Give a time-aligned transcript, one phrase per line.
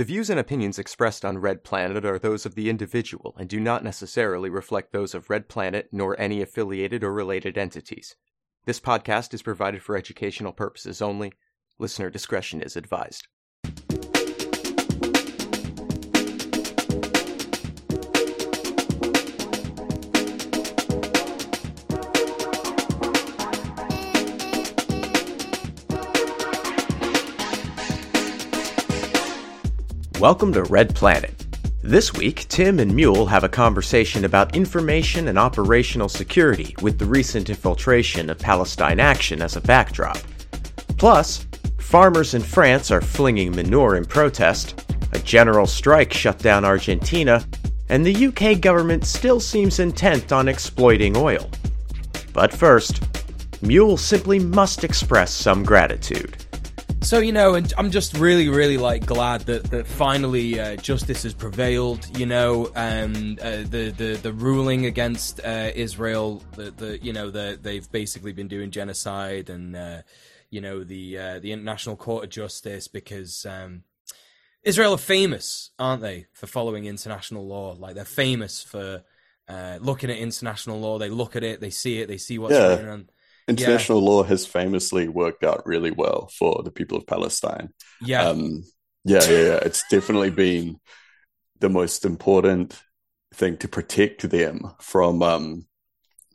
[0.00, 3.60] The views and opinions expressed on Red Planet are those of the individual and do
[3.60, 8.16] not necessarily reflect those of Red Planet nor any affiliated or related entities.
[8.64, 11.34] This podcast is provided for educational purposes only.
[11.78, 13.28] Listener discretion is advised.
[30.20, 31.46] Welcome to Red Planet.
[31.82, 37.06] This week, Tim and Muel have a conversation about information and operational security with the
[37.06, 40.18] recent infiltration of Palestine action as a backdrop.
[40.98, 41.46] Plus,
[41.78, 47.42] farmers in France are flinging manure in protest, a general strike shut down Argentina,
[47.88, 51.50] and the UK government still seems intent on exploiting oil.
[52.34, 53.00] But first,
[53.62, 56.39] Muel simply must express some gratitude.
[57.02, 61.24] So you know, and I'm just really, really like glad that that finally uh, justice
[61.24, 62.06] has prevailed.
[62.16, 67.30] You know, and uh, the the the ruling against uh, Israel, the the you know
[67.30, 70.02] the they've basically been doing genocide, and uh,
[70.50, 73.44] you know the uh, the International Court of Justice because.
[73.46, 73.84] Um,
[74.62, 77.74] Israel are famous, aren't they, for following international law?
[77.78, 79.02] Like they're famous for
[79.48, 80.98] uh, looking at international law.
[80.98, 82.76] They look at it, they see it, they see what's Yeah.
[82.76, 83.08] going on.
[83.50, 87.70] International law has famously worked out really well for the people of Palestine.
[88.00, 88.64] Yeah, Um,
[89.04, 89.60] yeah, yeah, yeah.
[89.64, 90.78] It's definitely been
[91.60, 92.82] the most important
[93.34, 95.66] thing to protect them from um,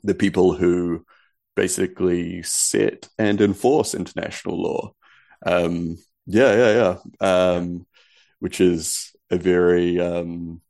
[0.04, 1.06] the people who
[1.56, 4.94] basically set and enforce international law.
[5.46, 7.28] Um, yeah, yeah, yeah.
[7.56, 7.88] Um,
[8.40, 10.62] which is a very um,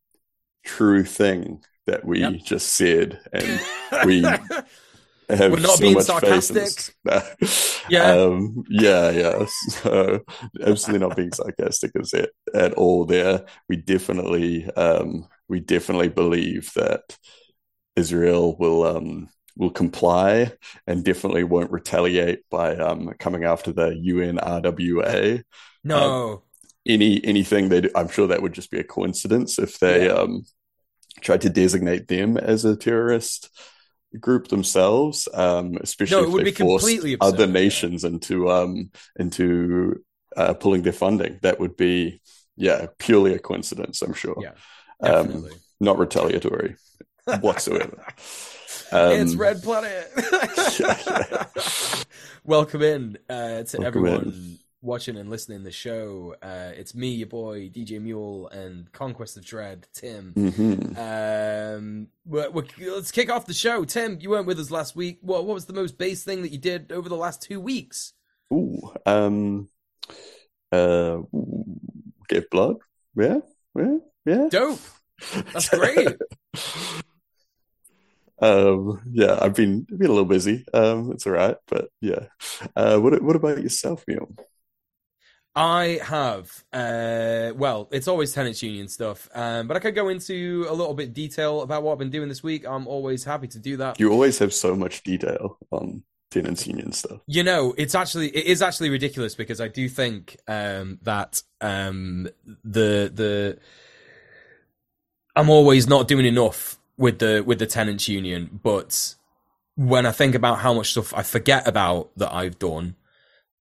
[0.65, 2.43] true thing that we Yep.
[2.43, 3.61] just said, and
[4.01, 4.41] we
[5.29, 6.95] have We're not so being sarcastic.
[7.87, 8.13] Yeah.
[8.13, 9.45] um, yeah, yeah.
[9.69, 10.21] So
[10.61, 13.05] absolutely not being sarcastic is it at all.
[13.05, 17.17] There, we definitely, um, we definitely believe that
[17.95, 20.51] Israel will um, will comply
[20.87, 25.43] and definitely won't retaliate by um, coming after the UNRWA.
[25.83, 26.43] no,
[26.85, 30.13] Any anything they do, I'm sure that would just be a coincidence if they Yeah.
[30.13, 30.45] um,
[31.21, 33.49] tried to designate them as a terrorist
[34.19, 37.51] group themselves, um, especially No, it if would they be forced completely absurd, other yeah.
[37.51, 40.03] nations into um, into
[40.35, 41.39] uh, pulling their funding.
[41.41, 42.21] That would be
[42.55, 44.01] yeah, purely a coincidence.
[44.01, 44.41] I'm sure.
[44.41, 44.53] Yeah,
[45.01, 45.47] um,
[45.79, 46.75] not retaliatory
[47.41, 48.05] whatsoever.
[48.91, 50.11] Um, it's Red Planet.
[50.79, 51.45] yeah.
[52.43, 54.59] Welcome in uh, to Welcome everyone in.
[54.85, 56.35] Watching and listening to the show.
[56.43, 60.31] Uh, it's me, your boy DJ Muel, and Conquest of Dread, Tim.
[60.35, 60.95] mhm.
[61.75, 63.83] Um, we're, we're, let's kick off the show.
[63.83, 65.17] Tim, you weren't with us last week.
[65.21, 68.13] What, what was the most base thing that you did over the last two weeks?
[68.53, 69.69] Ooh, um,
[70.71, 71.17] uh,
[72.29, 72.75] give blood.
[73.15, 73.39] Yeah,
[73.75, 74.47] yeah, yeah.
[74.51, 74.79] Dope.
[75.51, 76.15] That's great.
[78.37, 80.65] Um, yeah, I've been been a little busy.
[80.73, 82.25] Um, it's all right, but yeah.
[82.75, 84.29] Uh, what what about yourself, Neil?
[85.55, 90.65] I have, uh, well, it's always tenants union stuff, um, but I could go into
[90.69, 92.67] a little bit detail about what I've been doing this week.
[92.67, 93.99] I'm always happy to do that.
[93.99, 97.21] You always have so much detail on tenants union stuff.
[97.27, 102.27] You know, it's actually it is actually ridiculous because I do think um, that um,
[102.63, 103.57] the the
[105.35, 109.15] I'm always not doing enough with the with the tenants union, but
[109.75, 112.95] when I think about how much stuff I forget about that I've done,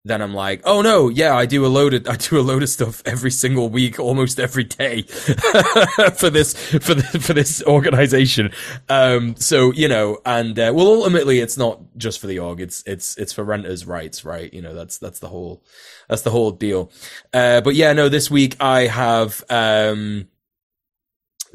[0.05, 2.63] then I'm like, oh no, yeah, I do a load of I do a load
[2.63, 5.01] of stuff every single week, almost every day
[6.15, 8.51] for this for the, for this organization.
[8.87, 12.83] Um, so you know, and uh, well, ultimately, it's not just for the org; it's
[12.85, 14.53] it's it's for renters' rights, right?
[14.53, 15.63] You know, that's that's the whole
[16.07, 16.91] that's the whole deal.
[17.33, 20.27] Uh, but yeah, no, this week I have um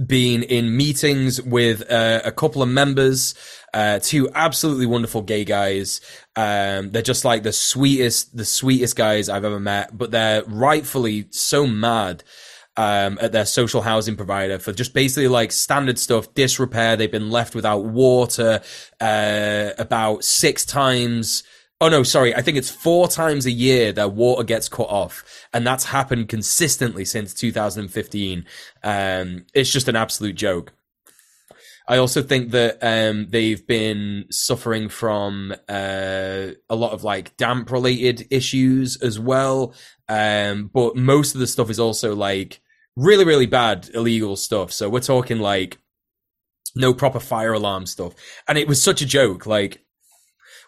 [0.07, 3.35] been in meetings with uh, a couple of members,
[3.73, 6.01] uh, two absolutely wonderful gay guys.
[6.37, 11.27] Um, they're just like the sweetest, the sweetest guys I've ever met, but they're rightfully
[11.31, 12.25] so mad.
[12.77, 16.97] Um, at their social housing provider for just basically like standard stuff, disrepair.
[16.97, 18.63] They've been left without water,
[19.01, 21.43] uh, about six times.
[21.81, 22.35] Oh no, sorry.
[22.35, 26.29] I think it's four times a year their water gets cut off, and that's happened
[26.29, 28.47] consistently since 2015.
[28.83, 30.73] Um, it's just an absolute joke.
[31.91, 37.73] I also think that um, they've been suffering from uh, a lot of like damp
[37.73, 39.75] related issues as well.
[40.09, 42.61] Um, but most of the stuff is also like
[42.95, 44.71] really, really bad illegal stuff.
[44.71, 45.79] So we're talking like
[46.77, 48.15] no proper fire alarm stuff.
[48.47, 49.45] And it was such a joke.
[49.45, 49.85] Like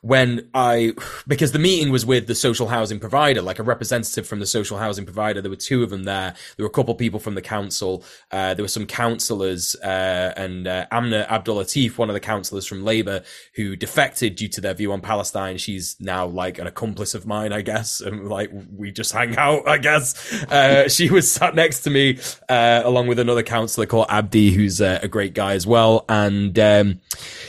[0.03, 0.95] when I,
[1.29, 4.77] because the meeting was with the social housing provider, like a representative from the social
[4.77, 5.41] housing provider.
[5.41, 6.35] There were two of them there.
[6.57, 8.05] There were a couple of people from the council.
[8.33, 12.85] Uh, there were some councillors, uh, and uh, Amna Abdullatif, one of the councillors from
[12.85, 13.23] Labour,
[13.55, 15.57] who defected due to their view on Palestine.
[15.57, 19.69] She's now like an accomplice of mine, I guess, and like we just hang out,
[19.69, 20.33] I guess.
[20.51, 22.19] Uh, she was sat next to me,
[22.49, 26.59] uh, along with another councillor called Abdi, who's uh, a great guy as well, and
[26.59, 27.01] um,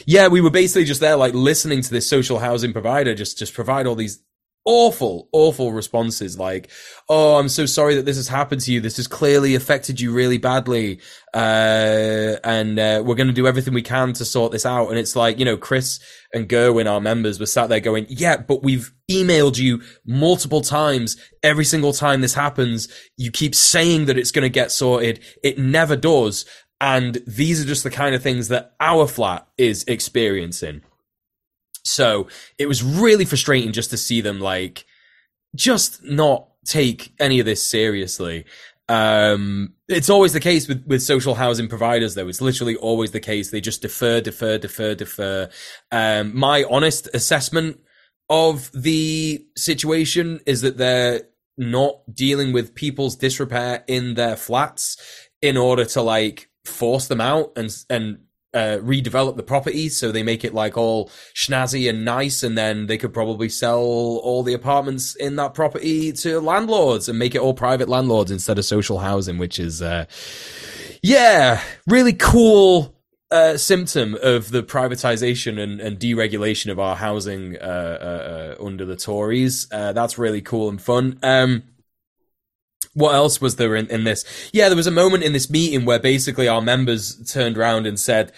[0.05, 3.53] yeah, we were basically just there, like listening to this social housing provider just just
[3.53, 4.23] provide all these
[4.65, 6.69] awful, awful responses like,
[7.09, 8.79] "Oh, I'm so sorry that this has happened to you.
[8.79, 10.99] This has clearly affected you really badly,
[11.33, 14.97] uh, and uh, we're going to do everything we can to sort this out." And
[14.97, 15.99] it's like, you know, Chris
[16.33, 21.17] and Gerwin, our members, were sat there going, "Yeah, but we've emailed you multiple times.
[21.41, 22.87] Every single time this happens,
[23.17, 25.19] you keep saying that it's going to get sorted.
[25.43, 26.45] It never does."
[26.81, 30.81] And these are just the kind of things that our flat is experiencing.
[31.83, 32.27] So
[32.57, 34.85] it was really frustrating just to see them like
[35.55, 38.45] just not take any of this seriously.
[38.89, 42.27] Um, it's always the case with, with social housing providers, though.
[42.27, 43.49] It's literally always the case.
[43.49, 45.49] They just defer, defer, defer, defer.
[45.91, 47.79] Um, my honest assessment
[48.29, 51.21] of the situation is that they're
[51.57, 54.97] not dealing with people's disrepair in their flats
[55.41, 58.19] in order to like force them out and and
[58.53, 62.87] uh, redevelop the property so they make it like all snazzy and nice and then
[62.87, 67.41] they could probably sell all the apartments in that property to landlords and make it
[67.41, 70.05] all private landlords instead of social housing which is uh,
[71.01, 72.93] yeah really cool
[73.31, 78.85] uh, symptom of the privatization and, and deregulation of our housing uh, uh, uh, under
[78.85, 79.67] the Tories.
[79.69, 81.17] that's really cool and fun.
[81.23, 81.63] Um,
[82.93, 84.25] what else was there in, in this?
[84.53, 87.99] Yeah, there was a moment in this meeting where basically our members turned around and
[87.99, 88.31] said,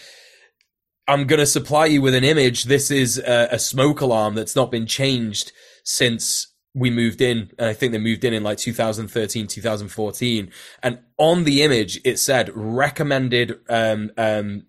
[1.07, 2.63] I'm going to supply you with an image.
[2.63, 5.51] This is a, a, smoke alarm that's not been changed
[5.83, 7.51] since we moved in.
[7.59, 10.51] And I think they moved in in like 2013, 2014.
[10.81, 14.65] And on the image, it said recommended, um, um,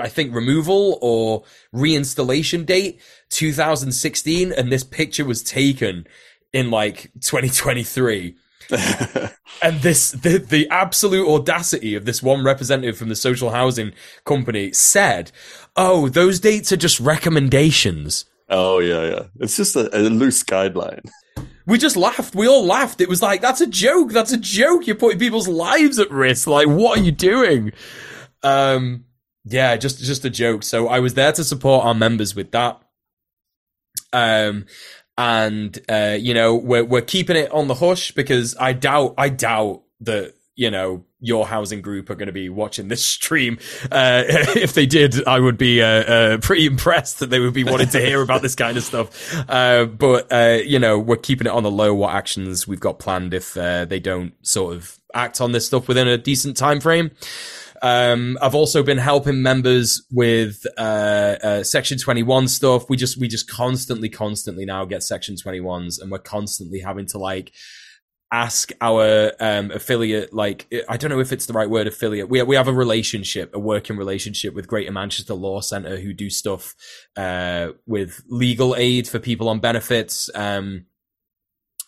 [0.00, 1.42] I think removal or
[1.74, 3.00] reinstallation date
[3.30, 4.52] 2016.
[4.52, 6.06] And this picture was taken
[6.52, 8.36] in like 2023.
[8.70, 13.92] And this the, the absolute audacity of this one representative from the social housing
[14.24, 15.32] company said,
[15.76, 19.22] "Oh, those dates are just recommendations." Oh yeah, yeah.
[19.40, 21.08] It's just a, a loose guideline.
[21.66, 22.34] We just laughed.
[22.34, 23.00] We all laughed.
[23.00, 24.10] It was like, that's a joke.
[24.10, 24.86] That's a joke.
[24.86, 26.46] You're putting people's lives at risk.
[26.46, 27.72] Like, what are you doing?
[28.42, 29.04] Um,
[29.44, 30.62] yeah, just just a joke.
[30.62, 32.80] So I was there to support our members with that.
[34.12, 34.66] Um,
[35.18, 39.28] and uh, you know we're we're keeping it on the hush because I doubt I
[39.28, 43.58] doubt that you know your housing group are going to be watching this stream.
[43.90, 47.64] Uh, if they did, I would be uh, uh, pretty impressed that they would be
[47.64, 49.34] wanting to hear about this kind of stuff.
[49.48, 51.92] Uh, but uh, you know we're keeping it on the low.
[51.92, 55.88] What actions we've got planned if uh, they don't sort of act on this stuff
[55.88, 57.10] within a decent time frame.
[57.82, 62.88] Um, I've also been helping members with uh, uh, Section 21 stuff.
[62.88, 67.18] We just we just constantly, constantly now get Section 21s, and we're constantly having to
[67.18, 67.52] like
[68.30, 72.42] ask our um, affiliate like I don't know if it's the right word affiliate we
[72.42, 76.74] we have a relationship a working relationship with Greater Manchester Law Centre who do stuff
[77.16, 80.84] uh, with legal aid for people on benefits um,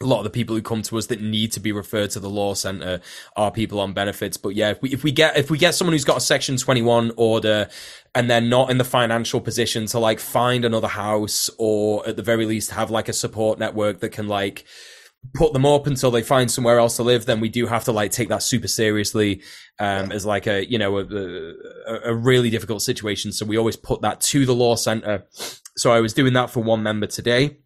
[0.02, 2.20] a lot of the people who come to us that need to be referred to
[2.20, 3.00] the law center
[3.37, 4.38] are people on benefits.
[4.38, 6.56] But yeah, if we, if we get, if we get someone who's got a section
[6.56, 7.69] 21 order
[8.15, 12.22] and they're not in the financial position to like find another house or at the
[12.22, 14.65] very least have like a support network that can like,
[15.34, 17.93] put them up until they find somewhere else to live, then we do have to
[17.93, 19.43] like take that super seriously
[19.79, 23.31] um, as like a you know a, a, a, really difficult situation.
[23.31, 25.27] So we always put that to the law center.
[25.77, 27.58] So I was doing that for one member today.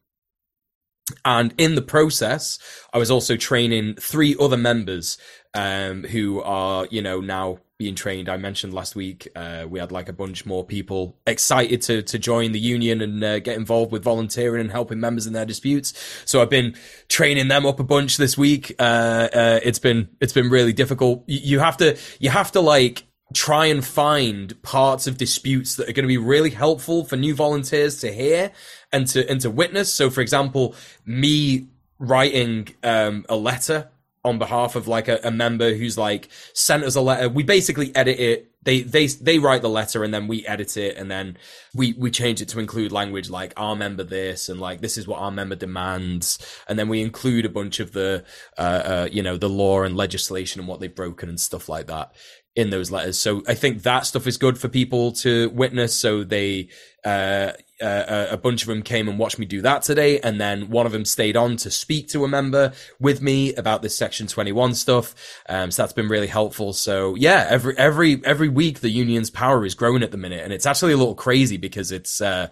[1.25, 2.59] And in the process,
[2.93, 5.19] I was also training three other members
[5.53, 8.29] um, who are, you know, now being trained.
[8.29, 12.19] I mentioned last week uh, we had like a bunch more people excited to to
[12.19, 15.93] join the union and uh, get involved with volunteering and helping members in their disputes.
[16.25, 16.77] So I've been
[17.09, 18.75] training them up a bunch this week.
[18.79, 21.25] Uh, uh it's been it's been really difficult.
[21.27, 25.93] You have to you have to like try and find parts of disputes that are
[25.93, 28.53] going to be really helpful for new volunteers to hear
[28.95, 29.93] and to and to witness.
[29.93, 30.75] So, for example,
[31.05, 31.67] me
[31.99, 33.91] writing um, a letter
[34.25, 37.29] on behalf of like a, a, member who's like sent us a letter.
[37.29, 38.51] We basically edit it.
[38.63, 41.37] They they they write the letter and then we edit it and then
[41.75, 45.07] we we change it to include language like our member this and like this is
[45.07, 48.25] what our member demands and then we include a bunch of the
[48.57, 51.89] uh, uh you know the law and legislation and what they've broken and stuff like
[51.89, 52.15] that
[52.57, 53.19] in those letters.
[53.19, 55.95] So I think that stuff is good for people to witness.
[55.95, 56.69] So they,
[57.05, 60.21] uh, uh, a bunch of them came and watched me do that today.
[60.21, 63.83] And then one of them stayed on to speak to a member with me about
[63.83, 65.15] this section 21 stuff.
[65.49, 66.73] Um, so that's been really helpful.
[66.73, 70.43] So yeah, every, every, every week the union's power is growing at the minute.
[70.45, 72.49] And it's actually a little crazy because it's, uh,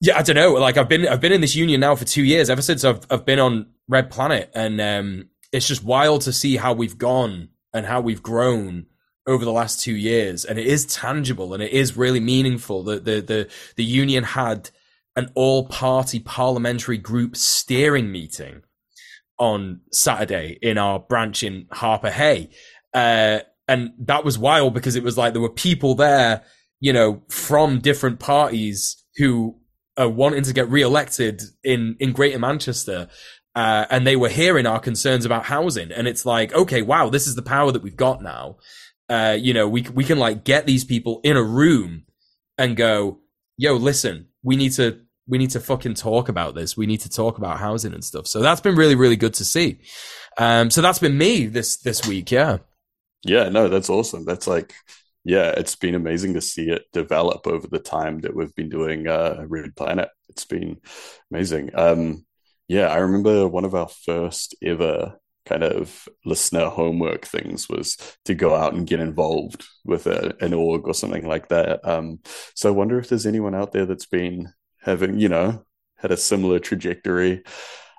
[0.00, 0.52] yeah, I don't know.
[0.54, 3.00] Like I've been, I've been in this union now for two years, ever since I've,
[3.10, 4.50] I've been on Red Planet.
[4.54, 8.86] And, um, it's just wild to see how we've gone and how we've grown
[9.26, 12.82] over the last two years, and it is tangible and it is really meaningful.
[12.82, 14.70] The the the, the union had
[15.16, 18.62] an all party parliamentary group steering meeting
[19.38, 22.50] on Saturday in our branch in Harpurhey.
[22.92, 26.42] Uh, and that was wild because it was like there were people there,
[26.80, 29.56] you know, from different parties who
[29.96, 33.08] are wanting to get re-elected in, in Greater Manchester
[33.54, 35.92] uh, and they were hearing our concerns about housing.
[35.92, 38.56] And it's like, okay, wow, this is the power that we've got now.
[39.08, 42.04] Uh, you know, we we can like get these people in a room
[42.58, 43.20] and go,
[43.56, 46.76] yo, listen, we need to we need to fucking talk about this.
[46.76, 48.26] We need to talk about housing and stuff.
[48.26, 49.80] So that's been really really good to see.
[50.38, 52.30] Um, so that's been me this this week.
[52.30, 52.58] Yeah.
[53.24, 53.48] Yeah.
[53.48, 54.24] No, that's awesome.
[54.24, 54.74] That's like
[55.24, 59.08] yeah, it's been amazing to see it develop over the time that we've been doing
[59.08, 60.10] uh, Red Planet.
[60.28, 60.80] It's been
[61.30, 61.70] amazing.
[61.74, 62.26] Um,
[62.68, 68.34] yeah, I remember one of our first ever kind of listener homework things was to
[68.34, 71.86] go out and get involved with a, an org or something like that.
[71.86, 72.20] Um,
[72.54, 75.64] so I wonder if there's anyone out there that's been having, you know,
[75.96, 77.42] had a similar trajectory.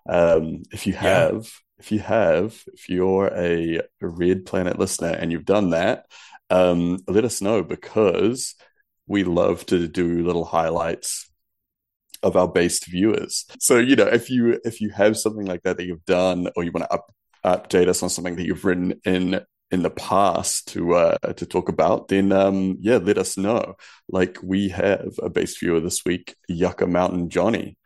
[0.07, 1.79] Um, if you have, yeah.
[1.79, 6.05] if you have, if you're a, a Red Planet listener and you've done that,
[6.49, 8.55] um, let us know because
[9.07, 11.29] we love to do little highlights
[12.23, 13.45] of our based viewers.
[13.59, 16.63] So you know, if you if you have something like that that you've done, or
[16.63, 17.13] you want to up,
[17.45, 21.69] update us on something that you've written in in the past to uh, to talk
[21.69, 23.75] about, then um, yeah, let us know.
[24.07, 27.77] Like we have a base viewer this week, Yucca Mountain Johnny.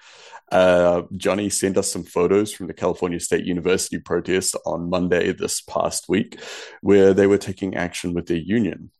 [0.51, 5.61] Uh, Johnny sent us some photos from the California State University protest on Monday this
[5.61, 6.39] past week,
[6.81, 8.91] where they were taking action with their union.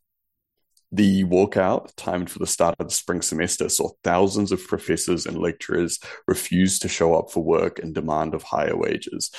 [0.92, 5.38] The walkout, timed for the start of the spring semester, saw thousands of professors and
[5.38, 9.30] lecturers refuse to show up for work in demand of higher wages.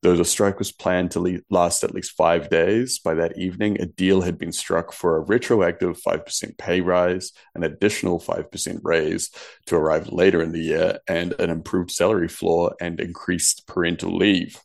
[0.00, 3.86] Though the strike was planned to last at least five days, by that evening, a
[3.86, 9.30] deal had been struck for a retroactive 5% pay rise, an additional 5% raise
[9.66, 14.58] to arrive later in the year, and an improved salary floor and increased parental leave.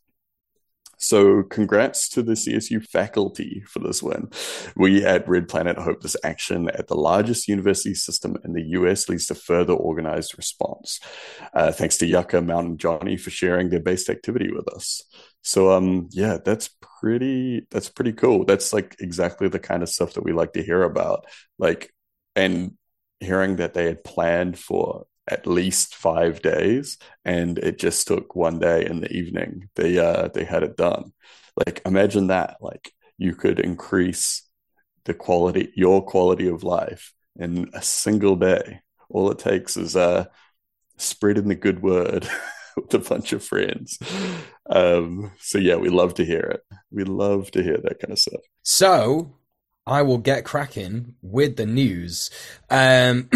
[1.01, 4.29] So, congrats to the CSU faculty for this win.
[4.75, 9.07] We at Red Planet hope this action at the largest university system in the US
[9.07, 10.99] leads to further organized response.
[11.53, 15.01] Uh, thanks to Yucca Mountain Johnny for sharing their based activity with us.
[15.41, 17.65] So, um, yeah, that's pretty.
[17.71, 18.43] That's pretty cool.
[18.43, 21.25] That's like exactly the kind of stuff that we like to hear about.
[21.57, 21.93] Like,
[22.35, 22.73] and
[23.21, 28.59] hearing that they had planned for at least five days, and it just took one
[28.59, 29.69] day in the evening.
[29.75, 31.13] They uh, they had it done.
[31.55, 32.57] Like imagine that.
[32.61, 34.43] Like you could increase
[35.05, 38.81] the quality, your quality of life in a single day.
[39.09, 40.25] All it takes is uh,
[40.97, 42.27] spreading the good word
[42.75, 43.97] with a bunch of friends.
[44.69, 46.61] Um, so yeah, we love to hear it.
[46.91, 48.41] We love to hear that kind of stuff.
[48.63, 49.38] So
[49.89, 52.29] I will get cracking with the news.
[52.69, 53.27] Um,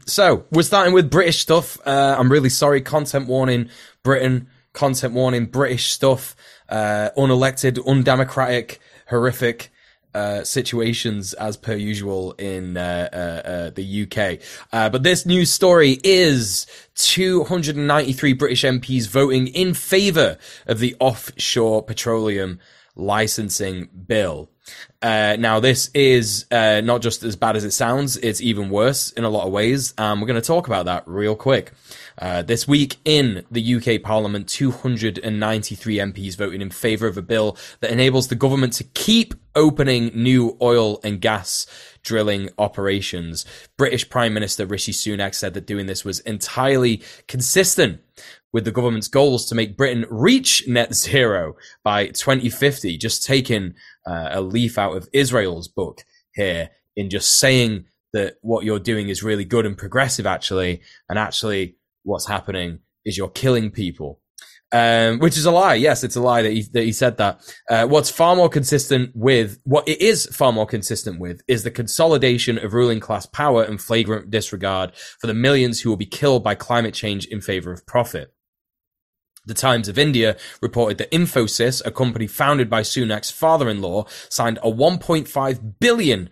[0.06, 1.78] so we're starting with British stuff.
[1.86, 2.80] Uh, I'm really sorry.
[2.80, 3.70] Content warning,
[4.02, 4.48] Britain.
[4.72, 6.34] Content warning, British stuff.
[6.68, 9.70] Uh, unelected, undemocratic, horrific.
[10.14, 14.38] Uh, situations as per usual in uh, uh, uh the UK.
[14.70, 16.66] Uh, but this news story is
[16.96, 22.60] 293 British MPs voting in favour of the offshore petroleum
[22.94, 24.50] licensing bill.
[25.00, 29.10] Uh, now, this is uh, not just as bad as it sounds, it's even worse
[29.12, 29.94] in a lot of ways.
[29.98, 31.72] Um, we're going to talk about that real quick.
[32.18, 37.56] Uh, this week in the UK Parliament, 293 MPs voted in favour of a bill
[37.80, 41.66] that enables the government to keep opening new oil and gas
[42.02, 43.44] drilling operations.
[43.76, 48.00] British Prime Minister Rishi Sunak said that doing this was entirely consistent
[48.52, 53.74] with the government's goals to make Britain reach net zero by 2050, just taking
[54.06, 56.02] uh, a leaf out of Israel's book
[56.34, 61.18] here in just saying that what you're doing is really good and progressive, actually, and
[61.18, 64.20] actually what's happening is you're killing people.
[64.74, 65.74] Um, which is a lie.
[65.74, 67.42] Yes, it's a lie that he, that he said that.
[67.68, 71.70] Uh, what's far more consistent with, what it is far more consistent with, is the
[71.70, 76.42] consolidation of ruling class power and flagrant disregard for the millions who will be killed
[76.42, 78.32] by climate change in favor of profit.
[79.44, 84.70] The Times of India reported that Infosys, a company founded by Sunak's father-in-law, signed a
[84.70, 86.30] $1.5 billion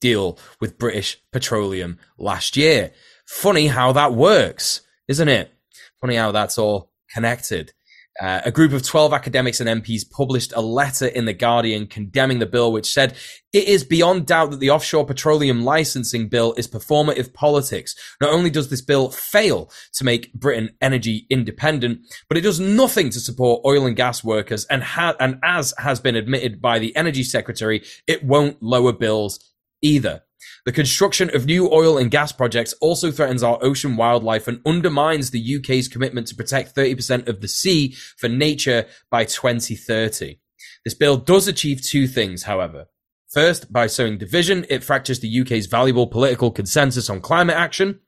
[0.00, 2.92] deal with British Petroleum last year.
[3.26, 5.52] Funny how that works, isn't it?
[6.00, 7.72] Funny how that's all connected.
[8.20, 12.40] Uh, a group of 12 academics and MPs published a letter in The Guardian condemning
[12.40, 13.16] the bill, which said,
[13.52, 17.94] It is beyond doubt that the offshore petroleum licensing bill is performative politics.
[18.20, 23.10] Not only does this bill fail to make Britain energy independent, but it does nothing
[23.10, 24.64] to support oil and gas workers.
[24.66, 29.38] And, ha- and as has been admitted by the Energy Secretary, it won't lower bills
[29.80, 30.22] either.
[30.64, 35.30] The construction of new oil and gas projects also threatens our ocean wildlife and undermines
[35.30, 40.40] the UK's commitment to protect 30% of the sea for nature by 2030.
[40.84, 42.86] This bill does achieve two things, however.
[43.28, 48.00] First, by sowing division, it fractures the UK's valuable political consensus on climate action.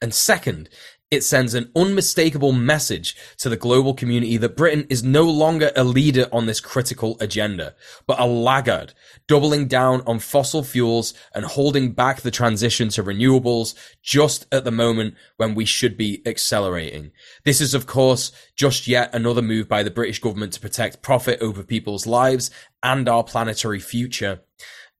[0.00, 0.68] And second,
[1.10, 5.84] it sends an unmistakable message to the global community that Britain is no longer a
[5.84, 7.76] leader on this critical agenda,
[8.08, 8.92] but a laggard,
[9.28, 14.72] doubling down on fossil fuels and holding back the transition to renewables just at the
[14.72, 17.12] moment when we should be accelerating.
[17.44, 21.40] This is, of course, just yet another move by the British government to protect profit
[21.40, 22.50] over people's lives
[22.82, 24.40] and our planetary future.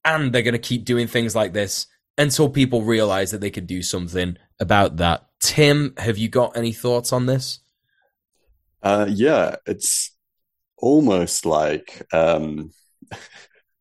[0.05, 3.67] And they're going to keep doing things like this until people realize that they could
[3.67, 5.27] do something about that.
[5.41, 7.61] Tim, have you got any thoughts on this?
[8.83, 10.13] Uh, yeah, it's
[10.77, 12.71] almost like um,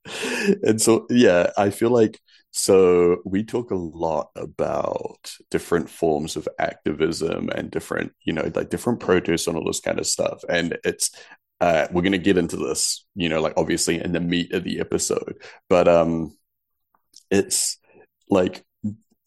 [0.78, 1.52] so yeah.
[1.58, 2.20] I feel like
[2.52, 8.70] so we talk a lot about different forms of activism and different, you know, like
[8.70, 10.42] different protests and all this kind of stuff.
[10.48, 11.12] And it's
[11.60, 14.64] uh, we're going to get into this, you know, like obviously in the meat of
[14.64, 15.38] the episode,
[15.70, 16.38] but um,
[17.30, 17.78] it's
[18.30, 18.64] like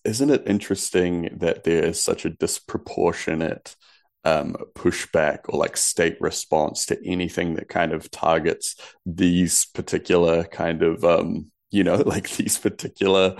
[0.04, 3.76] isn't it interesting that there is such a disproportionate
[4.24, 8.76] um, pushback or like state response to anything that kind of targets
[9.06, 13.36] these particular kind of um, you know like these particular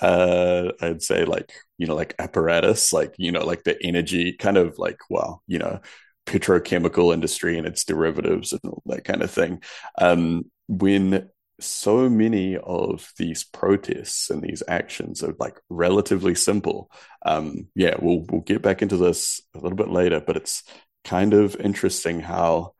[0.00, 4.56] uh i'd say like you know like apparatus like you know like the energy kind
[4.56, 5.80] of like well you know
[6.26, 9.62] petrochemical industry and its derivatives and all that kind of thing.
[10.00, 11.28] Um when
[11.60, 16.90] so many of these protests and these actions are like relatively simple.
[17.24, 20.62] Um, yeah, we'll we'll get back into this a little bit later, but it's
[21.04, 22.74] kind of interesting how,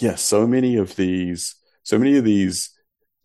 [0.00, 2.70] yeah, so many of these, so many of these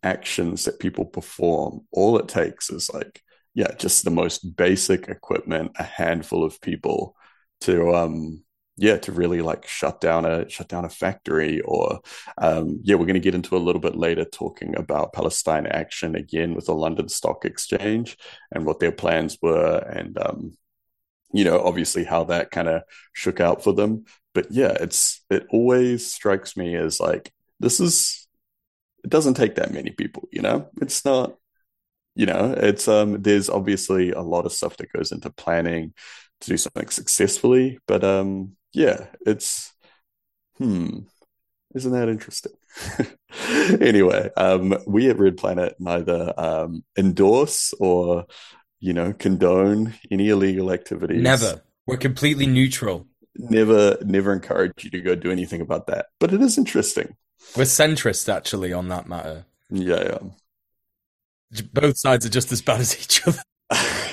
[0.04, 3.21] actions that people perform, all it takes is like,
[3.54, 7.15] yeah, just the most basic equipment, a handful of people
[7.62, 8.43] to um
[8.77, 11.99] yeah to really like shut down a shut down a factory or
[12.38, 16.15] um, yeah we're going to get into a little bit later talking about palestine action
[16.15, 18.17] again with the london stock exchange
[18.51, 20.51] and what their plans were and um,
[21.34, 24.05] you know obviously how that kind of shook out for them.
[24.34, 28.27] But yeah it's it always strikes me as like this is
[29.03, 30.69] it doesn't take that many people you know?
[30.81, 31.36] It's not
[32.15, 35.93] you know it's um there's obviously a lot of stuff that goes into planning
[36.41, 39.73] to do something successfully but um yeah, it's
[40.57, 40.99] hmm,
[41.75, 42.53] isn't that interesting?
[43.81, 48.25] anyway, um, we at Red Planet neither um, endorse or
[48.79, 51.21] you know condone any illegal activities.
[51.21, 51.62] Never.
[51.88, 53.07] We're completely neutral.
[53.36, 56.07] Never, never encourage you to go do anything about that.
[56.19, 57.15] But it is interesting.
[57.55, 59.45] We're centrist, actually, on that matter.
[59.69, 60.19] Yeah,
[61.51, 61.62] yeah.
[61.73, 63.41] Both sides are just as bad as each other.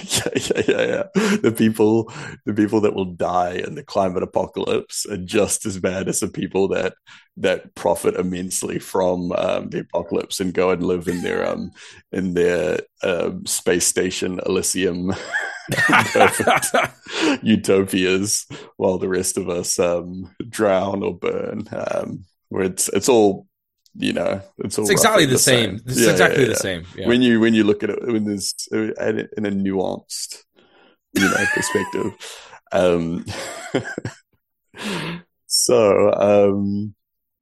[0.17, 1.37] yeah, yeah, yeah, yeah.
[1.43, 2.13] The people,
[2.47, 6.29] the people that will die in the climate apocalypse are just as bad as the
[6.29, 6.95] people that
[7.37, 11.71] that profit immensely from um, the apocalypse and go and live in their um
[12.13, 15.13] in their um, space station Elysium
[17.43, 21.69] utopias, while the rest of us um, drown or burn.
[21.71, 23.47] Um, where it's it's all
[23.95, 25.79] you know, it's, it's exactly the, the, same.
[25.79, 25.87] same.
[25.87, 26.55] It's yeah, exactly yeah, yeah.
[26.55, 26.85] the same.
[27.07, 30.45] When you when you look at it when there's in a nuanced,
[31.13, 32.13] you know, perspective.
[32.71, 33.25] Um,
[35.47, 36.95] so um,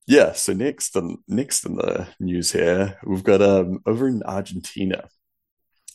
[0.07, 5.09] yeah, so next and next in the news here, we've got um over in Argentina.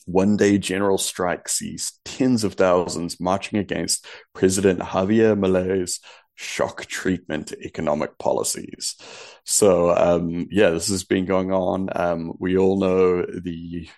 [0.04, 6.00] One day general strike sees tens of thousands marching against President Javier Milei's
[6.34, 8.96] shock treatment economic policies.
[9.44, 11.88] So, um, yeah, this has been going on.
[11.94, 13.88] Um, we all know the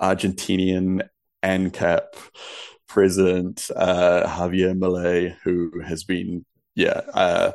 [0.00, 1.08] Argentinian
[1.42, 2.02] ANCAP
[2.88, 7.52] president, uh, Javier Milei, who has been, yeah, uh,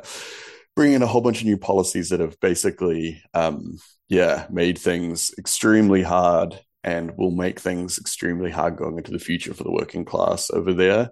[0.76, 5.32] bringing in a whole bunch of new policies that have basically, um, yeah, made things
[5.38, 10.04] extremely hard and will make things extremely hard going into the future for the working
[10.04, 11.10] class over there.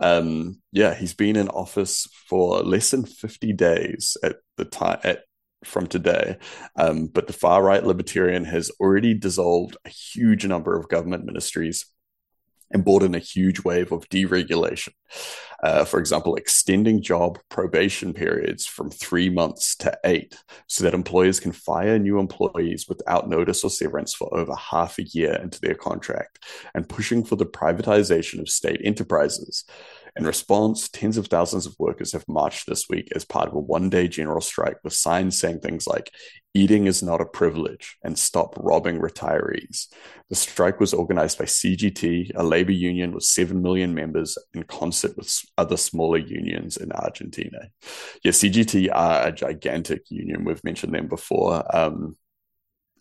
[0.00, 5.24] Um, yeah, he's been in office for less than 50 days at the time at
[5.64, 6.38] from today.
[6.76, 11.84] Um, but the far right libertarian has already dissolved a huge number of government ministries
[12.70, 14.92] and brought in a huge wave of deregulation.
[15.62, 20.36] Uh, for example, extending job probation periods from three months to eight
[20.68, 25.02] so that employers can fire new employees without notice or severance for over half a
[25.02, 29.64] year into their contract, and pushing for the privatization of state enterprises.
[30.16, 33.60] In response, tens of thousands of workers have marched this week as part of a
[33.60, 36.10] one day general strike with signs saying things like,
[36.54, 39.86] eating is not a privilege and stop robbing retirees.
[40.28, 45.16] The strike was organized by CGT, a labor union with 7 million members, in concert
[45.16, 47.70] with other smaller unions in Argentina.
[48.24, 50.44] Yeah, CGT are a gigantic union.
[50.44, 51.64] We've mentioned them before.
[51.76, 52.16] Um,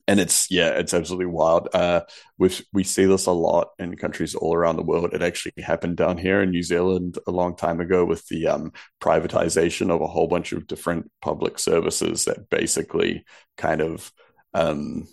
[0.09, 1.69] and it's yeah, it's absolutely wild.
[1.71, 2.01] Uh,
[2.39, 5.13] we we see this a lot in countries all around the world.
[5.13, 8.73] It actually happened down here in New Zealand a long time ago with the um,
[8.99, 13.23] privatization of a whole bunch of different public services that basically
[13.55, 14.11] kind of
[14.55, 15.07] um,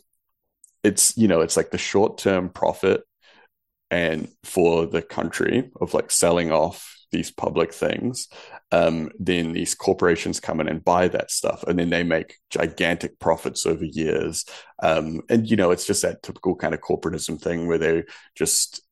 [0.82, 3.02] it's you know it's like the short term profit
[3.90, 8.28] and for the country of like selling off these public things,
[8.72, 13.18] um, then these corporations come in and buy that stuff, and then they make gigantic
[13.18, 14.44] profits over years.
[14.82, 18.82] Um, and you know, it's just that typical kind of corporatism thing where they just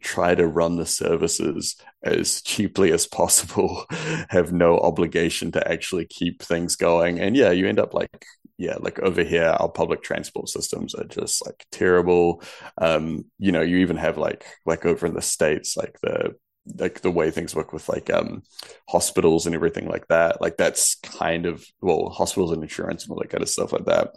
[0.00, 3.84] try to run the services as cheaply as possible,
[4.28, 7.18] have no obligation to actually keep things going.
[7.18, 8.24] And yeah, you end up like,
[8.56, 12.42] yeah, like over here, our public transport systems are just like terrible.
[12.78, 16.34] Um, you know, you even have like, like over in the States, like the
[16.76, 18.42] like the way things work with like um
[18.88, 23.18] hospitals and everything like that like that's kind of well hospitals and insurance and all
[23.20, 24.16] that kind of stuff like that.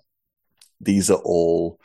[0.79, 1.79] These are all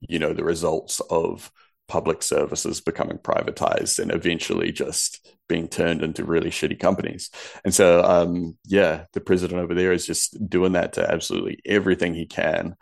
[0.00, 1.50] you know the results of
[1.88, 7.30] public services becoming privatized and eventually just being turned into really shitty companies.
[7.64, 12.14] And so um yeah the president over there is just doing that to absolutely everything
[12.14, 12.76] he can.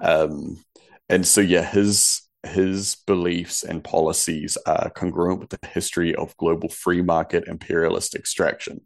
[0.00, 0.62] Um
[1.08, 6.68] and so yeah his his beliefs and policies are congruent with the history of global
[6.68, 8.80] free market imperialist extraction.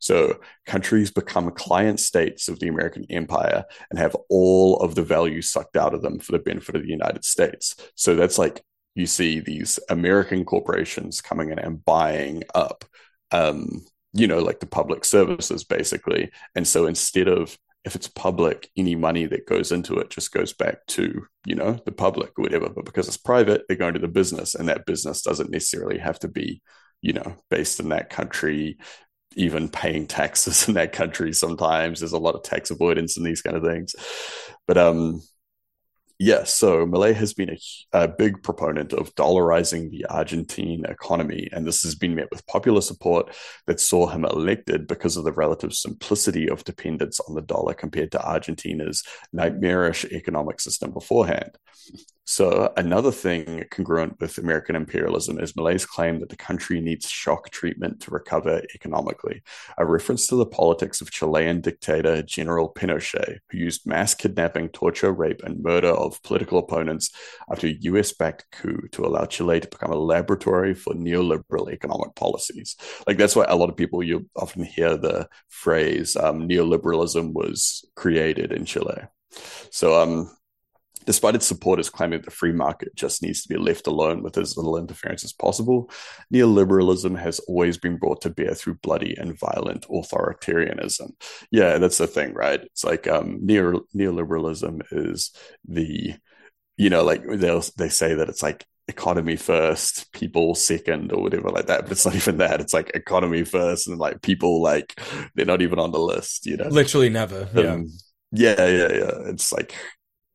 [0.00, 5.42] So countries become client states of the American empire and have all of the value
[5.42, 7.74] sucked out of them for the benefit of the United States.
[7.96, 8.62] So that's like
[8.94, 12.84] you see these American corporations coming in and buying up
[13.32, 16.30] um, you know, like the public services basically.
[16.54, 20.52] And so instead of if it's public, any money that goes into it just goes
[20.52, 22.68] back to, you know, the public or whatever.
[22.68, 26.18] But because it's private, they're going to the business, and that business doesn't necessarily have
[26.20, 26.60] to be,
[27.00, 28.78] you know, based in that country,
[29.34, 31.32] even paying taxes in that country.
[31.32, 33.94] Sometimes there's a lot of tax avoidance and these kind of things.
[34.66, 35.22] But um,
[36.22, 37.58] Yes, so Milei has been a,
[37.94, 42.82] a, big proponent of dollarizing the Argentine economy, and this has been met with popular
[42.82, 43.34] support
[43.66, 48.12] that saw him elected because of the relative simplicity of dependence on the dollar compared
[48.12, 49.02] to Argentina's
[49.32, 51.56] nightmarish economic system beforehand.
[52.30, 57.50] So, another thing congruent with American imperialism is Milei's claim that the country needs shock
[57.50, 59.42] treatment to recover economically,
[59.78, 65.10] a reference to the politics of Chilean dictator General Pinochet, who used mass kidnapping, torture,
[65.10, 67.10] rape, and murder of political opponents
[67.50, 72.14] after a US backed coup to allow Chile to become a laboratory for neoliberal economic
[72.14, 72.76] policies.
[73.08, 77.84] Like, that's why a lot of people, you often hear the phrase um, neoliberalism was
[77.96, 79.02] created in Chile.
[79.72, 80.30] So, um,
[81.10, 84.38] Despite its supporters claiming that the free market just needs to be left alone with
[84.38, 85.90] as little interference as possible,
[86.32, 91.10] neoliberalism has always been brought to bear through bloody and violent authoritarianism.
[91.50, 92.60] Yeah, that's the thing, right?
[92.62, 95.32] It's like um, neo- neoliberalism is
[95.66, 96.14] the,
[96.76, 101.48] you know, like they they say that it's like economy first, people second, or whatever
[101.48, 101.82] like that.
[101.82, 102.60] But it's not even that.
[102.60, 105.02] It's like economy first, and like people like
[105.34, 106.46] they're not even on the list.
[106.46, 107.48] You know, literally never.
[107.56, 107.88] Um,
[108.30, 108.54] yeah.
[108.60, 109.12] yeah, yeah, yeah.
[109.26, 109.74] It's like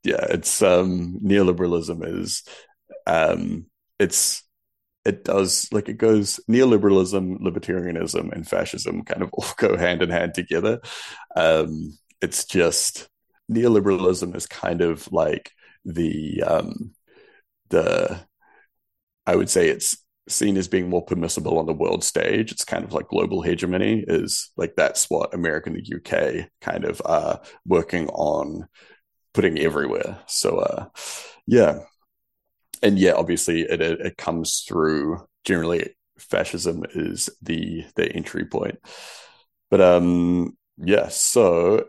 [0.05, 2.43] yeah, it's um neoliberalism is
[3.07, 3.65] um
[3.99, 4.43] it's
[5.05, 10.09] it does like it goes neoliberalism, libertarianism, and fascism kind of all go hand in
[10.09, 10.81] hand together.
[11.35, 13.07] Um, it's just
[13.51, 15.51] neoliberalism is kind of like
[15.85, 16.95] the um,
[17.69, 18.19] the
[19.25, 22.51] I would say it's seen as being more permissible on the world stage.
[22.51, 26.85] It's kind of like global hegemony is like that's what America and the UK kind
[26.85, 28.67] of are working on
[29.35, 30.19] putting everywhere.
[30.27, 30.85] So uh,
[31.45, 31.79] yeah,
[32.81, 35.27] and yeah, obviously it, it, comes through.
[35.43, 38.79] Generally, fascism is the the entry point.
[39.69, 41.85] But um, yeah, so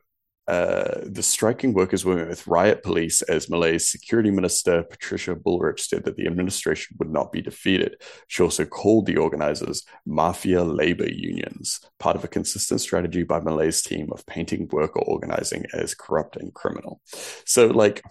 [0.48, 5.80] uh, the striking workers were met with riot police as Milei's security minister Patricia Bullrich
[5.80, 8.00] said that the administration would not be defeated.
[8.28, 13.82] She also called the organizers mafia labor unions, part of a consistent strategy by Milei's
[13.82, 17.00] team of painting worker organizing as corrupt and criminal.
[17.44, 18.02] So, like,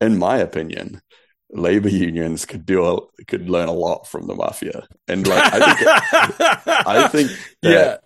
[0.00, 1.02] in my opinion,
[1.50, 5.74] labor unions could do a, could learn a lot from the mafia, and like I
[5.74, 7.30] think, I think
[7.62, 7.98] yeah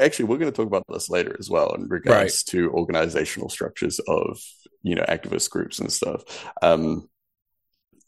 [0.00, 2.52] actually we're going to talk about this later as well in regards right.
[2.52, 4.40] to organizational structures of
[4.82, 6.22] you know activist groups and stuff
[6.62, 7.08] um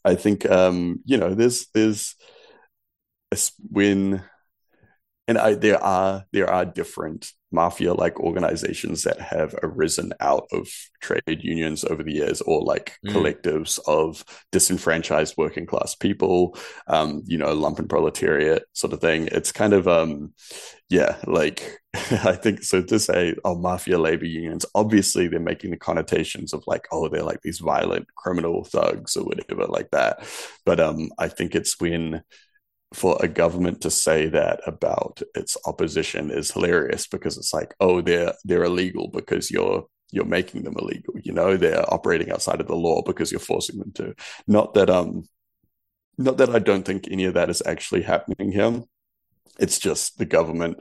[0.03, 2.15] i think um you know there's there's
[3.69, 4.23] when
[5.27, 10.67] and I, there are there are different mafia like organizations that have arisen out of
[11.01, 13.13] trade unions over the years or like mm.
[13.13, 16.57] collectives of disenfranchised working class people
[16.87, 20.33] um you know lumpen proletariat sort of thing it's kind of um
[20.89, 25.77] yeah like i think so to say oh mafia labor unions obviously they're making the
[25.77, 30.23] connotations of like oh they're like these violent criminal thugs or whatever like that
[30.65, 32.21] but um i think it's when
[32.93, 38.01] for a government to say that about its opposition is hilarious because it's like, oh,
[38.01, 41.13] they're they're illegal because you're you're making them illegal.
[41.21, 44.15] You know, they're operating outside of the law because you're forcing them to.
[44.47, 45.27] Not that um,
[46.17, 48.81] not that I don't think any of that is actually happening here.
[49.59, 50.79] It's just the government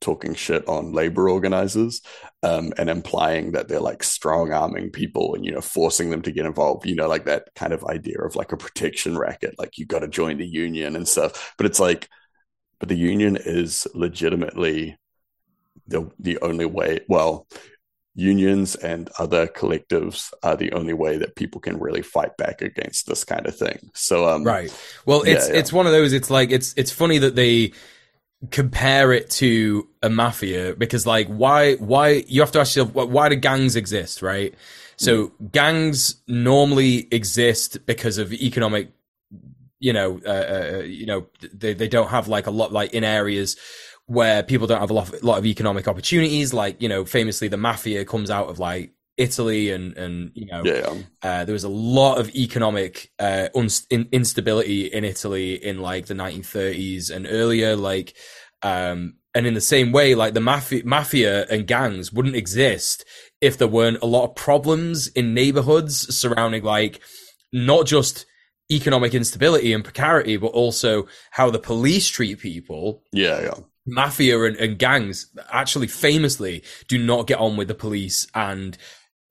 [0.00, 2.00] talking shit on labor organizers
[2.42, 6.32] um, and implying that they're like strong arming people and you know forcing them to
[6.32, 9.78] get involved you know like that kind of idea of like a protection racket like
[9.78, 11.54] you got to join the union and stuff.
[11.56, 12.08] But it's like
[12.78, 14.98] but the union is legitimately
[15.86, 17.46] the the only way well
[18.14, 23.06] unions and other collectives are the only way that people can really fight back against
[23.06, 23.90] this kind of thing.
[23.94, 24.74] So um right.
[25.06, 25.60] Well it's yeah, yeah.
[25.60, 27.72] it's one of those it's like it's it's funny that they
[28.50, 30.74] compare it to a mafia?
[30.74, 34.54] Because like why why you have to ask yourself why do gangs exist right?
[34.96, 35.52] So mm.
[35.52, 38.92] gangs normally exist because of economic
[39.78, 43.04] you know uh, uh, you know they, they don't have like a lot like in
[43.04, 43.56] areas
[44.06, 46.52] where people don't have a lot, lot of economic opportunities.
[46.52, 50.62] Like you know famously the mafia comes out of like Italy and and you know
[50.64, 50.94] yeah.
[51.22, 56.06] uh, there was a lot of economic uh, unst- in- instability in Italy in like
[56.06, 58.16] the 1930s and earlier like
[58.62, 63.04] um, and in the same way like the mafia mafia and gangs wouldn't exist
[63.40, 67.00] if there weren't a lot of problems in neighborhoods surrounding like
[67.52, 68.26] not just
[68.72, 73.54] economic instability and precarity but also how the police treat people yeah yeah
[73.86, 78.78] mafia and, and, gangs actually famously do not get on with the police and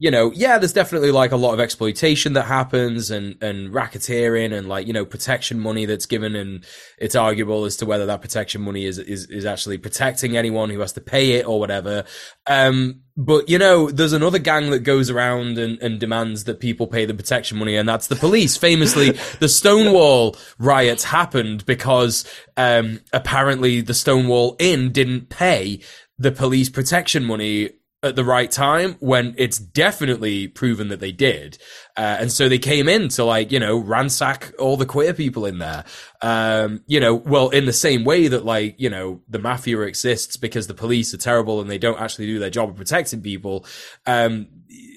[0.01, 4.57] you know, yeah, there's definitely like a lot of exploitation that happens and, and racketeering
[4.57, 6.37] and like, you know, protection money that's given.
[6.37, 6.65] And
[6.97, 10.79] it's arguable as to whether that protection money is, is, is actually protecting anyone who
[10.79, 12.05] has to pay it or whatever.
[12.47, 16.87] Um, but you know, there's another gang that goes around and, and demands that people
[16.87, 18.55] pay the protection money, and that's the police.
[18.55, 22.23] Famously, the Stonewall riots happened because
[22.55, 25.81] um, apparently the Stonewall Inn didn't pay
[26.17, 31.57] the police protection money at the right time when it's definitely proven that they did.
[31.97, 35.45] Uh, and so they came in to like, you know, ransack all the queer people
[35.45, 35.83] in there.
[36.21, 40.37] Um, you know, well, in the same way that like, you know, the mafia exists
[40.37, 43.65] because the police are terrible and they don't actually do their job of protecting people.
[44.05, 44.47] Um,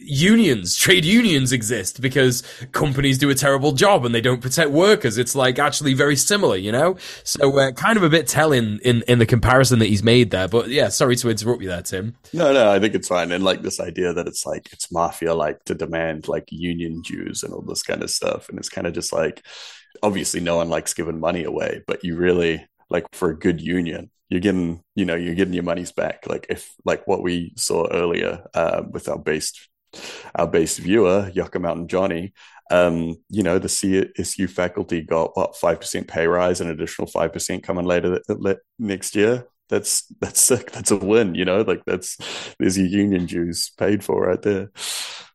[0.04, 5.18] unions, trade unions exist because companies do a terrible job and they don't protect workers.
[5.18, 6.96] It's like actually very similar, you know?
[7.24, 10.48] So uh, kind of a bit telling in, in the comparison that he's made there.
[10.48, 12.16] But yeah, sorry to interrupt you there, Tim.
[12.32, 13.32] No, no, I think it's fine.
[13.32, 17.42] And like this idea that it's like, it's mafia like to demand like union dues
[17.42, 18.48] and all this kind of stuff.
[18.48, 19.42] And it's kind of just like,
[20.02, 24.10] obviously no one likes giving money away, but you really like for a good union,
[24.32, 27.86] you're getting you know you're getting your money's back like if like what we saw
[27.92, 29.68] earlier uh, with our based
[30.34, 32.32] our base viewer, Yucca Mountain Johnny,
[32.72, 37.32] um, you know, the CSU faculty got what five percent pay rise, an additional five
[37.32, 38.20] percent coming later
[38.78, 39.46] next year.
[39.68, 40.72] That's that's sick.
[40.72, 41.34] That's a win.
[41.34, 42.16] You know, like that's
[42.58, 44.70] there's your union dues paid for right there.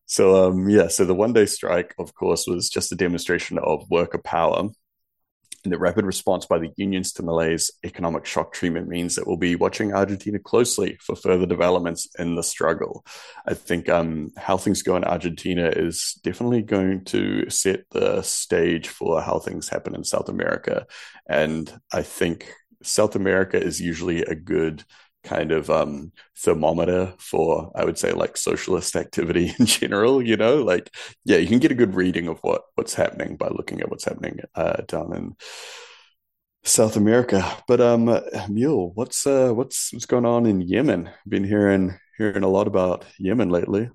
[0.07, 3.89] So um, yeah, so the one day strike, of course, was just a demonstration of
[3.89, 4.69] worker power
[5.67, 9.35] and the rapid response by the unions to Milei's economic shock treatment means that we'll
[9.35, 13.05] be watching Argentina closely for further developments in the struggle.
[13.45, 18.87] I think um, how things go in Argentina is definitely going to set the stage
[18.87, 20.87] for how things happen in South America.
[21.27, 22.49] And I think
[22.81, 24.85] South America is usually a good
[25.23, 30.21] kind of um, thermometer for I would say like socialist activity in general.
[30.21, 30.93] You know, like
[31.25, 34.05] yeah, you can get a good reading of what what's happening by looking at what's
[34.05, 35.35] happening uh, down in
[36.63, 37.43] South America.
[37.67, 38.07] But um,
[38.49, 41.09] Muel, what's uh, what's what's going on in Yemen?
[41.27, 43.89] Been hearing hearing a lot about Yemen lately.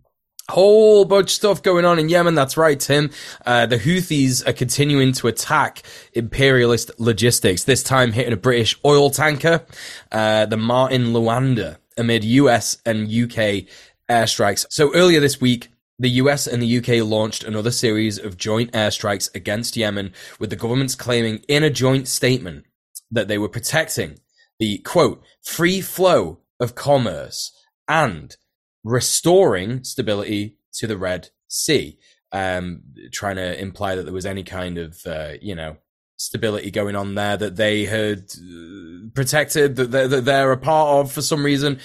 [0.48, 2.34] Whole bunch of stuff going on in Yemen.
[2.34, 3.10] That's right, Tim.
[3.46, 9.08] Uh, the Houthis are continuing to attack imperialist logistics, this time hitting a British oil
[9.10, 9.64] tanker,
[10.10, 13.66] uh, the Marlin Luanda, amid US and UK
[14.10, 14.66] airstrikes.
[14.68, 19.32] So earlier this week, the US and the UK launched another series of joint airstrikes
[19.36, 22.64] against Yemen, with the governments claiming in a joint statement
[23.10, 24.18] that they were protecting
[24.58, 27.52] the quote, free flow of commerce
[27.88, 28.36] and
[28.84, 31.98] restoring stability to the Red Sea,
[32.32, 35.76] um, trying to imply that there was any kind of, uh, you know,
[36.16, 41.22] stability going on there that they had uh, protected, that they're, a part of for
[41.22, 41.78] some reason.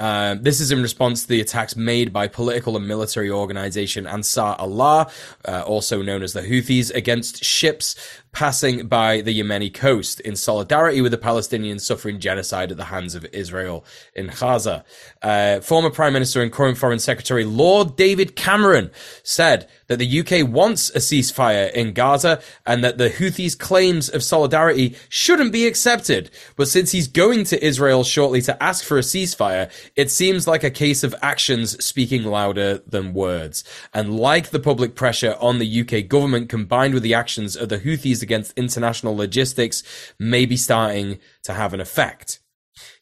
[0.00, 4.56] Uh, this is in response to the attacks made by political and military organization Ansar
[4.58, 5.08] Allah,
[5.46, 7.94] uh, also known as the Houthis, against ships
[8.34, 13.14] passing by the Yemeni coast in solidarity with the Palestinians suffering genocide at the hands
[13.14, 14.84] of Israel in Gaza.
[15.22, 18.90] Uh, former Prime Minister and current Foreign Secretary Lord David Cameron
[19.22, 24.22] said that the UK wants a ceasefire in Gaza and that the Houthis' claims of
[24.22, 26.30] solidarity shouldn't be accepted.
[26.56, 30.64] But since he's going to Israel shortly to ask for a ceasefire, it seems like
[30.64, 33.62] a case of actions speaking louder than words.
[33.92, 37.78] And like the public pressure on the UK government combined with the actions of the
[37.78, 39.84] Houthis against international logistics
[40.18, 42.40] may be starting to have an effect.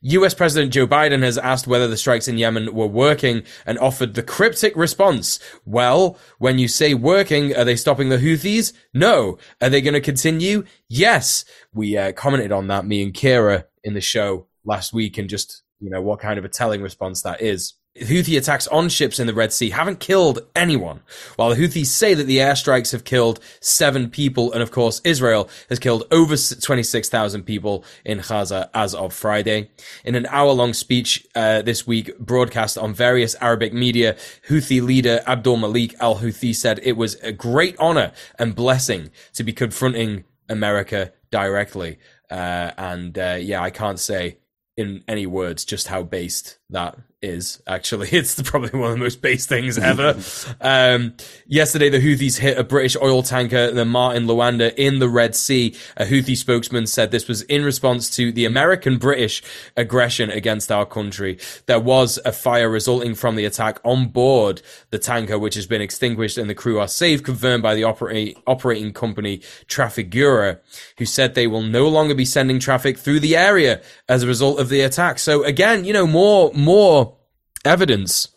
[0.02, 4.14] US President Joe Biden has asked whether the strikes in Yemen were working and offered
[4.14, 5.38] the cryptic response.
[5.64, 8.72] Well, when you say working, are they stopping the Houthis?
[8.92, 9.38] No.
[9.60, 10.64] Are they going to continue?
[10.88, 11.44] Yes.
[11.72, 15.62] We uh, commented on that, me and Kira, in the show last week and just,
[15.80, 17.74] you know, what kind of a telling response that is.
[18.00, 21.00] Houthi attacks on ships in the Red Sea haven't killed anyone,
[21.36, 25.50] while the Houthis say that the airstrikes have killed seven people, and of course Israel
[25.68, 29.70] has killed over 26,000 people in Gaza as of Friday.
[30.06, 34.16] In an hour-long speech uh, this week, broadcast on various Arabic media,
[34.48, 39.52] Houthi leader Abdul Malik al-Houthi said it was a great honor and blessing to be
[39.52, 41.98] confronting America directly.
[42.30, 44.38] Uh, and uh, yeah, I can't say
[44.78, 49.22] in any words just how based that is actually it's probably one of the most
[49.22, 50.16] base things ever.
[50.60, 51.14] Um,
[51.46, 55.74] yesterday the houthis hit a british oil tanker the Marlin Luanda in the red sea.
[55.96, 59.42] A houthi spokesman said this was in response to the american british
[59.76, 61.38] aggression against our country.
[61.66, 65.82] There was a fire resulting from the attack on board the tanker which has been
[65.82, 70.58] extinguished and the crew are safe confirmed by the operate, operating company trafigura
[70.98, 74.58] who said they will no longer be sending traffic through the area as a result
[74.58, 75.18] of the attack.
[75.18, 77.18] So again you know more more
[77.64, 78.28] evidence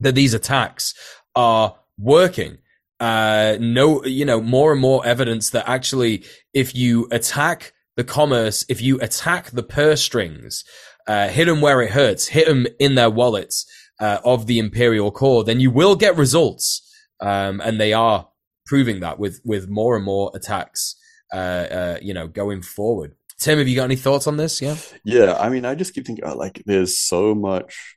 [0.00, 0.94] that these attacks
[1.34, 2.58] are working.
[3.00, 8.64] Uh, no, you know, more and more evidence that actually, if you attack the commerce,
[8.68, 10.64] if you attack the purse strings,
[11.06, 13.66] uh, hit them where it hurts, hit them in their wallets
[14.00, 16.80] uh, of the imperial core, then you will get results.
[17.20, 18.28] Um, and they are
[18.66, 20.96] proving that with with more and more attacks,
[21.32, 23.14] uh, uh, you know, going forward.
[23.38, 24.62] Tim, have you got any thoughts on this?
[24.62, 24.76] Yeah.
[25.04, 27.96] Yeah, I mean, I just keep thinking, like, there's so much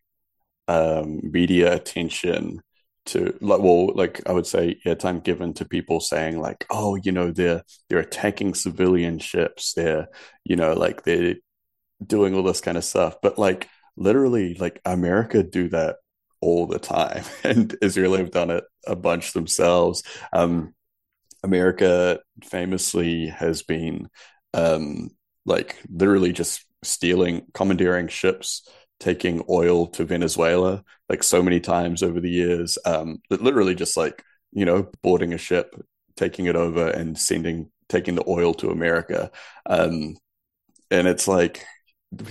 [0.67, 2.61] um, media attention
[3.07, 7.11] to like well like i would say airtime given to people saying like oh you
[7.11, 10.07] know they're they're attacking civilian ships they're
[10.43, 11.35] you know like they're
[12.05, 15.97] doing all this kind of stuff but like literally like america do that
[16.41, 20.73] all the time and israel have done it a bunch themselves um
[21.43, 24.07] america famously has been
[24.53, 25.09] um
[25.47, 32.19] like literally just stealing commandeering ships taking oil to Venezuela like so many times over
[32.19, 32.77] the years.
[32.85, 35.75] Um, literally just like you know boarding a ship,
[36.15, 39.31] taking it over, and sending taking the oil to America.
[39.65, 40.17] Um,
[40.91, 41.65] and it's like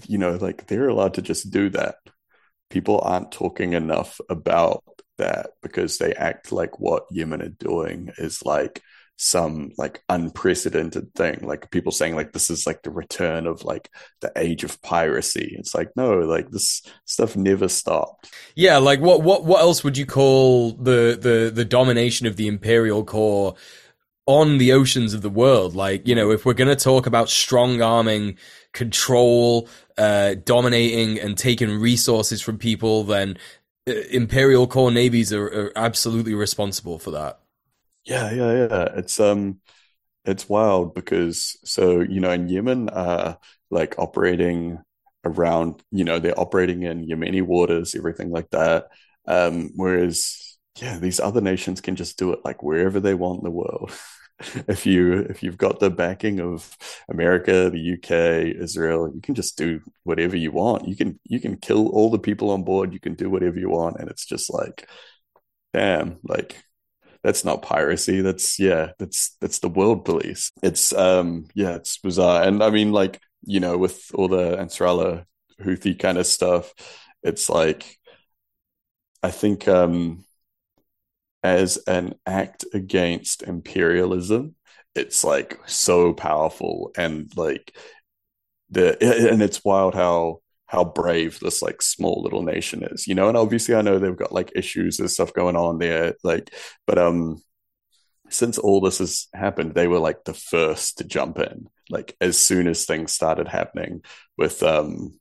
[0.06, 1.96] you know like they're allowed to just do that.
[2.70, 4.82] People aren't talking enough about
[5.18, 8.82] that because they act like what Yemen are doing is like
[9.16, 13.90] some like unprecedented thing like people saying like this is like the return of like
[14.20, 15.56] the age of piracy.
[15.58, 18.30] It's like no like this stuff never stopped.
[18.54, 22.46] Yeah like what what what else would you call the the the domination of the
[22.46, 23.54] imperial core
[24.26, 25.74] on the oceans of the world?
[25.74, 28.36] Like you know if we're going to talk about strong arming
[28.72, 33.38] control uh dominating and taking resources from people then
[33.88, 37.40] uh, imperial core navies are, are absolutely responsible for that
[38.06, 38.84] yeah, yeah, yeah.
[38.96, 39.60] It's um
[40.24, 43.36] it's wild because so, you know, in Yemen uh
[43.70, 44.80] like operating
[45.24, 48.88] around, you know, they're operating in Yemeni waters, everything like that.
[49.26, 53.44] Um, whereas yeah, these other nations can just do it like wherever they want in
[53.44, 53.92] the world.
[54.68, 56.76] if you if you've got the backing of
[57.10, 60.88] America, the UK, Israel, you can just do whatever you want.
[60.88, 62.92] You can you can kill all the people on board.
[62.94, 64.88] You can do whatever you want, and it's just like,
[65.74, 66.64] damn, like
[67.22, 68.20] that's not piracy.
[68.20, 70.52] That's yeah, that's that's the world police.
[70.62, 72.42] It's um yeah, it's bizarre.
[72.44, 75.24] And I mean, like you know, with all the Ansarallah
[75.60, 76.72] Houthi kind of stuff,
[77.22, 77.98] it's like
[79.22, 80.24] I think um
[81.42, 84.54] as an act against imperialism,
[84.94, 87.76] it's like so powerful and like
[88.70, 88.96] the
[89.32, 93.28] and it's wild how how brave this like small little nation is, you know.
[93.28, 96.52] And obviously, I know they've got like issues and stuff going on there, like,
[96.86, 97.42] but um,
[98.30, 102.38] since all this has happened, they were like the first to jump in, like as
[102.38, 104.02] soon as things started happening
[104.36, 105.18] with um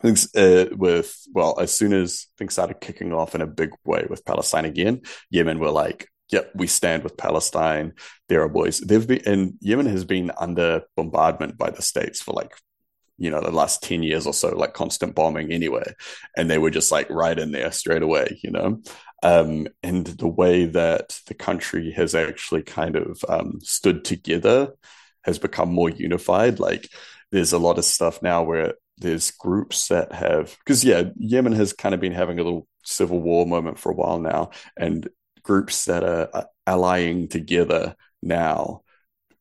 [0.00, 4.06] things uh, with well, as soon as things started kicking off in a big way
[4.08, 7.94] with Palestine again, Yemen were like, "Yep, we stand with Palestine.
[8.28, 12.32] They're our boys." They've been and Yemen has been under bombardment by the states for
[12.32, 12.52] like
[13.18, 15.92] you know the last 10 years or so like constant bombing anyway
[16.36, 18.80] and they were just like right in there straight away you know?
[19.22, 24.74] Um, and the way that the country has actually kind of um, stood together
[25.24, 26.60] has become more unified.
[26.60, 26.88] Like
[27.32, 31.72] there's a lot of stuff now where there's groups that have because yeah yemen has
[31.72, 35.08] kind of been having a little civil war moment for a while now and
[35.44, 38.82] groups that are allying together now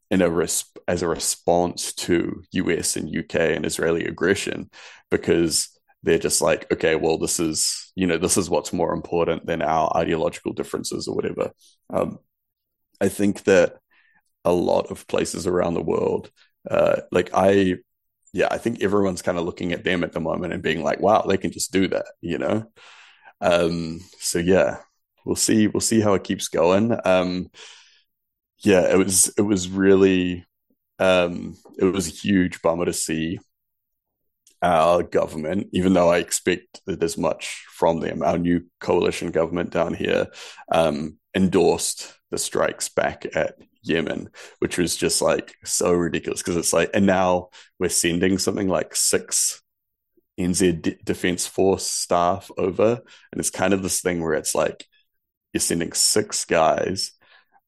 [0.10, 0.48] in a
[0.88, 4.70] as a response to US and UK and Israeli aggression
[5.12, 5.70] because
[6.04, 9.62] they're just like okay well this is you know this is what's more important than
[9.62, 11.52] our ideological differences or whatever.
[11.90, 12.20] Um,
[13.02, 13.78] I think that
[14.46, 16.32] a lot of places around the world
[16.70, 17.76] uh, like I
[18.34, 21.00] yeah I think everyone's kind of looking at them at the moment and being like
[21.00, 22.72] wow they can just do that you know?
[23.42, 24.80] Um, so yeah
[25.26, 26.98] we'll see we'll see how it keeps going.
[27.06, 27.50] Um,
[28.60, 30.46] yeah, it was it was really
[31.00, 33.40] um, it was a huge bummer to see
[34.62, 38.24] our government, even though I expect there's much from them.
[38.24, 40.28] Our new coalition government down here
[40.72, 44.30] um, endorsed the strikes back at Yemen,
[44.60, 47.50] which was just like so ridiculous because it's like, and now
[47.80, 49.62] we're sending something like six
[50.40, 53.02] NZ D- Defense Force staff over,
[53.32, 54.86] and it's kind of this thing where it's like
[55.54, 57.12] you're sending six guys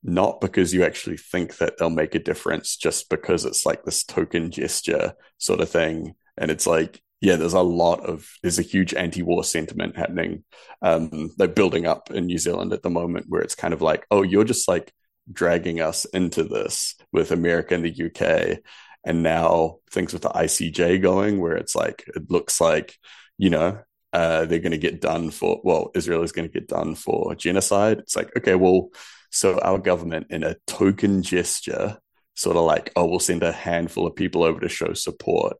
[0.04, 4.04] not because you actually think that they'll make a difference, just because it's like this
[4.04, 6.16] token gesture sort of thing.
[6.38, 10.45] And it's like, yeah, there's a lot of there's a huge anti-war sentiment happening,
[10.82, 14.06] um, like building up in New Zealand at the moment, where it's kind of like,
[14.10, 14.93] oh, you're just like
[15.32, 18.60] dragging us into this with America and the UK,
[19.04, 22.95] and now things with the ICJ going, where it's like it looks like,
[23.38, 23.80] you know,
[24.14, 27.36] uh, they're going to get done for well, Israel is going to get done for
[27.36, 28.00] genocide.
[28.00, 28.91] It's like, okay, well
[29.30, 31.97] so our government, in a token gesture,
[32.36, 35.57] sort of like, oh, we'll send a handful of people over to show support,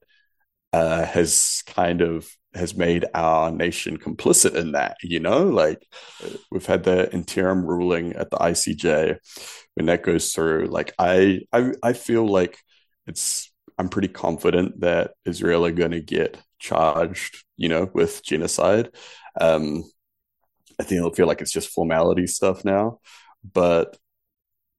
[0.74, 4.98] uh, has kind of has made our nation complicit in that.
[5.04, 5.86] You know, like
[6.52, 9.18] we've had the interim ruling at the ICJ.
[9.76, 12.58] When that goes through, like I, I, I feel like
[13.08, 13.52] it's.
[13.78, 18.90] I'm pretty confident that Israel are going to get charged, you know, with genocide.
[19.40, 19.86] Um,
[20.78, 23.00] I think it'll feel like it's just formality stuff now.
[23.44, 23.98] But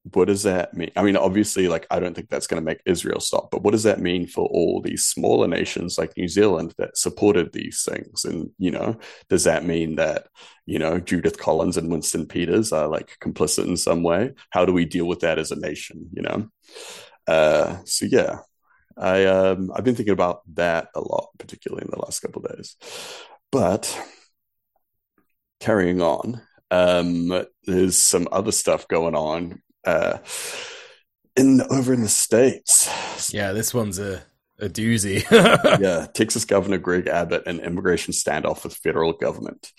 [0.03, 0.91] what does that mean?
[0.95, 3.71] I mean, obviously, like, I don't think that's going to make Israel stop, but what
[3.71, 8.25] does that mean for all these smaller nations like New Zealand that supported these things?
[8.25, 8.97] And, you know,
[9.29, 10.27] does that mean that,
[10.65, 14.33] you know, Judith Collins and Winston Peters are like complicit in some way?
[14.49, 16.49] How do we deal with that as a nation, you know?
[17.27, 18.39] Uh, so, yeah,
[18.97, 22.75] I, um, I've been thinking about that a lot, particularly in the last couple days.
[23.51, 23.95] But
[25.59, 26.41] carrying on,
[26.71, 30.17] um, there's some other stuff going on uh,
[31.35, 32.89] in over in the states.
[33.33, 34.23] Yeah, this one's a
[34.61, 35.25] a doozy.
[35.81, 39.71] yeah, Texas Governor Greg Abbott and immigration standoff with federal government.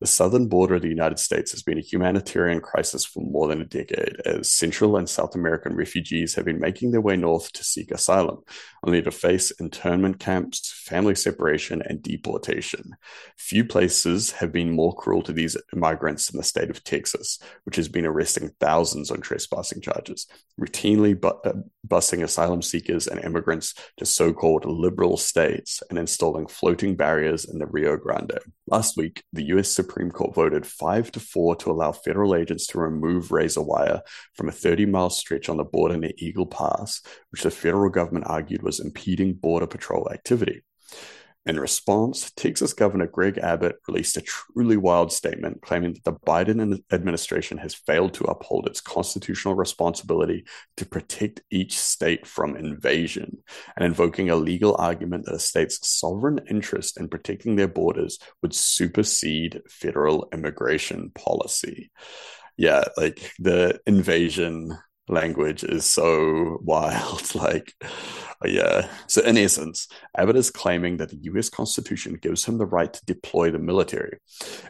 [0.00, 3.60] The southern border of the United States has been a humanitarian crisis for more than
[3.60, 7.62] a decade, as Central and South American refugees have been making their way north to
[7.62, 8.38] seek asylum,
[8.84, 12.96] only to face internment camps, family separation, and deportation.
[13.36, 17.76] Few places have been more cruel to these migrants than the state of Texas, which
[17.76, 20.26] has been arresting thousands on trespassing charges,
[20.58, 21.52] routinely bu- uh,
[21.86, 27.58] busing asylum seekers and immigrants to so called liberal states and installing floating barriers in
[27.58, 28.38] the Rio Grande.
[28.68, 32.78] Last week, the US Supreme Court voted 5 to 4 to allow federal agents to
[32.78, 34.00] remove razor wire
[34.34, 38.26] from a 30 mile stretch on the border near Eagle Pass, which the federal government
[38.28, 40.62] argued was impeding Border Patrol activity.
[41.44, 46.80] In response, Texas Governor Greg Abbott released a truly wild statement claiming that the Biden
[46.92, 50.44] administration has failed to uphold its constitutional responsibility
[50.76, 53.38] to protect each state from invasion
[53.76, 58.54] and invoking a legal argument that a state's sovereign interest in protecting their borders would
[58.54, 61.90] supersede federal immigration policy.
[62.56, 64.78] Yeah, like the invasion
[65.08, 67.34] language is so wild.
[67.34, 67.74] Like,
[68.44, 68.88] yeah.
[69.06, 73.04] So, in essence, Abbott is claiming that the US Constitution gives him the right to
[73.04, 74.18] deploy the military,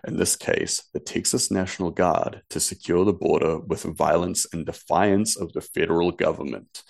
[0.07, 5.37] in this case, the Texas National Guard, to secure the border with violence in defiance
[5.37, 6.83] of the federal government.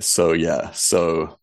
[0.00, 0.70] So, yeah.
[0.72, 1.38] So,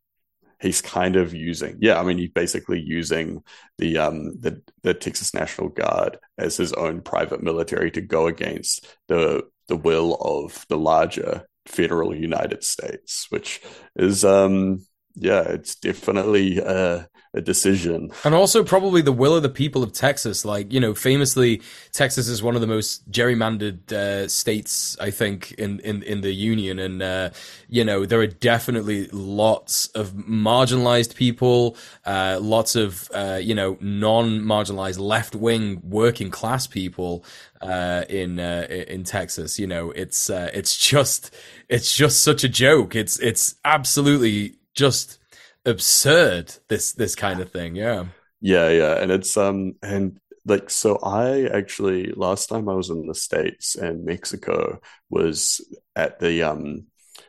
[0.64, 3.44] he's kind of using yeah i mean he's basically using
[3.78, 8.88] the um the, the texas national guard as his own private military to go against
[9.10, 13.62] the the will of the larger federal United States, which
[13.96, 14.86] is um
[15.16, 18.12] yeah, it's definitely a, a, decision.
[18.24, 20.44] And also probably the will of the people of Texas.
[20.44, 21.62] Like, you know, famously,
[21.92, 26.32] Texas is one of the most gerrymandered uh, states, I think, in, in, in the
[26.32, 26.80] union.
[26.80, 27.30] And, uh,
[27.70, 33.78] you know, there are definitely lots of marginalized people, uh, lots of, uh, you know,
[33.82, 37.24] non marginalized left wing working class people
[37.62, 39.60] uh, in uh, in Texas.
[39.60, 41.34] You know, it's uh, it's just
[41.70, 42.96] it's just such a joke.
[42.96, 45.20] It's it's absolutely just
[45.66, 48.06] absurd this this kind of thing yeah.
[48.42, 53.08] Yeah yeah and it's um and like so i actually last time i was in
[53.08, 55.62] the states and mexico was
[55.96, 56.88] at the um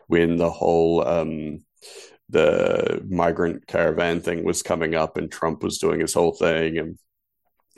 [0.08, 1.64] when the whole um
[2.28, 6.98] the migrant caravan thing was coming up and trump was doing his whole thing and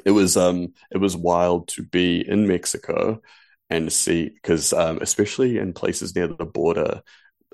[0.05, 3.21] it was um it was wild to be in mexico
[3.69, 7.03] and see because um, especially in places near the border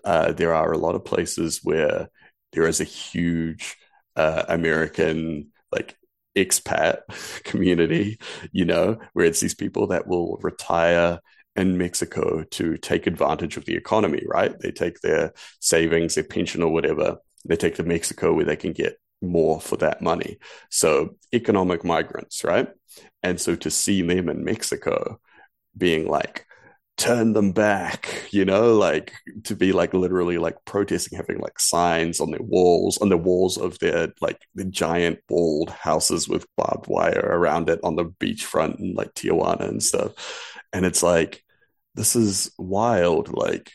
[0.05, 2.09] uh, there are a lot of places where
[2.53, 3.77] there is a huge
[4.17, 5.97] uh, American like
[6.37, 6.99] expat
[7.45, 8.19] community,
[8.53, 11.19] you know, where it's these people that will retire
[11.55, 14.59] in Mexico to take advantage of the economy, right?
[14.59, 18.73] They take their savings, their pension, or whatever, they take to Mexico where they can
[18.73, 20.39] get more for that money.
[20.71, 22.69] So, economic migrants, right?
[23.23, 25.21] And so to see them in Mexico
[25.77, 26.47] being like,
[26.99, 29.13] turn them back you know like
[29.45, 33.57] to be like literally like protesting having like signs on their walls on the walls
[33.57, 38.79] of their like the giant walled houses with barbed wire around it on the beachfront
[38.79, 40.13] and like tijuana and stuff.
[40.73, 41.43] And it's like
[41.95, 43.71] this is wild like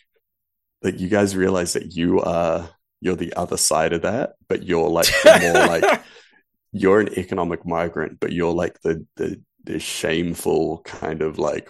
[0.83, 2.69] like you guys realize that you are
[3.01, 5.07] you're the other side of that but you're like
[5.41, 6.03] more like
[6.71, 11.69] you're an economic migrant but you're like the the the shameful kind of like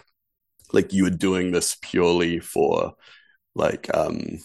[0.74, 2.94] like you were doing this purely for
[3.56, 4.40] like um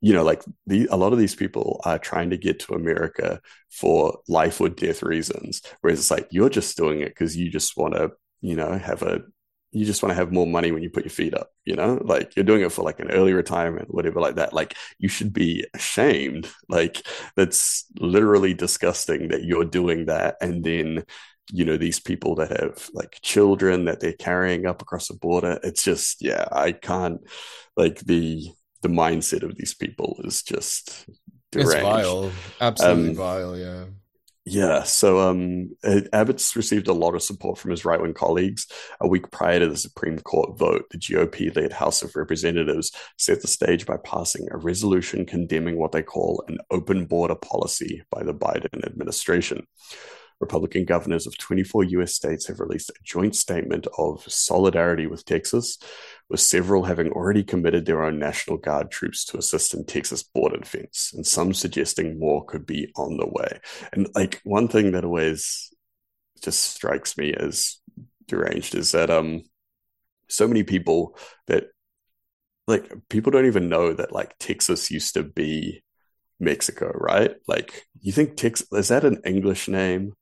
[0.00, 3.40] you know like the a lot of these people are trying to get to america
[3.70, 7.76] for life or death reasons whereas it's like you're just doing it because you just
[7.76, 9.20] want to you know have a
[9.72, 12.00] you just want to have more money when you put your feet up you know?
[12.02, 14.52] Like you're doing it for like an early retirement whatever like that.
[14.52, 16.48] Like you should be ashamed.
[16.68, 21.04] Like that's literally disgusting that you're doing that and then
[21.50, 25.58] you know these people that have like children that they're carrying up across the border
[25.62, 27.20] it's just yeah i can't
[27.76, 28.48] like the
[28.82, 31.06] the mindset of these people is just
[31.50, 31.74] deranged.
[31.74, 33.84] it's vile absolutely um, vile yeah
[34.44, 35.76] yeah, so um,
[36.12, 38.66] Abbott's received a lot of support from his right wing colleagues.
[39.00, 43.40] A week prior to the Supreme Court vote, the GOP led House of Representatives set
[43.40, 48.24] the stage by passing a resolution condemning what they call an open border policy by
[48.24, 49.64] the Biden administration.
[50.42, 55.78] Republican governors of 24 US states have released a joint statement of solidarity with Texas,
[56.28, 60.58] with several having already committed their own National Guard troops to assist in Texas border
[60.58, 63.60] defense, and some suggesting more could be on the way.
[63.92, 65.72] And like one thing that always
[66.42, 67.78] just strikes me as
[68.26, 69.42] deranged is that um
[70.28, 71.16] so many people
[71.46, 71.68] that
[72.66, 75.84] like people don't even know that like Texas used to be
[76.40, 77.36] Mexico, right?
[77.46, 80.14] Like you think Texas is that an English name?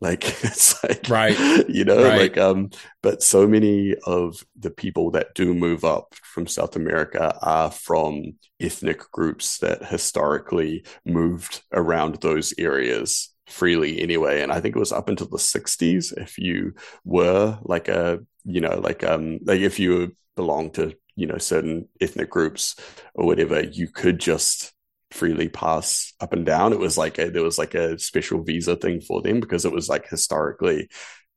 [0.00, 1.38] Like it's like right
[1.68, 2.18] you know right.
[2.18, 2.70] like um
[3.02, 8.32] but so many of the people that do move up from south america are from
[8.60, 14.92] ethnic groups that historically moved around those areas freely anyway and i think it was
[14.92, 16.74] up until the 60s if you
[17.04, 21.88] were like a you know like um like if you belong to you know certain
[22.00, 22.76] ethnic groups
[23.14, 24.72] or whatever you could just
[25.16, 26.72] freely pass up and down.
[26.72, 29.72] It was like a, there was like a special visa thing for them because it
[29.72, 30.88] was like historically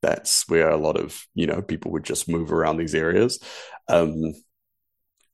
[0.02, 3.38] that's where a lot of you know people would just move around these areas.
[3.88, 4.34] Um,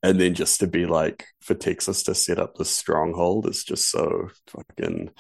[0.03, 3.91] and then just to be like for Texas to set up this stronghold is just
[3.91, 5.11] so fucking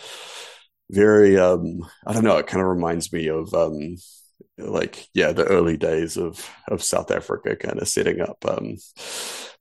[0.91, 3.97] very um I don't know, it kind of reminds me of um
[4.59, 8.77] like yeah the early days of of south africa kind of setting up um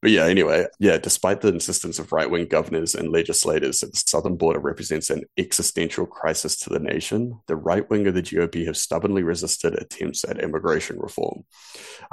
[0.02, 4.38] but yeah anyway yeah despite the insistence of right-wing governors and legislators that the southern
[4.38, 7.40] border represents an existential crisis to the nation.
[7.48, 11.44] The right wing of the gop have stubbornly resisted attempts at immigration reform.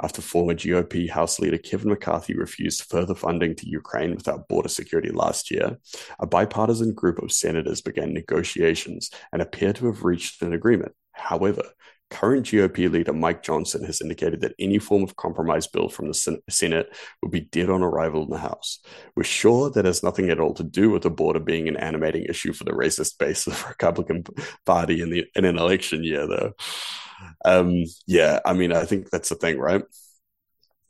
[0.01, 5.11] After former gop house leader kevin mccarthy refused further funding to ukraine without border security
[5.11, 5.77] last year
[6.19, 10.93] a bipartisan group of senators began negotiations and appear to have reached an agreement.
[11.11, 11.63] However,
[12.13, 16.39] Current GOP leader Mike Johnson has indicated that any form of compromise bill from the
[16.47, 18.79] Senate would be dead on arrival in the House.
[19.15, 22.25] We're sure that has nothing at all to do with the border being an animating
[22.25, 24.25] issue for the racist base of the Republican
[24.63, 26.53] Party in the in an election year, though.
[27.45, 29.83] Um, yeah, I mean, I think that's the thing, right?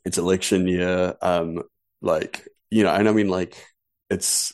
[0.03, 1.63] It's election year, um,
[2.01, 3.65] like you know, and I mean, like
[4.09, 4.53] it's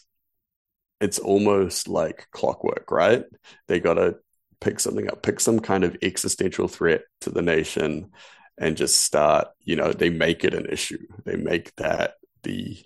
[1.01, 3.23] it's almost like clockwork, right?
[3.67, 4.17] They got to
[4.61, 8.11] pick something up, pick some kind of existential threat to the nation,
[8.57, 9.47] and just start.
[9.63, 11.05] You know, they make it an issue.
[11.25, 12.77] They make that the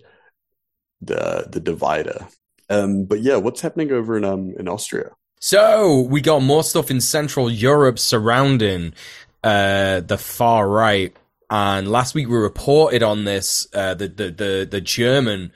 [1.00, 2.26] the the divider.
[2.70, 5.10] Um, but yeah, what's happening over in um in Austria?
[5.40, 8.94] So we got more stuff in Central Europe surrounding
[9.42, 11.14] uh, the far right,
[11.50, 13.66] and last week we reported on this.
[13.74, 15.52] Uh, the the the the German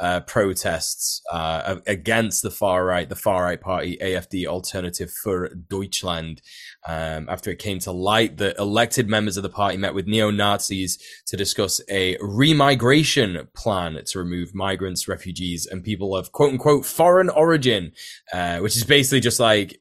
[0.00, 6.40] uh, protests uh, against the far right, the far right party AFD Alternative für Deutschland.
[6.88, 10.30] Um, after it came to light, the elected members of the party met with neo
[10.30, 16.86] Nazis to discuss a remigration plan to remove migrants, refugees, and people of quote unquote
[16.86, 17.92] foreign origin,
[18.32, 19.80] uh, which is basically just like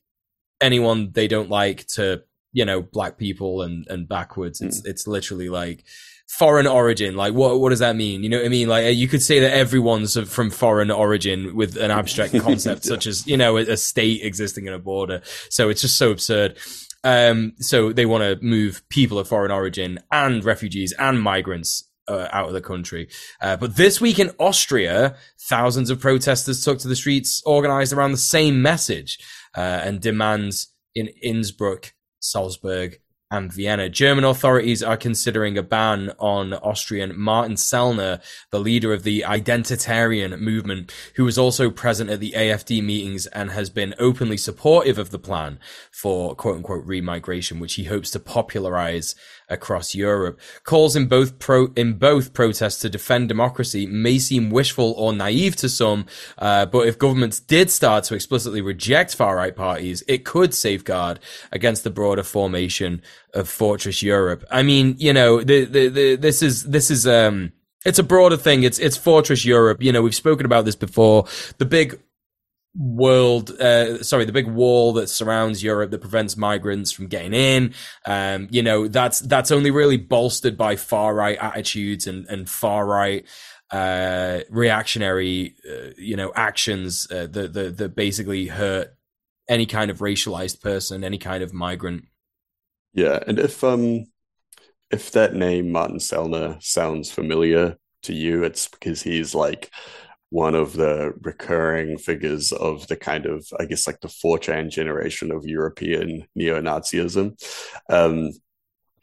[0.59, 4.59] anyone they don't like to, you know, black people and, and backwards.
[4.59, 4.87] It's, mm.
[4.87, 5.85] it's literally like,
[6.29, 7.15] foreign origin.
[7.15, 8.23] Like, what what does that mean?
[8.23, 8.69] You know what I mean?
[8.69, 12.89] Like, you could say that everyone's from foreign origin with an abstract concept yeah.
[12.89, 15.21] such as you know a, a, state existing in a border.
[15.49, 16.57] So it's just so absurd.
[17.03, 21.85] Um, so they want to move people of foreign origin and refugees and migrants.
[22.07, 23.07] Uh, out of the country.
[23.39, 28.13] Uh, but this week in Austria, thousands of protesters took to the streets organized around
[28.13, 29.19] the same message
[29.55, 32.99] uh, and demands in Innsbruck, Salzburg,
[33.31, 33.89] and Vienna.
[33.89, 40.39] German authorities are considering a ban on Austrian Martin Sellner, the leader of the identitarian
[40.39, 45.11] movement, who was also present at the AFD meetings and has been openly supportive of
[45.11, 45.59] the plan
[45.91, 49.13] for quote unquote remigration, which he hopes to popularize
[49.49, 50.39] across Europe.
[50.63, 55.55] Calls in both pro in both protests to defend democracy may seem wishful or naive
[55.57, 56.05] to some,
[56.37, 61.19] uh, but if governments did start to explicitly reject far right parties, it could safeguard
[61.51, 63.01] against the broader formation
[63.33, 64.43] of fortress Europe.
[64.51, 67.51] I mean, you know, the, the, the this is this is um
[67.85, 68.63] it's a broader thing.
[68.63, 69.81] It's it's fortress Europe.
[69.81, 71.25] You know, we've spoken about this before.
[71.57, 71.99] The big
[72.79, 77.73] world uh, sorry the big wall that surrounds europe that prevents migrants from getting in.
[78.05, 82.85] Um you know that's that's only really bolstered by far right attitudes and and far
[82.85, 83.25] right
[83.71, 88.95] uh reactionary uh, you know actions uh, that, that that basically hurt
[89.49, 92.05] any kind of racialized person any kind of migrant.
[92.93, 94.05] Yeah and if um
[94.89, 99.69] if that name Martin Sellner sounds familiar to you it's because he's like
[100.29, 105.31] one of the recurring figures of the kind of, I guess, like the 4chan generation
[105.31, 107.33] of European neo Nazism.
[107.89, 108.31] Um,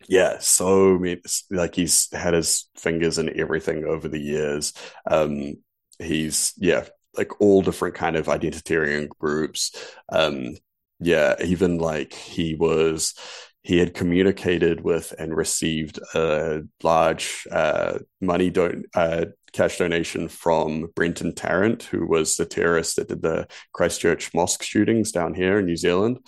[0.08, 1.02] yeah, so
[1.50, 4.72] like he's had his fingers in everything over the years.
[5.10, 5.56] Um,
[5.98, 9.74] he's, yeah, like all different kind of identitarian groups.
[10.10, 10.56] Um,
[11.00, 13.14] yeah, even like he was
[13.62, 19.26] he had communicated with and received a large uh, money don- uh,
[19.56, 25.12] cash donation from Brenton Tarrant, who was the terrorist that did the Christchurch mosque shootings
[25.12, 26.18] down here in New Zealand,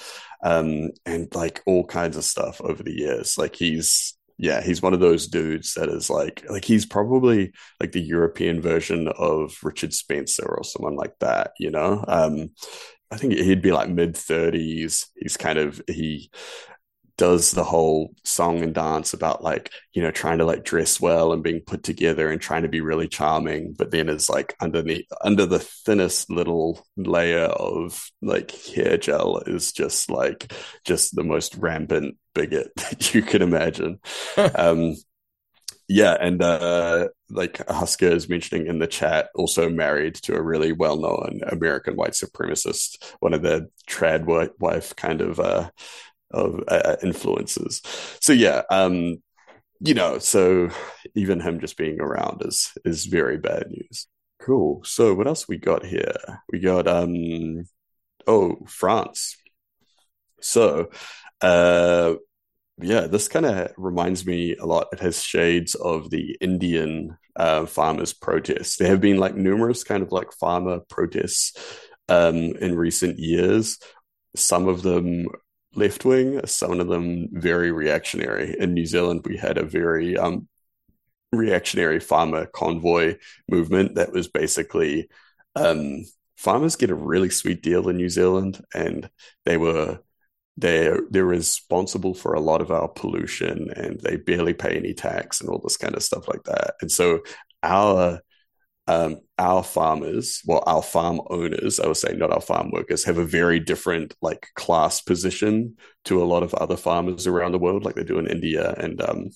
[0.43, 3.37] um, and like all kinds of stuff over the years.
[3.37, 7.93] Like he's yeah, he's one of those dudes that is like like he's probably like
[7.93, 12.05] the European version of Richard Spencer or someone like that, you know.
[12.09, 12.51] Um,
[13.11, 15.07] I think he'd be like mid 30s.
[15.17, 16.31] He's kind of he
[17.19, 21.33] does the whole song and dance about like you know trying to like dress well
[21.33, 25.05] and being put together and trying to be really charming but then is like underneath
[25.23, 30.53] under the thinnest little layer of like hair gel is just like
[30.85, 33.99] just the most rampant bigot that you can imagine.
[34.55, 34.95] Um
[35.89, 40.71] yeah and uh like husker is mentioning in the chat also married to a really
[40.71, 44.25] well-known american white supremacist one of the trad
[44.61, 45.71] wife kind of uh
[46.31, 47.83] of uh, influences.
[48.21, 49.23] So yeah, um,
[49.81, 50.71] you know, so
[51.15, 54.07] even him just being around is is very bad news.
[54.41, 54.83] Cool.
[54.85, 56.15] So what else we got here?
[56.53, 57.65] We got um
[58.27, 59.37] oh France.
[60.41, 60.91] So,
[61.41, 62.15] uh,
[62.81, 64.89] yeah, this kind of reminds me a lot.
[64.93, 68.77] It has shades of the Indian uh, farmers' protests.
[68.77, 71.57] There have been like numerous kind of like farmer protests
[72.09, 73.79] um, in recent years.
[74.37, 75.27] Some of them
[75.79, 78.57] left wing, some of them very reactionary.
[78.59, 80.49] In New Zealand, we had a very um,
[81.33, 83.17] reactionary farmer convoy
[83.49, 85.09] movement that was basically
[85.55, 86.05] um,
[86.37, 89.11] farmers get a really sweet deal in New Zealand, and
[89.45, 90.01] they were
[90.57, 95.41] they're they're responsible for a lot of our pollution, and they barely pay any tax
[95.41, 96.75] and all this kind of stuff like that.
[96.81, 97.21] And so
[97.63, 98.21] our
[98.89, 103.19] um, our farmers, well, our farm owners, I would say, not our farm workers, have
[103.19, 105.77] a very different like class position
[106.07, 109.03] to a lot of other farmers around the world, like they do in India and
[109.03, 109.29] um,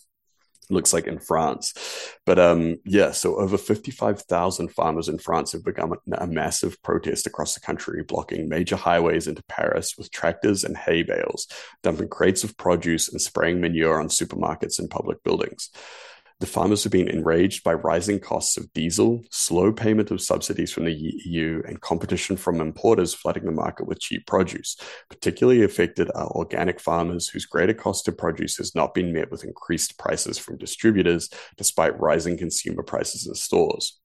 [0.70, 1.74] looks like in France.
[2.24, 7.52] But um, yeah, so over 55,000 farmers in France have begun a massive protest across
[7.52, 11.46] the country, blocking major highways into Paris with tractors and hay bales,
[11.82, 15.68] dumping crates of produce and spraying manure on supermarkets and public buildings.
[16.42, 20.86] The farmers have been enraged by rising costs of diesel, slow payment of subsidies from
[20.86, 24.76] the EU, and competition from importers flooding the market with cheap produce.
[25.08, 29.44] Particularly affected are organic farmers whose greater cost of produce has not been met with
[29.44, 34.00] increased prices from distributors, despite rising consumer prices in stores.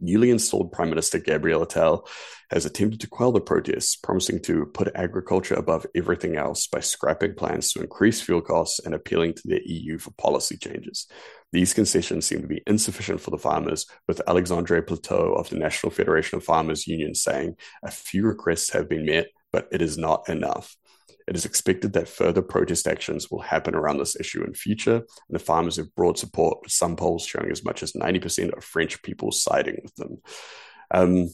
[0.00, 2.06] Newly installed Prime Minister Gabriel Attal
[2.50, 7.34] has attempted to quell the protests, promising to put agriculture above everything else by scrapping
[7.34, 11.08] plans to increase fuel costs and appealing to the EU for policy changes.
[11.52, 15.90] These concessions seem to be insufficient for the farmers, with Alexandre Plateau of the National
[15.90, 20.28] Federation of Farmers Union saying a few requests have been met, but it is not
[20.28, 20.76] enough.
[21.26, 25.04] It is expected that further protest actions will happen around this issue in future, and
[25.30, 29.02] the farmers have broad support, with some polls showing as much as 90% of French
[29.02, 30.18] people siding with them.
[30.92, 31.30] Um,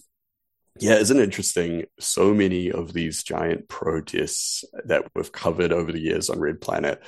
[0.78, 1.84] yeah, isn't it interesting?
[2.00, 7.02] So many of these giant protests that we've covered over the years on Red Planet,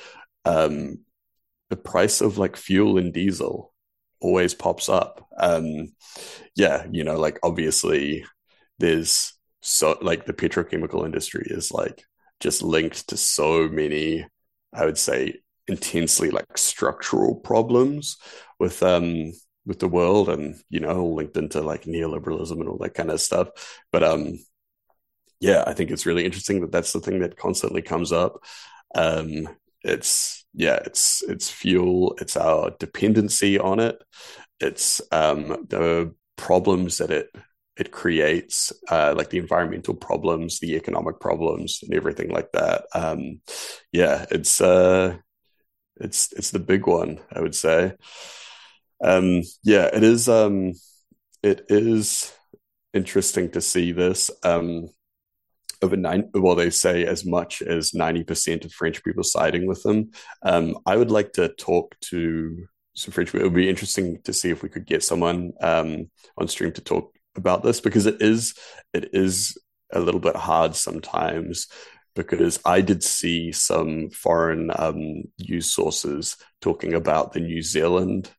[0.45, 0.99] um,
[1.69, 3.73] the price of like fuel and diesel
[4.21, 5.27] always pops up.
[5.37, 5.93] Um,
[6.55, 8.25] yeah, you know, like obviously
[8.77, 12.03] there's so like the petrochemical industry is like
[12.39, 14.25] just linked to so many,
[14.73, 18.17] I would say, intensely like structural problems
[18.59, 19.31] with um
[19.65, 23.19] with the world and you know linked into like neoliberalism and all that kind of
[23.21, 23.49] stuff.
[23.91, 24.39] But um
[25.39, 28.43] yeah i think it's really interesting that that's the thing that constantly comes up.
[28.93, 29.49] Um
[29.83, 34.01] it's yeah it's it's fuel it's our dependency on it.
[34.59, 37.29] It's um the problems that it
[37.77, 42.85] it creates, uh, like the environmental problems, the economic problems, and everything like that.
[42.93, 43.41] Um,
[43.91, 45.17] yeah, it's uh,
[45.97, 47.93] it's it's the big one, I would say.
[49.03, 50.29] Um, yeah, it is.
[50.29, 50.73] Um,
[51.43, 52.33] it is
[52.93, 54.31] interesting to see this.
[54.43, 54.89] Um,
[55.81, 59.83] over nine, well, they say as much as ninety percent of French people siding with
[59.83, 60.11] them.
[60.41, 63.35] Um, I would like to talk to some French.
[63.35, 66.81] It would be interesting to see if we could get someone um, on stream to
[66.81, 68.53] talk about this because it is
[68.93, 69.57] it is
[69.91, 71.67] a little bit hard sometimes
[72.15, 78.31] because I did see some foreign um, news sources talking about the New Zealand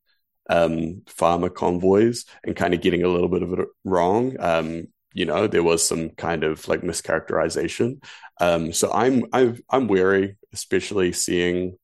[0.49, 4.36] um, farmer convoys and kind of getting a little bit of it wrong.
[4.40, 8.03] Um, you know, there was some kind of like mischaracterization.
[8.40, 11.76] Um, so I'm I'm I'm wary, especially seeing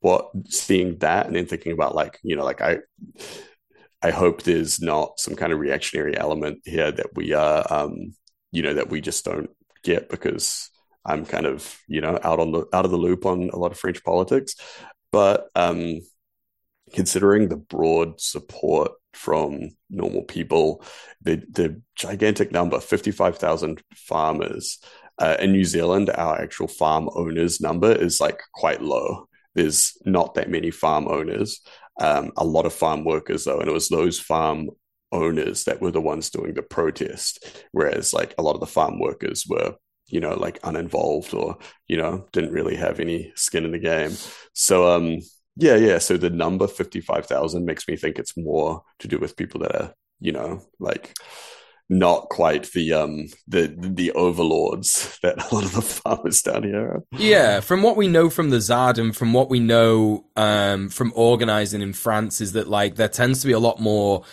[0.00, 2.78] what seeing that and then thinking about like you know like I
[4.02, 8.14] I hope there's not some kind of reactionary element here that we are, um,
[8.52, 9.50] you know, that we just don't
[9.82, 10.70] get because
[11.04, 13.72] I'm kind of, you know, out on the out of the loop on a lot
[13.72, 14.54] of French politics.
[15.12, 16.00] But um,
[16.92, 20.84] considering the broad support from normal people,
[21.22, 24.78] the the gigantic number, fifty five thousand farmers
[25.18, 29.28] uh, in New Zealand, our actual farm owners number is like quite low.
[29.54, 31.62] There's not that many farm owners
[32.00, 34.70] um, a lot of farm workers though, and it was those farm
[35.12, 38.98] owners that were the ones doing the protest, whereas like a lot of the farm
[38.98, 39.74] workers were
[40.08, 44.12] you know like uninvolved or you know didn't really have any skin in the game.
[44.52, 45.18] So um
[45.56, 49.18] yeah yeah, so the number fifty five thousand makes me think it's more to do
[49.18, 51.14] with people that are you know like
[51.88, 56.80] not quite the um the the overlords that a lot of the farmers down here
[56.80, 57.02] are.
[57.12, 61.12] Yeah, from what we know from the ZAD and from what we know um from
[61.14, 64.24] organizing in France is that like there tends to be a lot more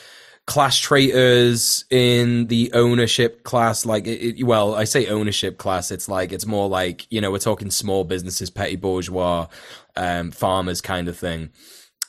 [0.45, 6.09] class traitors in the ownership class like it, it, well i say ownership class it's
[6.09, 9.47] like it's more like you know we're talking small businesses petty bourgeois
[9.95, 11.49] um farmers kind of thing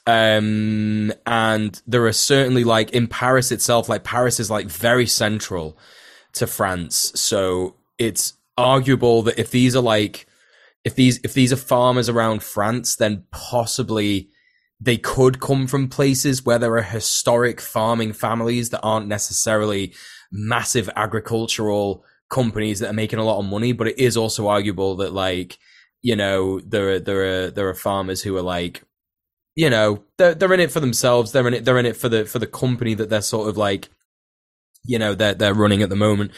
[0.06, 5.78] um, and there are certainly like in Paris itself, like Paris is like very central
[6.34, 7.12] to France.
[7.14, 10.26] So it's arguable that if these are like
[10.84, 14.28] if these if these are farmers around France, then possibly
[14.78, 19.94] they could come from places where there are historic farming families that aren't necessarily
[20.30, 23.72] massive agricultural companies that are making a lot of money.
[23.72, 25.58] But it is also arguable that like
[26.02, 28.82] you know there are there are there are farmers who are like
[29.56, 31.32] you know they're they're in it for themselves.
[31.32, 33.56] They're in it they're in it for the for the company that they're sort of
[33.56, 33.88] like
[34.84, 36.32] you know they're they're running at the moment.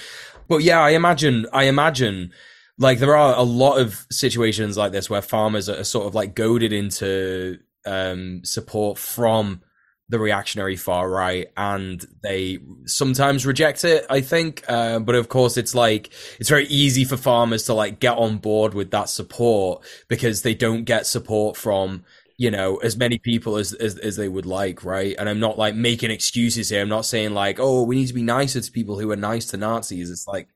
[0.48, 2.32] But yeah, I imagine I imagine
[2.78, 6.34] like there are a lot of situations like this where farmers are sort of like
[6.34, 9.62] goaded into um, support from
[10.08, 15.56] the reactionary far right and they sometimes reject it i think uh, but of course
[15.56, 19.84] it's like it's very easy for farmers to like get on board with that support
[20.06, 22.04] because they don't get support from
[22.38, 25.14] you know as many people as, as as they would like right?
[25.18, 26.82] And i'm not like making excuses here.
[26.82, 29.46] I'm not saying like oh we need to be nicer to people who are nice
[29.46, 30.10] to nazis.
[30.10, 30.48] It's like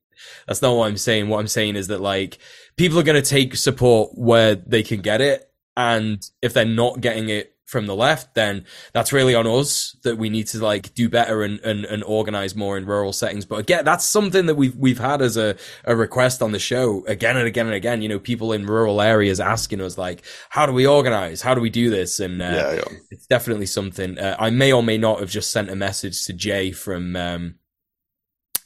[0.46, 1.28] that's not what i'm saying.
[1.28, 2.38] What i'm saying is that like
[2.76, 7.00] people are going to take support where they can get it and if they're not
[7.00, 10.92] getting it from the left, then that's really on us that we need to like
[10.94, 13.44] do better and, and, and organize more in rural settings.
[13.44, 17.04] But again, that's something that we've we've had as a, a request on the show
[17.06, 18.02] again and again and again.
[18.02, 21.42] You know, people in rural areas asking us like, how do we organize?
[21.42, 22.18] How do we do this?
[22.18, 22.98] And uh, yeah, yeah.
[23.12, 24.18] it's definitely something.
[24.18, 27.54] Uh, I may or may not have just sent a message to Jay from um,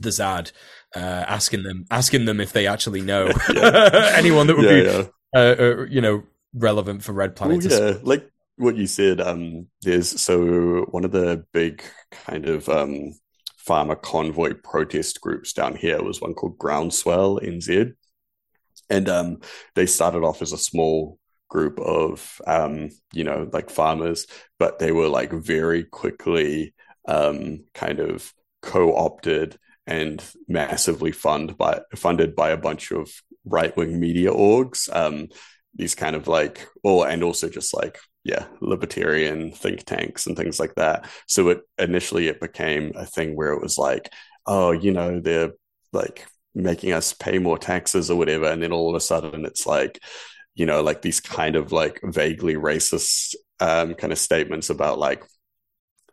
[0.01, 0.51] the Zad,
[0.97, 3.27] uh, asking them asking them if they actually know
[4.15, 6.23] anyone that would be, uh, uh, you know,
[6.55, 7.65] relevant for Red Planet.
[7.65, 13.13] yeah, like what you said, um, there's so one of the big kind of um,
[13.57, 17.95] farmer convoy protest groups down here was one called Groundswell NZ,
[18.91, 19.39] and um,
[19.75, 24.27] they started off as a small group of um, you know like farmers,
[24.59, 26.75] but they were like very quickly
[27.07, 28.33] um, kind of
[28.63, 33.11] co-opted and massively funded by funded by a bunch of
[33.45, 34.95] right wing media orgs.
[34.95, 35.29] Um,
[35.75, 40.59] these kind of like, or and also just like yeah libertarian think tanks and things
[40.59, 44.11] like that so it initially it became a thing where it was like
[44.47, 45.53] oh you know they're
[45.93, 49.67] like making us pay more taxes or whatever and then all of a sudden it's
[49.67, 50.01] like
[50.55, 55.23] you know like these kind of like vaguely racist um kind of statements about like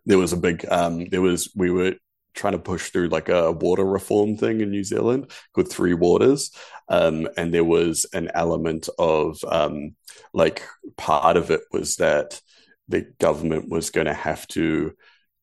[0.05, 1.93] there was a big um there was we were
[2.33, 6.51] trying to push through like a water reform thing in New Zealand called Three Waters.
[6.91, 9.95] Um, and there was an element of um,
[10.33, 10.61] like
[10.97, 12.41] part of it was that
[12.89, 14.93] the government was going to have to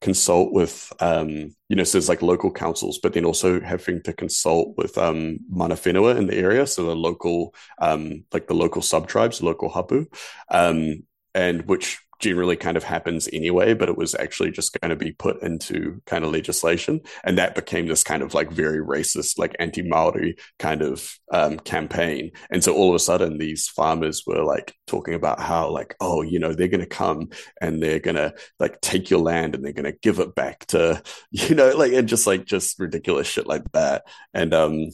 [0.03, 1.29] consult with um,
[1.69, 5.39] you know so there's like local councils but then also having to consult with um
[5.49, 9.69] mana whenua in the area so the local um like the local sub tribes local
[9.69, 10.07] hapu
[10.51, 11.03] um
[11.35, 15.13] and which generally kind of happens anyway, but it was actually just going to be
[15.13, 17.01] put into kind of legislation.
[17.25, 21.59] And that became this kind of like very racist, like anti Maori kind of um,
[21.59, 22.33] campaign.
[22.51, 26.23] And so all of a sudden, these farmers were like talking about how, like, oh,
[26.23, 29.65] you know, they're going to come and they're going to like take your land and
[29.65, 33.27] they're going to give it back to, you know, like, and just like, just ridiculous
[33.27, 34.05] shit like that.
[34.35, 34.91] And, um,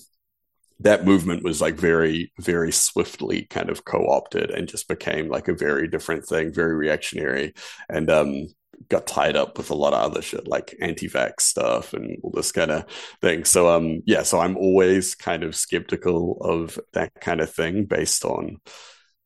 [0.81, 5.55] that movement was like very very swiftly kind of co-opted and just became like a
[5.55, 7.53] very different thing very reactionary
[7.89, 8.47] and um
[8.89, 12.53] got tied up with a lot of other shit like anti-vax stuff and all this
[12.53, 12.85] kind of
[13.20, 13.45] thing.
[13.45, 18.25] So um yeah so i'm always kind of skeptical of that kind of thing based
[18.25, 18.59] on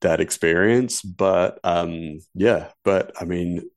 [0.00, 3.68] that experience but um yeah but i mean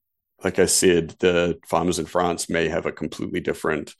[0.43, 3.95] like i said the farmers in france may have a completely different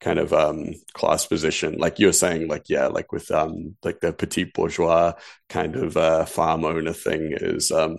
[0.00, 1.76] kind of um, class position.
[1.78, 5.12] Like you're saying, like yeah, like with um, like the petit bourgeois
[5.48, 7.98] kind of uh, farm owner thing is, um,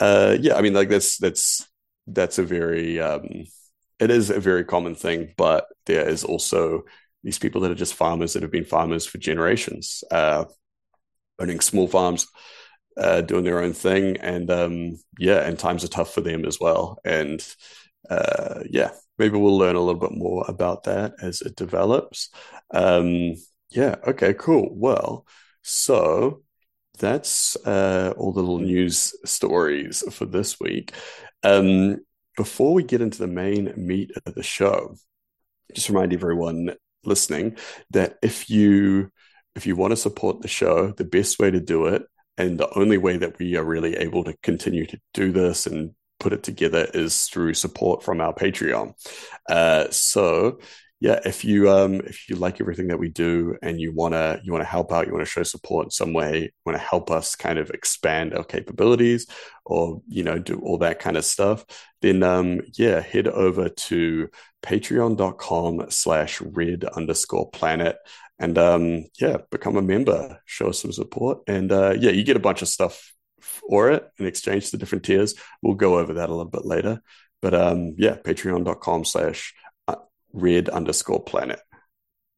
[0.00, 0.56] uh, yeah.
[0.56, 1.66] I mean, like that's that's
[2.06, 3.44] that's a very um,
[3.98, 6.82] it is a very common thing, but there is also
[7.22, 10.44] these people that are just farmers that have been farmers for generations, uh,
[11.38, 12.26] owning small farms.
[12.96, 16.58] Uh, doing their own thing, and um, yeah, and times are tough for them as
[16.60, 16.98] well.
[17.04, 17.40] And
[18.08, 22.30] uh, yeah, maybe we'll learn a little bit more about that as it develops.
[22.72, 23.34] Um,
[23.70, 24.68] yeah, okay, cool.
[24.72, 25.26] Well,
[25.62, 26.42] so
[26.98, 30.92] that's uh, all the little news stories for this week.
[31.42, 31.98] Um,
[32.36, 34.94] before we get into the main meat of the show,
[35.74, 36.74] just remind everyone
[37.04, 37.56] listening
[37.90, 39.10] that if you
[39.56, 42.02] if you want to support the show, the best way to do it
[42.38, 45.92] and the only way that we are really able to continue to do this and
[46.20, 48.94] put it together is through support from our Patreon.
[49.48, 50.60] Uh, so
[51.00, 54.52] yeah, if you um if you like everything that we do and you wanna you
[54.52, 57.70] wanna help out, you wanna show support in some way, wanna help us kind of
[57.70, 59.26] expand our capabilities,
[59.64, 61.64] or you know do all that kind of stuff,
[62.02, 64.28] then um yeah, head over to
[64.62, 67.96] patreon.com slash red underscore planet
[68.38, 72.36] and um yeah, become a member, show us some support, and uh yeah, you get
[72.36, 73.14] a bunch of stuff
[73.68, 75.34] for it in exchange to different tiers.
[75.62, 77.02] We'll go over that a little bit later.
[77.42, 79.54] But um, yeah, patreon.com slash
[80.32, 81.60] red underscore planet.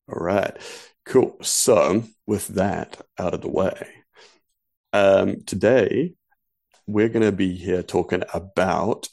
[0.09, 0.57] All right,
[1.05, 1.37] cool.
[1.43, 3.89] So, with that out of the way,
[4.93, 6.15] um, today
[6.87, 9.09] we're going to be here talking about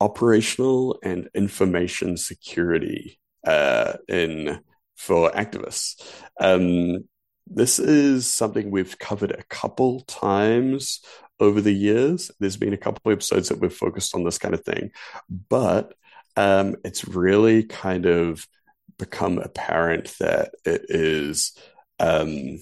[0.00, 4.60] operational and information security uh, in
[4.96, 6.02] for activists.
[6.38, 7.04] Um,
[7.46, 11.00] this is something we've covered a couple times
[11.40, 12.30] over the years.
[12.38, 14.90] There's been a couple episodes that we've focused on this kind of thing,
[15.48, 15.94] but
[16.36, 18.46] um, it's really kind of
[18.98, 21.56] become apparent that it is
[21.98, 22.58] um,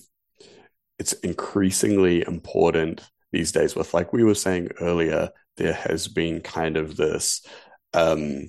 [0.99, 3.03] it's increasingly important
[3.33, 7.45] these days with like we were saying earlier there has been kind of this
[7.93, 8.49] um,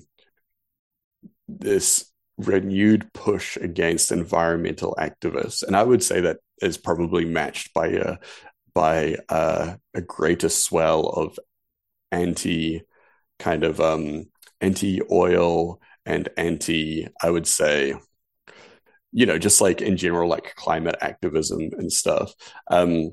[1.48, 7.88] this renewed push against environmental activists and i would say that is probably matched by
[7.88, 8.16] a
[8.80, 11.38] by a, a greater swell of
[12.12, 12.80] anti
[13.38, 14.24] kind of um,
[14.62, 17.94] anti oil and anti, I would say,
[19.12, 22.32] you know, just like in general, like climate activism and stuff.
[22.70, 23.10] Um,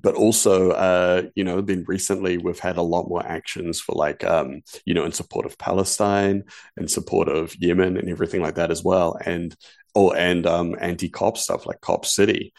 [0.00, 4.24] but also, uh, you know, then recently we've had a lot more actions for like,
[4.24, 6.44] um, you know, in support of Palestine,
[6.78, 9.54] in support of Yemen, and everything like that as well, and
[9.94, 12.54] oh, and um, anti-cop stuff like Cop City,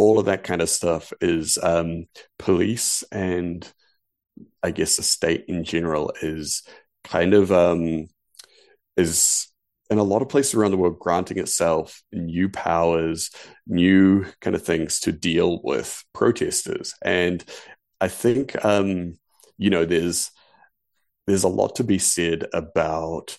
[0.00, 2.06] all of that kind of stuff is um,
[2.38, 3.70] police and
[4.62, 6.62] I guess the state in general is
[7.04, 8.08] kind of um,
[8.96, 9.48] is
[9.90, 13.30] in a lot of places around the world granting itself new powers,
[13.66, 16.94] new kind of things to deal with protesters.
[17.02, 17.44] And
[18.00, 19.18] I think um,
[19.58, 20.30] you know there's
[21.26, 23.36] there's a lot to be said about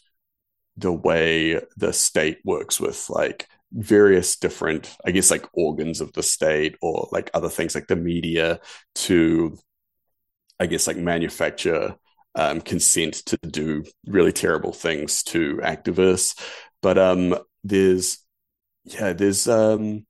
[0.78, 6.24] the way the state works with like various different i guess like organs of the
[6.24, 8.60] state or like other things like the media
[8.96, 9.58] to
[10.60, 11.96] i guess like manufacture
[12.36, 16.40] um, consent to do really terrible things to activists.
[16.82, 18.20] But um, there's,
[18.86, 20.06] yeah, there's um,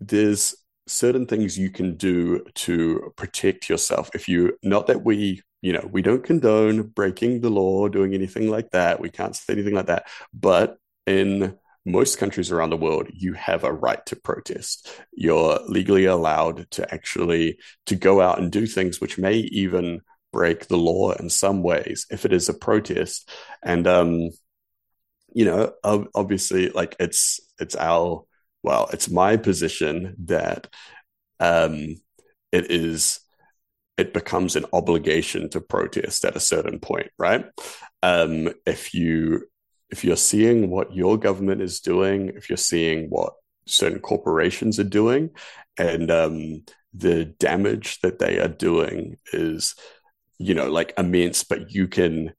[0.00, 0.56] there's
[0.86, 4.10] certain things you can do to protect yourself.
[4.14, 8.50] If you, not that we, you know, we don't condone breaking the law, doing anything
[8.50, 9.00] like that.
[9.00, 10.06] We can't say anything like that.
[10.34, 11.56] But in
[11.86, 14.88] most countries around the world you have a right to protest.
[15.12, 20.00] You're legally allowed to actually to go out and do things which may even
[20.32, 23.30] break the law in some ways if it is a protest.
[23.62, 24.30] And um
[25.32, 25.72] you know
[26.14, 28.24] obviously like it's it's our
[28.62, 30.68] well it's my position that
[31.40, 31.96] um
[32.52, 33.20] it is
[33.98, 37.46] it becomes an obligation to protest at a certain point right?
[38.02, 39.44] Um if you
[39.90, 43.34] if you're seeing what your government is doing if you're seeing what
[43.66, 45.30] certain corporations are doing
[45.78, 46.62] and um
[46.92, 49.74] the damage that they are doing is
[50.38, 52.32] you know like immense but you can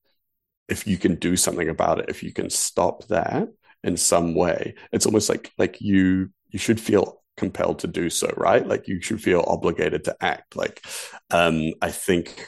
[0.68, 3.48] if you can do something about it if you can stop that
[3.84, 8.32] in some way it's almost like like you you should feel compelled to do so
[8.38, 8.66] right?
[8.66, 10.56] Like you should feel obligated to act.
[10.56, 10.82] Like
[11.32, 12.48] um i think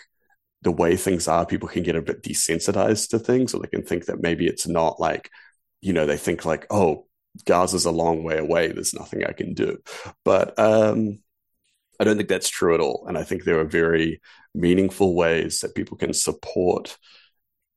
[0.64, 3.84] the way things are people can get a bit desensitized to things or they can
[3.84, 5.30] think that maybe it's not like
[5.82, 7.06] you know they think like oh
[7.46, 9.78] gaza's a long way away there's nothing i can do
[10.24, 11.20] but um
[12.00, 13.06] I don't think that's true at all.
[13.08, 14.22] And I think there are very
[14.54, 16.98] meaningful ways that people can support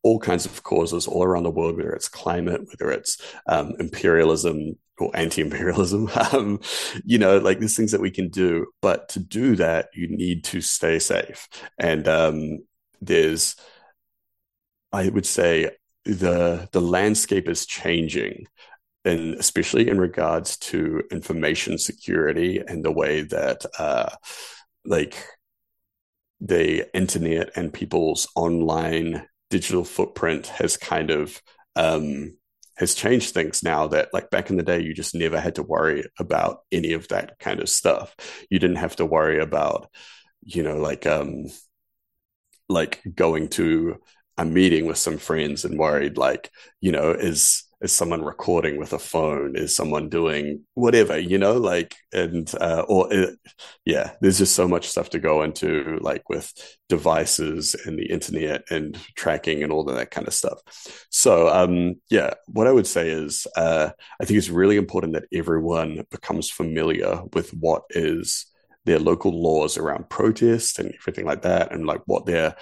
[0.03, 4.79] all kinds of causes all around the world, whether it's climate, whether it's um, imperialism
[4.99, 6.11] or anti-imperialism.
[6.33, 6.61] Um,
[7.05, 10.45] you know, like there's things that we can do, but to do that, you need
[10.45, 11.49] to stay safe.
[11.79, 12.59] And um,
[13.01, 13.57] there's,
[14.93, 15.71] I would say,
[16.05, 18.47] the the landscape is changing
[19.05, 24.11] and especially in regards to information security and the way that uh,
[24.85, 25.17] like
[26.41, 31.41] the internet and people's online digital footprint has kind of
[31.77, 32.37] um,
[32.77, 35.63] has changed things now that like back in the day you just never had to
[35.63, 38.15] worry about any of that kind of stuff.
[38.49, 39.91] You didn't have to worry about
[40.43, 41.47] you know like um
[42.71, 43.97] like going to
[44.39, 46.51] a meeting with some friends and worried like
[46.81, 49.57] you know is is someone recording with a phone?
[49.57, 53.27] Is someone doing whatever you know like and uh, or uh,
[53.85, 56.53] yeah there's just so much stuff to go into like with
[56.89, 60.61] devices and the internet and tracking and all of that kind of stuff.
[61.11, 63.91] So um yeah what i would say is uh
[64.21, 68.47] i think it's really important that everyone becomes familiar with what is
[68.85, 72.57] their local laws around protest and everything like that and like what they're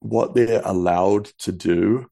[0.00, 2.06] what they're allowed to do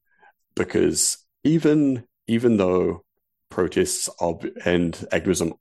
[0.55, 3.03] because even even though
[3.49, 5.53] protests ob- and activism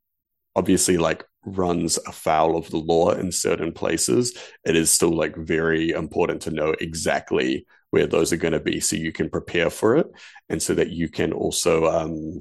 [0.54, 5.90] obviously like runs afoul of the law in certain places it is still like very
[5.90, 9.96] important to know exactly where those are going to be so you can prepare for
[9.96, 10.06] it
[10.50, 12.40] and so that you can also um,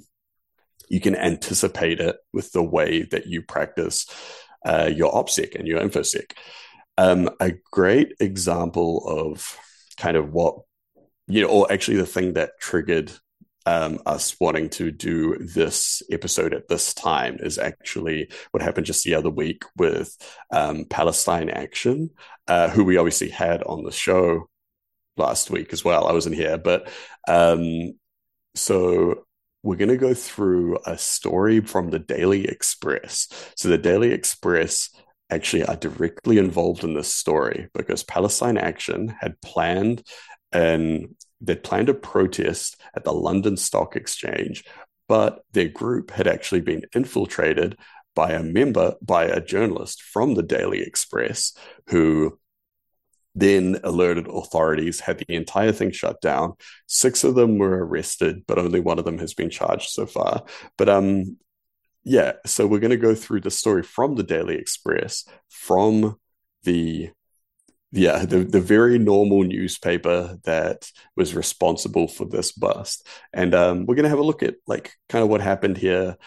[0.89, 4.07] you can anticipate it with the way that you practice
[4.67, 6.33] uh, your opsec and your infosec
[6.97, 9.57] um, a great example of
[9.97, 10.59] kind of what
[11.27, 13.11] you know or actually the thing that triggered
[13.67, 19.03] um, us wanting to do this episode at this time is actually what happened just
[19.03, 20.15] the other week with
[20.51, 22.11] um, Palestine Action,
[22.47, 24.47] uh, who we obviously had on the show
[25.17, 26.07] last week as well.
[26.07, 26.87] I wasn't here, but
[27.27, 27.99] um,
[28.55, 29.25] so
[29.63, 33.27] we're going to go through a story from the Daily Express.
[33.55, 34.89] So the Daily Express
[35.29, 40.03] actually are directly involved in this story because Palestine Action had planned
[40.51, 44.63] and they'd planned a protest at the London Stock Exchange,
[45.07, 47.77] but their group had actually been infiltrated
[48.15, 51.53] by a member, by a journalist from the Daily Express,
[51.89, 52.39] who
[53.39, 56.53] then alerted authorities, had the entire thing shut down.
[56.87, 60.43] Six of them were arrested, but only one of them has been charged so far.
[60.77, 61.37] But um,
[62.03, 66.17] yeah, so we're going to go through the story from the Daily Express, from
[66.63, 67.11] the
[67.91, 73.07] yeah, the, the very normal newspaper that was responsible for this bust.
[73.31, 76.17] And um, we're going to have a look at like kind of what happened here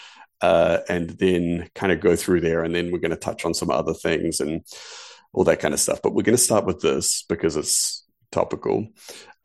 [0.40, 2.64] uh, and then kind of go through there.
[2.64, 4.64] And then we're going to touch on some other things and
[5.32, 6.00] all that kind of stuff.
[6.02, 8.88] But we're going to start with this because it's topical.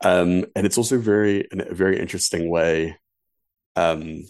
[0.04, 2.98] Um, and it's also very, a very interesting way.
[3.76, 4.24] Um,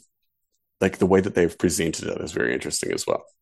[0.81, 3.25] like the way that they've presented it is very interesting as well.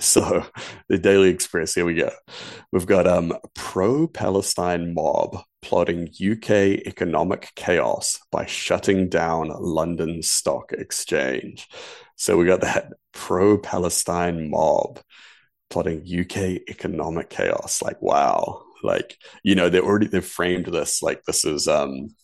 [0.00, 0.46] So,
[0.88, 2.12] the Daily Express, here we go.
[2.70, 6.50] We've got um pro-Palestine mob plotting UK
[6.86, 11.66] economic chaos by shutting down London Stock Exchange.
[12.14, 15.00] So we got that pro-Palestine mob
[15.70, 17.82] plotting UK economic chaos.
[17.82, 18.62] Like, wow.
[18.82, 22.14] Like, you know, they already they've framed this like this is um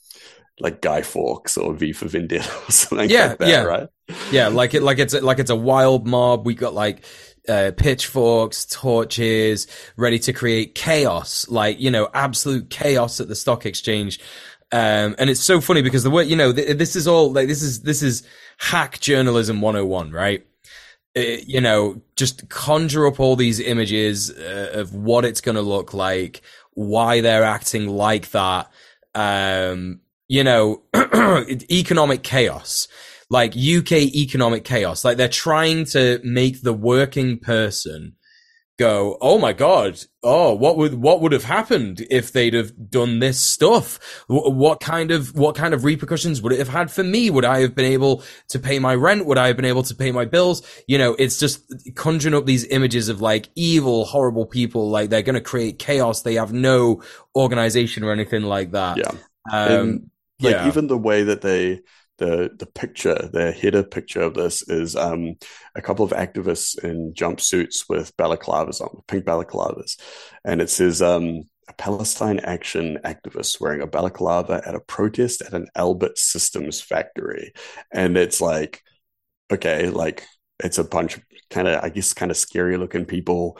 [0.61, 3.63] like Guy Fawkes or V for Vendetta or something yeah, like that, yeah.
[3.63, 3.89] right?
[4.31, 6.47] Yeah, like it, like it's like it's a wild mob.
[6.47, 7.05] We got like
[7.49, 9.67] uh, pitchforks, torches,
[9.97, 14.21] ready to create chaos, like, you know, absolute chaos at the stock exchange.
[14.73, 17.49] Um, and it's so funny because the way, you know, th- this is all like,
[17.49, 18.27] this is, this is
[18.59, 20.47] hack journalism 101, right?
[21.17, 25.63] Uh, you know, just conjure up all these images uh, of what it's going to
[25.63, 26.43] look like,
[26.73, 28.71] why they're acting like that.
[29.15, 30.83] Um, you know,
[31.71, 32.89] economic chaos
[33.31, 35.05] like UK economic chaos.
[35.05, 38.15] Like they're trying to make the working person
[38.79, 43.19] go, "Oh my god, oh what would what would have happened if they'd have done
[43.19, 43.99] this stuff?
[44.29, 47.31] What kind of what kind of repercussions would it have had for me?
[47.31, 49.27] Would I have been able to pay my rent?
[49.27, 50.63] Would I have been able to pay my bills?
[50.89, 51.63] You know, it's just
[51.95, 54.91] conjuring up these images of like evil, horrible people.
[54.91, 56.23] Like they're going to create chaos.
[56.23, 57.03] They have no
[57.37, 58.99] organization or anything like that.
[58.99, 59.13] Yeah.
[59.53, 60.11] Um,
[60.41, 60.69] like yeah.
[60.69, 61.83] even the way that they
[62.19, 65.35] the the picture, the header picture of this is um,
[65.75, 69.99] a couple of activists in jumpsuits with balaclavas on, pink balaclavas,
[70.45, 75.55] and it says um, a Palestine Action activist wearing a balaclava at a protest at
[75.55, 77.53] an Elbit Systems factory,
[77.93, 78.83] and it's like,
[79.51, 80.27] okay, like
[80.63, 83.59] it's a bunch of kind of I guess kind of scary looking people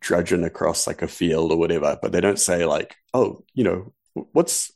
[0.00, 3.92] drudging across like a field or whatever, but they don't say like, oh, you know,
[4.32, 4.72] what's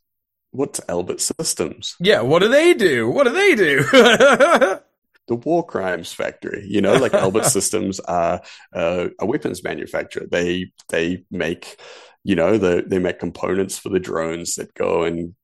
[0.51, 1.97] what's Elbit Systems?
[2.01, 3.09] Yeah, what do they do?
[3.09, 3.83] What do they do?
[5.31, 6.67] the war crimes factory.
[6.69, 8.43] You know, like Elbit Systems are
[8.75, 10.27] uh, a weapons manufacturer.
[10.31, 11.81] They they make,
[12.25, 15.35] you know, the, they make components for the drones that go and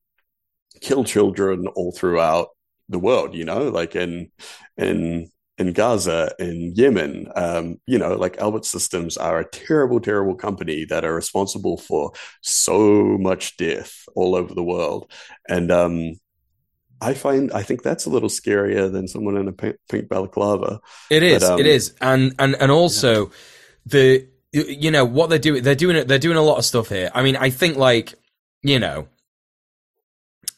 [0.80, 2.48] kill children all throughout
[2.88, 3.34] the world.
[3.34, 4.30] You know, like in
[4.76, 10.34] in in Gaza, in Yemen, um, you know, like Elbit Systems are a terrible, terrible
[10.34, 15.10] company that are responsible for so much death all over the world.
[15.48, 16.20] And um,
[17.00, 20.80] I find, I think that's a little scarier than someone in a pink, pink balaclava.
[21.10, 21.94] It is, but, um, it is.
[22.00, 23.32] And, and, and also yeah.
[23.86, 27.10] the, you know, what they're doing, they're doing, they're doing a lot of stuff here.
[27.14, 28.14] I mean, I think like,
[28.62, 29.08] you know,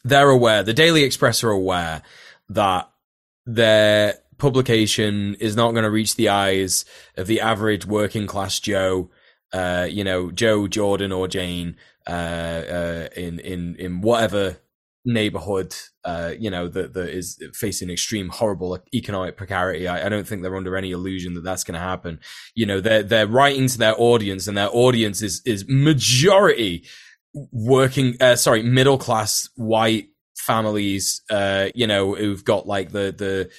[0.03, 0.63] they're aware.
[0.63, 2.01] The Daily Express are aware
[2.49, 2.89] that
[3.45, 6.85] their publication is not going to reach the eyes
[7.15, 9.09] of the average working class Joe.
[9.51, 11.75] Uh, you know, Joe, Jordan, or Jane,
[12.07, 14.57] uh, uh, in in in whatever
[15.05, 19.87] neighborhood, uh, you know, that that is facing extreme, horrible economic precarity.
[19.87, 22.19] I, I don't think they're under any illusion that that's going to happen.
[22.55, 26.85] You know, they're they're writing to their audience, and their audience is is majority
[27.51, 31.21] working, uh, sorry, middle class white families.
[31.29, 33.49] Uh, you know, who've got like the the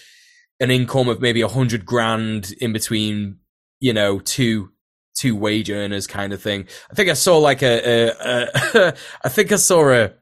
[0.61, 3.39] an income of maybe a hundred grand in between,
[3.81, 4.71] you know, two
[5.17, 6.67] two wage earners kind of thing.
[6.91, 10.13] I think I saw like a, a, a I think I saw a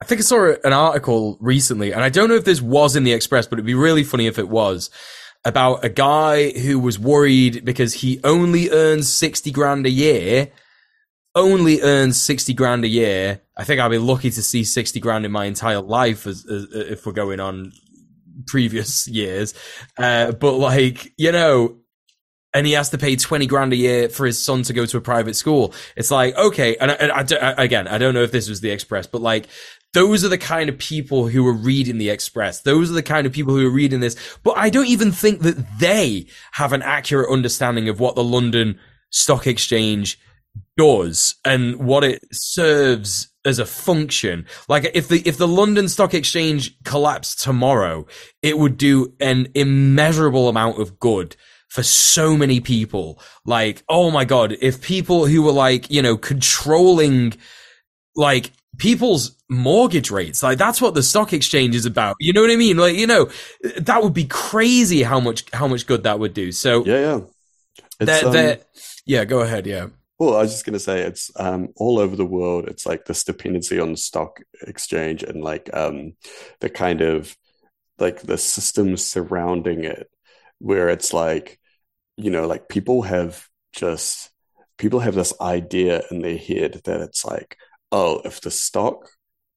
[0.00, 3.04] I think I saw an article recently, and I don't know if this was in
[3.04, 4.90] the Express, but it'd be really funny if it was
[5.44, 10.50] about a guy who was worried because he only earns 60 grand a year,
[11.34, 13.40] only earns 60 grand a year.
[13.56, 16.66] I think I'll be lucky to see 60 grand in my entire life as, as
[16.72, 17.72] if we're going on
[18.46, 19.54] previous years.
[19.98, 21.76] Uh, but like, you know,
[22.56, 24.96] and he has to pay 20 grand a year for his son to go to
[24.96, 25.74] a private school.
[25.94, 26.76] It's like, okay.
[26.76, 29.46] And, I, I, I, again, I don't know if this was the Express, but like,
[29.92, 32.62] those are the kind of people who are reading the Express.
[32.62, 34.16] Those are the kind of people who are reading this.
[34.42, 38.78] But I don't even think that they have an accurate understanding of what the London
[39.10, 40.18] Stock Exchange
[40.78, 44.46] does and what it serves as a function.
[44.68, 48.06] Like if the if the London Stock Exchange collapsed tomorrow,
[48.42, 51.36] it would do an immeasurable amount of good
[51.68, 53.20] for so many people.
[53.44, 57.34] Like, oh my god, if people who were like, you know, controlling
[58.14, 60.42] like people's mortgage rates.
[60.42, 62.16] Like that's what the stock exchange is about.
[62.20, 62.76] You know what I mean?
[62.76, 63.30] Like, you know,
[63.78, 66.52] that would be crazy how much how much good that would do.
[66.52, 67.20] So Yeah, yeah.
[67.98, 68.58] They're, um, they're,
[69.06, 69.86] yeah, go ahead, yeah.
[70.18, 72.68] Well, I was just going to say it's um, all over the world.
[72.68, 76.14] It's like this dependency on the stock exchange and like um,
[76.60, 77.36] the kind of
[77.98, 80.08] like the systems surrounding it,
[80.58, 81.58] where it's like,
[82.16, 84.30] you know, like people have just
[84.78, 87.56] people have this idea in their head that it's like,
[87.92, 89.10] oh, if the stock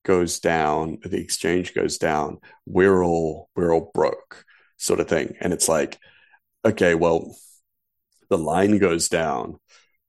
[0.04, 4.44] goes down, the exchange goes down, we're all we're all broke,
[4.78, 5.36] sort of thing.
[5.40, 5.98] And it's like,
[6.66, 7.34] okay, well,
[8.30, 9.60] the line goes down,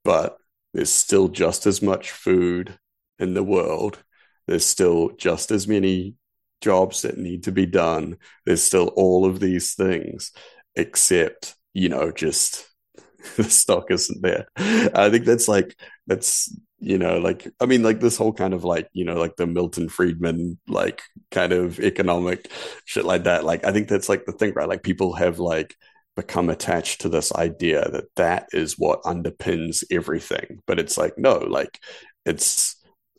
[0.05, 0.37] but
[0.73, 2.79] there's still just as much food
[3.19, 4.03] in the world.
[4.47, 6.15] There's still just as many
[6.61, 8.17] jobs that need to be done.
[8.47, 10.33] There's still all of these things,
[10.75, 12.67] except, you know, just
[13.37, 14.47] the stock isn't there.
[14.57, 15.77] I think that's like,
[16.07, 19.37] that's you know like i mean like this whole kind of like you know like
[19.37, 22.51] the milton friedman like kind of economic
[22.87, 25.77] shit like that like i think that's like the thing right like people have like
[26.17, 30.61] become attached to this idea that that is what underpins everything.
[30.67, 31.79] But it's like no like
[32.25, 32.77] it's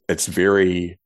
[0.08, 1.00] it's very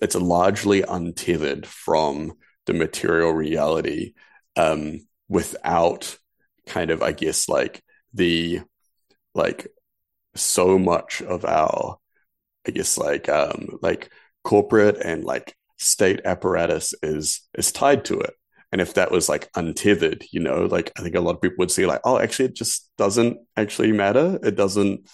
[0.00, 2.34] it's largely untethered from
[2.66, 4.12] the material reality
[4.56, 6.18] um without
[6.66, 7.82] kind of i guess like
[8.12, 8.60] the
[9.34, 9.68] like
[10.34, 11.98] so much of our
[12.66, 14.10] i guess like um like
[14.44, 18.34] corporate and like state apparatus is is tied to it
[18.76, 21.56] and if that was like untethered you know like i think a lot of people
[21.58, 25.08] would see like oh actually it just doesn't actually matter it doesn't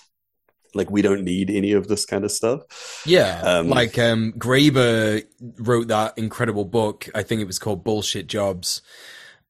[0.75, 5.25] like we don't need any of this kind of stuff yeah um, like um graeber
[5.59, 8.83] wrote that incredible book i think it was called bullshit jobs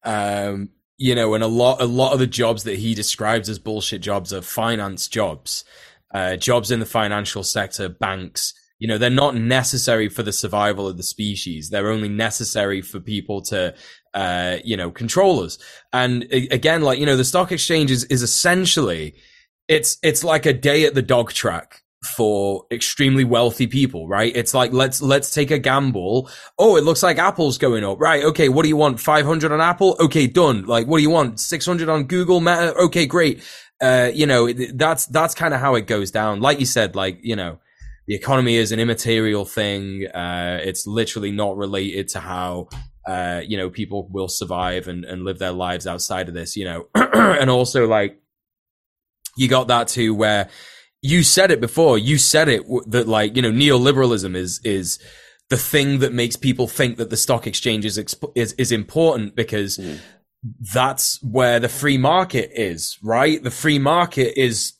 [0.05, 0.69] um
[1.03, 4.03] you know, and a lot a lot of the jobs that he describes as bullshit
[4.03, 5.65] jobs are finance jobs,
[6.15, 8.55] uh, jobs in the financial sector, banks.
[8.79, 11.71] You know, they're not necessary for the survival of the species.
[11.71, 13.75] They're only necessary for people to,
[14.15, 15.59] uh, you know, controllers.
[15.93, 19.15] And again, like you know, the stock exchange is is essentially
[19.69, 24.35] it's it's like a day at the dog track for extremely wealthy people, right?
[24.35, 26.29] It's like let's let's take a gamble.
[26.59, 28.25] Oh, it looks like Apple's going up, right?
[28.25, 29.01] Okay, what do you want?
[29.01, 29.97] Five hundred on Apple?
[30.01, 30.65] Okay, done.
[30.67, 31.41] Like, what do you want?
[31.41, 32.41] Six hundred on Google?
[32.41, 32.75] Meta?
[32.75, 33.43] Okay, great.
[33.81, 36.41] Uh, you know, that's that's kind of how it goes down.
[36.41, 37.61] Like you said, like you know,
[38.07, 40.07] the economy is an immaterial thing.
[40.07, 42.69] Uh, it's literally not related to how
[43.07, 46.57] uh, you know people will survive and and live their lives outside of this.
[46.57, 48.21] You know, and also like
[49.37, 50.49] you got that too where
[51.01, 51.99] you said it before.
[51.99, 54.99] You said it that like you know neoliberalism is is
[55.51, 57.99] the thing that makes people think that the stock exchange is
[58.35, 59.99] is, is important because mm.
[60.73, 63.43] that's where the free market is, right?
[63.43, 64.73] The free market is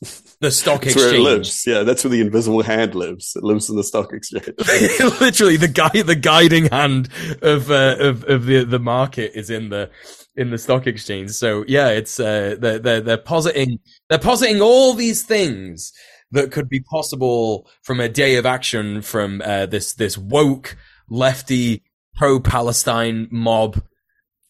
[0.43, 1.05] the stock exchange.
[1.05, 1.65] where it lives.
[1.65, 3.35] Yeah, that's where the invisible hand lives.
[3.35, 4.45] It lives in the stock exchange.
[5.19, 7.09] Literally, the guy, the guiding hand
[7.41, 9.89] of uh, of of the the market is in the
[10.35, 11.31] in the stock exchange.
[11.31, 13.79] So yeah, it's uh, they're, they're they're positing
[14.09, 15.91] they're positing all these things
[16.31, 20.77] that could be possible from a day of action from uh, this this woke
[21.09, 21.83] lefty
[22.15, 23.81] pro Palestine mob.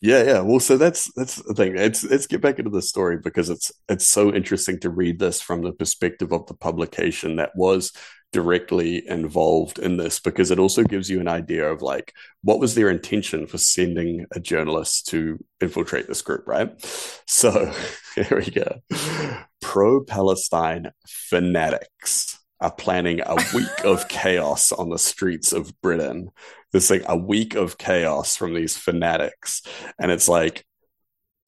[0.03, 0.39] Yeah, yeah.
[0.41, 1.77] Well, so that's that's the thing.
[1.77, 5.41] Let's let's get back into the story because it's it's so interesting to read this
[5.41, 7.93] from the perspective of the publication that was
[8.33, 12.75] directly involved in this because it also gives you an idea of like what was
[12.75, 16.69] their intention for sending a journalist to infiltrate this group, right?
[17.25, 17.73] So
[18.15, 18.81] here we go.
[19.61, 26.31] Pro Palestine fanatics are planning a week of chaos on the streets of Britain.
[26.71, 29.61] There's like a week of chaos from these fanatics,
[29.99, 30.65] and it's like,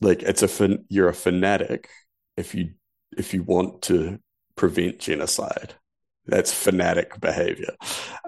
[0.01, 1.89] like it's a fan, you're a fanatic
[2.35, 2.71] if you
[3.17, 4.19] if you want to
[4.55, 5.73] prevent genocide.
[6.27, 7.75] That's fanatic behavior.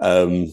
[0.00, 0.48] Um,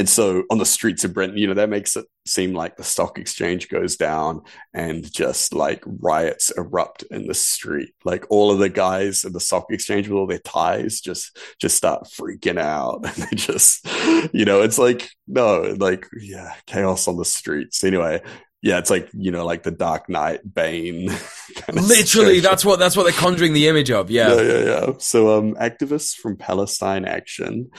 [0.00, 2.82] and so on the streets of Britain, you know, that makes it seem like the
[2.82, 4.40] stock exchange goes down
[4.72, 7.92] and just like riots erupt in the street.
[8.02, 11.76] Like all of the guys in the stock exchange with all their ties just just
[11.76, 13.04] start freaking out.
[13.10, 13.86] And they just,
[14.32, 17.84] you know, it's like, no, like, yeah, chaos on the streets.
[17.84, 18.22] Anyway,
[18.62, 21.06] yeah, it's like you know, like the Dark Knight, Bane.
[21.68, 22.42] Literally, situation.
[22.42, 24.10] that's what that's what they're conjuring the image of.
[24.10, 24.64] Yeah, yeah, yeah.
[24.64, 24.92] yeah.
[24.98, 27.70] So, um, activists from Palestine Action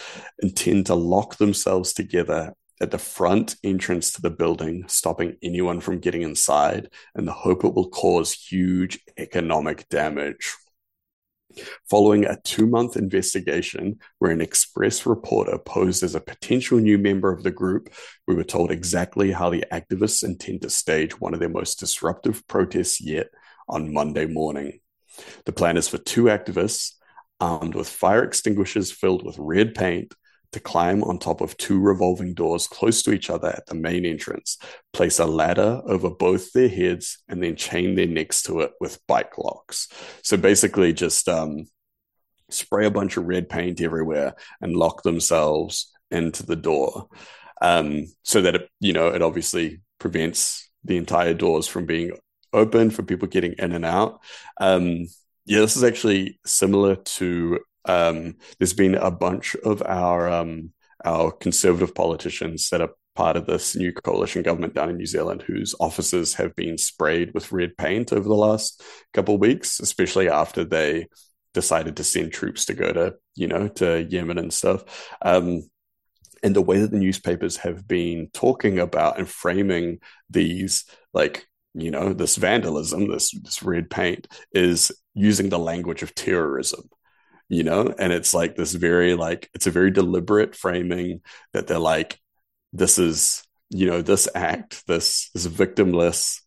[0.42, 6.00] intend to lock themselves together at the front entrance to the building, stopping anyone from
[6.00, 10.56] getting inside, in the hope it will cause huge economic damage.
[11.90, 17.32] Following a two month investigation where an Express reporter posed as a potential new member
[17.32, 17.90] of the group,
[18.28, 22.46] we were told exactly how the activists intend to stage one of their most disruptive
[22.48, 23.28] protests yet
[23.68, 24.80] on Monday morning.
[25.46, 26.94] The plan is for two activists
[27.40, 30.14] armed with fire extinguishers filled with red paint
[30.52, 34.06] to climb on top of two revolving doors close to each other at the main
[34.06, 34.58] entrance,
[34.94, 39.00] place a ladder over both their heads, and then chain their necks to it with
[39.08, 39.88] bike locks.
[40.24, 41.68] So basically, just um,
[42.50, 47.08] spray a bunch of red paint everywhere and lock themselves into the door,
[47.62, 52.12] um, so that it, you know it obviously prevents the entire doors from being
[52.54, 54.20] open for people getting in and out.
[54.60, 55.06] Um,
[55.46, 60.72] yeah, this is actually similar to um, there's been a bunch of our um,
[61.04, 65.42] our conservative politicians that are part of this new coalition government down in New Zealand
[65.42, 68.82] whose offices have been sprayed with red paint over the last
[69.14, 71.08] couple of weeks, especially after they
[71.54, 75.16] decided to send troops to go to you know to Yemen and stuff.
[75.22, 75.64] Um,
[76.44, 80.00] and the way that the newspapers have been talking about and framing
[80.30, 86.14] these like you know this vandalism this this red paint is using the language of
[86.16, 86.90] terrorism
[87.52, 91.20] you know and it's like this very like it's a very deliberate framing
[91.52, 92.18] that they're like
[92.72, 96.40] this is you know this act this this victimless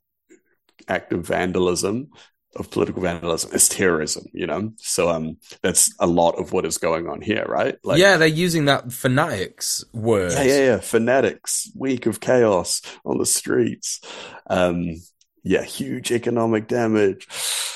[0.89, 2.09] act of vandalism
[2.56, 4.72] of political vandalism is terrorism you know?
[4.78, 7.76] So um that's a lot of what is going on here right?
[7.85, 10.32] Like yeah they're using that fanatics word.
[10.32, 10.81] Yeah yeah yeah.
[10.81, 14.01] Fanatics week of chaos on the streets.
[14.48, 14.94] Um
[15.43, 17.28] yeah huge economic damage.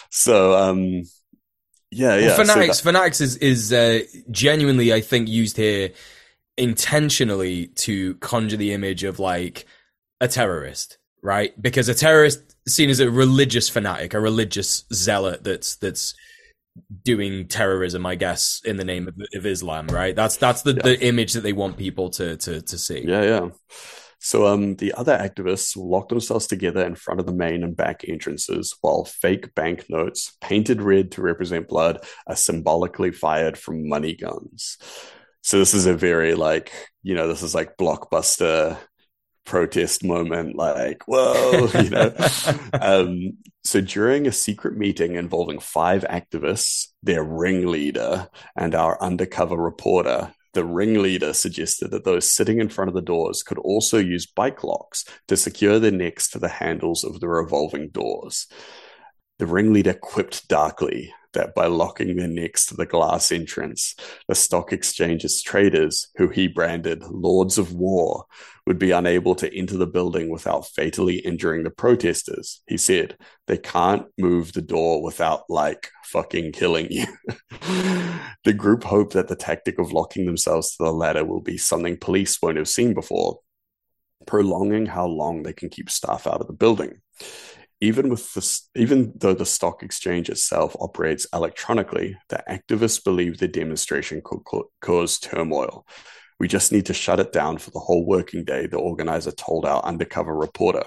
[0.09, 1.03] So um
[1.91, 2.37] yeah, yeah.
[2.37, 4.01] Fanatics, so that- fanatics is is uh,
[4.31, 5.91] genuinely, I think, used here
[6.57, 9.67] intentionally to conjure the image of like
[10.21, 11.61] a terrorist, right?
[11.61, 16.15] Because a terrorist seen as a religious fanatic, a religious zealot that's that's
[17.05, 20.15] doing terrorism, I guess, in the name of, of Islam, right?
[20.15, 20.83] That's that's the, yeah.
[20.83, 23.05] the image that they want people to to to see.
[23.07, 23.49] Yeah, yeah.
[24.19, 28.05] So um, the other activists locked themselves together in front of the main and back
[28.07, 34.79] entrances while fake banknotes, painted red to represent blood, are symbolically fired from money guns.
[35.43, 36.73] So this is a very like,
[37.03, 38.77] you know, this is like blockbuster
[39.49, 42.15] protest moment, like, whoa, you know.
[42.81, 50.33] um, so during a secret meeting involving five activists, their ringleader, and our undercover reporter,
[50.55, 54.65] the ringleader suggested that those sitting in front of the doors could also use bike
[54.65, 58.47] locks to secure their necks to the handles of the revolving doors.
[59.39, 63.95] The ringleader quipped darkly that by locking their necks to the glass entrance,
[64.27, 68.25] the stock exchange's traders, who he branded Lords of War,
[68.69, 72.61] would be unable to enter the building without fatally injuring the protesters.
[72.67, 73.17] He said,
[73.47, 77.07] They can't move the door without, like, fucking killing you.
[78.45, 81.97] the group hope that the tactic of locking themselves to the ladder will be something
[81.97, 83.39] police won't have seen before,
[84.27, 87.01] prolonging how long they can keep staff out of the building
[87.81, 93.47] even with this, even though the stock exchange itself operates electronically, the activists believe the
[93.47, 94.41] demonstration could
[94.81, 95.87] cause turmoil.
[96.41, 99.65] We just need to shut it down for the whole working day, the organizer told
[99.65, 100.85] our undercover reporter.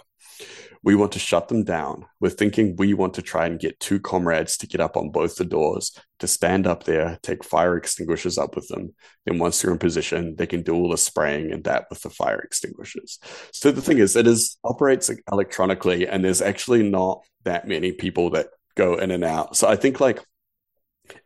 [0.84, 2.06] we want to shut them down.
[2.20, 5.36] We're thinking we want to try and get two comrades to get up on both
[5.36, 8.96] the doors, to stand up there, take fire extinguishers up with them.
[9.26, 12.10] Then once they're in position, they can do all the spraying and that with the
[12.10, 13.20] fire extinguishers.
[13.54, 18.32] So the thing is, it is operates electronically, and there's actually not that many people
[18.32, 19.56] that go in and out.
[19.56, 20.24] So I think like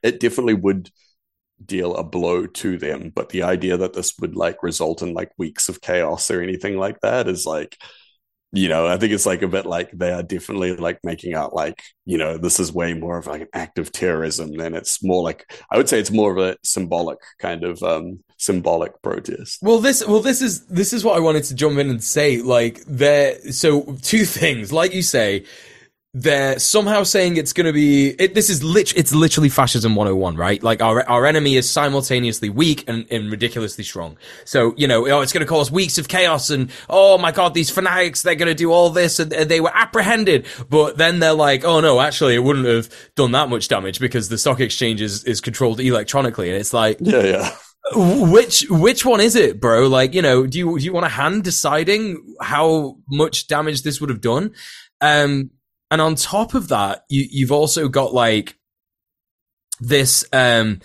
[0.03, 0.89] it definitely would
[1.63, 5.31] deal a blow to them but the idea that this would like result in like
[5.37, 7.77] weeks of chaos or anything like that is like
[8.51, 11.53] you know i think it's like a bit like they are definitely like making out
[11.53, 15.03] like you know this is way more of like an act of terrorism than it's
[15.03, 19.59] more like i would say it's more of a symbolic kind of um symbolic protest.
[19.61, 22.41] Well this well this is this is what i wanted to jump in and say
[22.41, 24.71] like there so two things.
[24.71, 25.45] Like you say
[26.17, 30.37] they're somehow saying it's going to be it, this is lit it's literally fascism 101
[30.37, 30.63] right?
[30.63, 34.17] Like our our enemy is simultaneously weak and, and ridiculously strong.
[34.45, 37.53] So you know oh, it's going to cause weeks of chaos and oh my god
[37.53, 40.45] these fanatics they're going to do all this and, and they were apprehended.
[40.69, 44.29] But then they're like oh no actually it wouldn't have done that much damage because
[44.29, 46.49] the stock exchange is, is controlled electronically.
[46.49, 47.55] And it's like yeah yeah.
[47.93, 49.87] which which one is it, bro?
[49.87, 53.99] Like, you know, do you do you want a hand deciding how much damage this
[53.99, 54.53] would have done?
[55.01, 55.51] Um,
[55.95, 58.57] and on top of that, you you've also got like
[59.79, 60.81] this um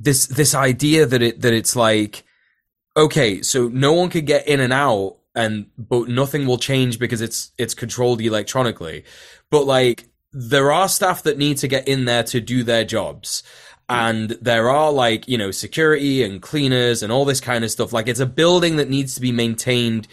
[0.00, 2.24] this this idea that it that it's like
[2.96, 7.20] okay, so no one could get in and out and but nothing will change because
[7.20, 9.04] it's it's controlled electronically.
[9.52, 13.44] But like there are staff that need to get in there to do their jobs.
[13.88, 17.92] And there are like, you know, security and cleaners and all this kind of stuff.
[17.92, 20.08] Like it's a building that needs to be maintained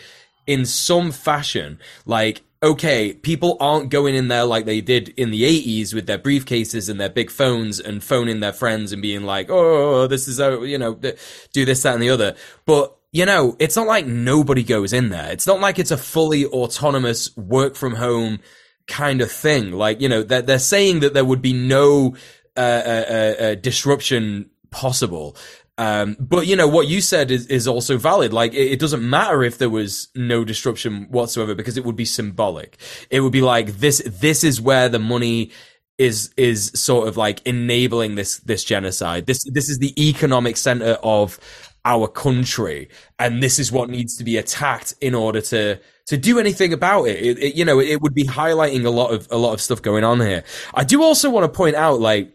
[0.45, 1.79] in some fashion.
[2.05, 6.19] Like okay, people aren't going in there like they did in the 80s with their
[6.19, 10.39] briefcases and their big phones and phoning their friends and being like, oh, this is,
[10.39, 12.35] a, you know, do this, that, and the other.
[12.65, 15.31] But, you know, it's not like nobody goes in there.
[15.31, 18.39] It's not like it's a fully autonomous work from home
[18.87, 19.71] kind of thing.
[19.71, 22.15] Like, you know, they're, they're saying that there would be no
[22.55, 25.35] uh, uh, uh, uh disruption possible.
[25.81, 28.33] Um, but you know what you said is, is also valid.
[28.33, 32.05] Like it, it, doesn't matter if there was no disruption whatsoever because it would be
[32.05, 32.77] symbolic.
[33.09, 33.99] It would be like this.
[34.05, 35.49] This is where the money
[35.97, 39.25] is is sort of like enabling this this genocide.
[39.25, 41.39] This this is the economic center of
[41.83, 42.87] our country,
[43.17, 47.05] and this is what needs to be attacked in order to to do anything about
[47.05, 47.25] it.
[47.25, 49.81] it, it you know, it would be highlighting a lot of a lot of stuff
[49.81, 50.43] going on here.
[50.75, 52.31] I do also want to point out like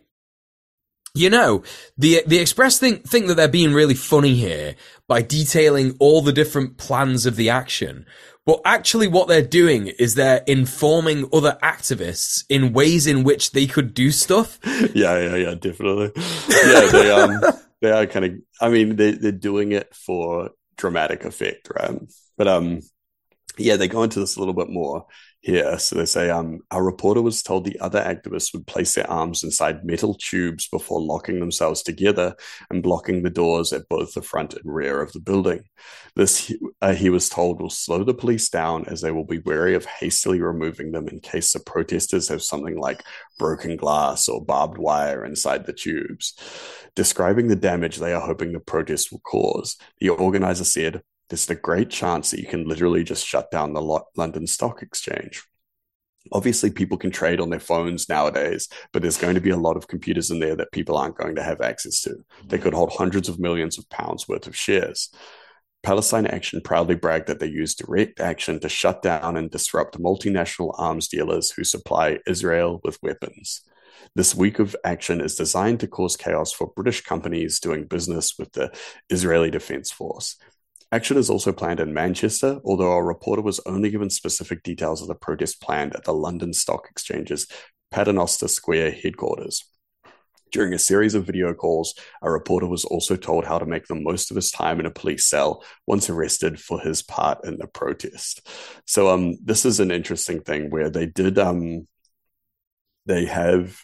[1.16, 1.62] you know,
[1.97, 4.74] the the Express think think that they're being really funny here
[5.09, 8.06] by detailing all the different plans of the action.
[8.44, 13.66] But actually what they're doing is they're informing other activists in ways in which they
[13.66, 14.59] could do stuff.
[14.94, 16.12] Yeah, yeah, yeah, definitely.
[16.48, 17.40] Yeah, they um
[17.82, 22.01] they are kind of I mean they they're doing it for dramatic effect, right?
[22.38, 22.80] But um
[23.59, 25.06] yeah, they go into this a little bit more
[25.47, 25.78] here.
[25.78, 29.44] So they say, um, our reporter was told the other activists would place their arms
[29.44, 32.35] inside metal tubes before locking themselves together
[32.68, 35.62] and blocking the doors at both the front and rear of the building.
[36.16, 36.52] This,
[36.82, 39.85] uh, he was told, will slow the police down as they will be wary of
[39.85, 43.05] hastily removing them in case the protesters have something like
[43.39, 46.35] broken glass or barbed wire inside the tubes.
[46.97, 51.55] Describing the damage they are hoping the protest will cause, the organizer said, there's a
[51.55, 55.43] great chance that you can literally just shut down the London Stock Exchange.
[56.32, 59.77] Obviously, people can trade on their phones nowadays, but there's going to be a lot
[59.77, 62.16] of computers in there that people aren't going to have access to.
[62.47, 65.11] They could hold hundreds of millions of pounds worth of shares.
[65.85, 70.74] Palestine Action proudly bragged that they used direct action to shut down and disrupt multinational
[70.78, 73.62] arms dealers who supply Israel with weapons.
[74.16, 78.51] This week of action is designed to cause chaos for British companies doing business with
[78.53, 78.73] the
[79.11, 80.36] Israeli Defense Force.
[80.93, 85.09] Action is also planned in Manchester, although our reporter was only given specific details of
[85.09, 87.49] the protest planned at the London Stock Exchange's
[87.91, 89.65] Paternoster Square headquarters.
[90.53, 93.97] During a series of video calls, a reporter was also told how to make the
[93.97, 97.67] most of his time in a police cell once arrested for his part in the
[97.67, 98.47] protest.
[98.87, 101.89] So, um, this is an interesting thing where they did, um,
[103.07, 103.77] they have,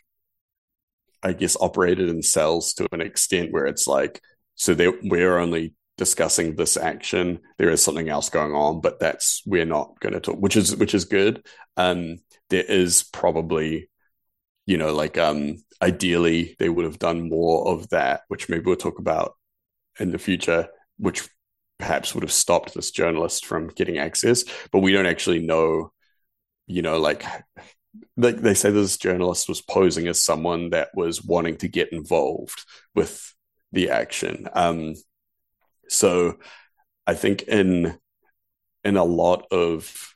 [1.21, 4.21] I guess, operated in cells to an extent where it's like,
[4.55, 7.39] so they we're only discussing this action.
[7.59, 10.75] There is something else going on, but that's we're not going to talk, which is
[10.75, 11.47] which is good.
[11.77, 12.19] Um,
[12.51, 13.89] there is probably,
[14.67, 18.75] you know, like um, ideally they would have done more of that, which maybe we'll
[18.75, 19.35] talk about
[20.01, 20.67] in the future,
[20.99, 21.29] which
[21.79, 24.43] perhaps would have stopped this journalist from getting access.
[24.73, 25.93] But we don't actually know,
[26.67, 27.25] you know, like
[28.17, 32.65] they, they say this journalist was posing as someone that was wanting to get involved
[32.93, 33.33] with
[33.71, 34.49] the action.
[34.53, 34.95] Um,
[35.89, 36.39] so
[37.07, 37.99] I think in
[38.85, 40.15] in a lot of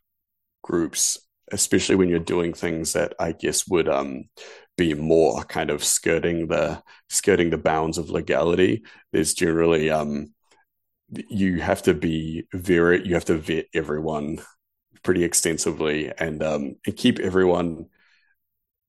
[0.63, 1.19] groups,
[1.53, 4.25] especially when you're doing things that I guess would um,
[4.77, 8.85] be more kind of skirting the skirting the bounds of legality.
[9.13, 10.35] There's generally um,
[11.11, 14.41] you have to be very you have to vet everyone
[15.03, 17.87] pretty extensively and um, and keep everyone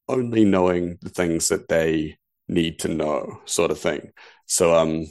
[0.08, 2.18] only knowing the things that they
[2.48, 4.12] need to know, sort of thing.
[4.46, 5.08] So um,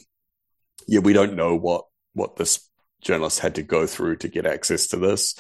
[0.87, 1.85] yeah, we don't know what
[2.15, 2.69] what this
[3.03, 5.35] journalist had to go through to get access to this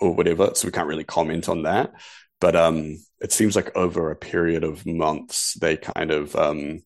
[0.00, 1.92] or whatever, so we can't really comment on that.
[2.40, 6.82] But um, it seems like over a period of months, they kind of um,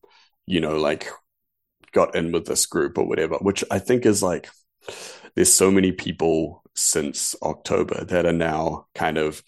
[0.47, 1.09] you know, like
[1.91, 4.49] got in with this group or whatever, which I think is like
[5.35, 9.43] there's so many people since October that are now kind of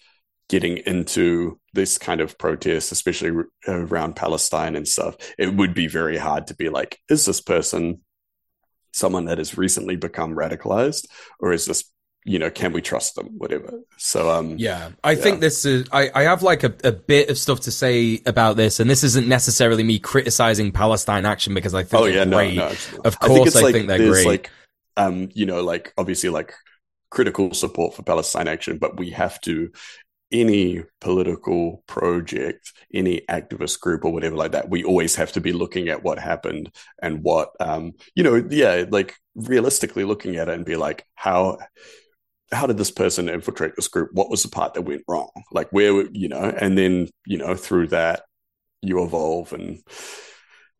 [0.48, 3.32] getting into this kind of protest, especially
[3.66, 5.16] around Palestine and stuff.
[5.38, 8.00] It would be very hard to be like, is this person
[8.92, 11.06] someone that has recently become radicalized,
[11.38, 11.84] or is this
[12.24, 13.38] you know, can we trust them?
[13.38, 13.80] Whatever.
[13.96, 15.22] So, um, yeah, I yeah.
[15.22, 18.56] think this is, I, I have like a, a bit of stuff to say about
[18.56, 22.56] this, and this isn't necessarily me criticizing Palestine action because I think, oh, yeah, great.
[22.56, 24.26] No, no, of course, I think, I think they're great.
[24.26, 24.50] Like,
[24.96, 26.52] um, you know, like obviously like
[27.10, 29.72] critical support for Palestine action, but we have to,
[30.32, 35.52] any political project, any activist group or whatever like that, we always have to be
[35.52, 36.70] looking at what happened
[37.02, 41.58] and what, um, you know, yeah, like realistically looking at it and be like, how,
[42.52, 44.10] how did this person infiltrate this group?
[44.12, 45.30] What was the part that went wrong?
[45.52, 48.22] Like where, you know, and then, you know, through that
[48.82, 49.80] you evolve and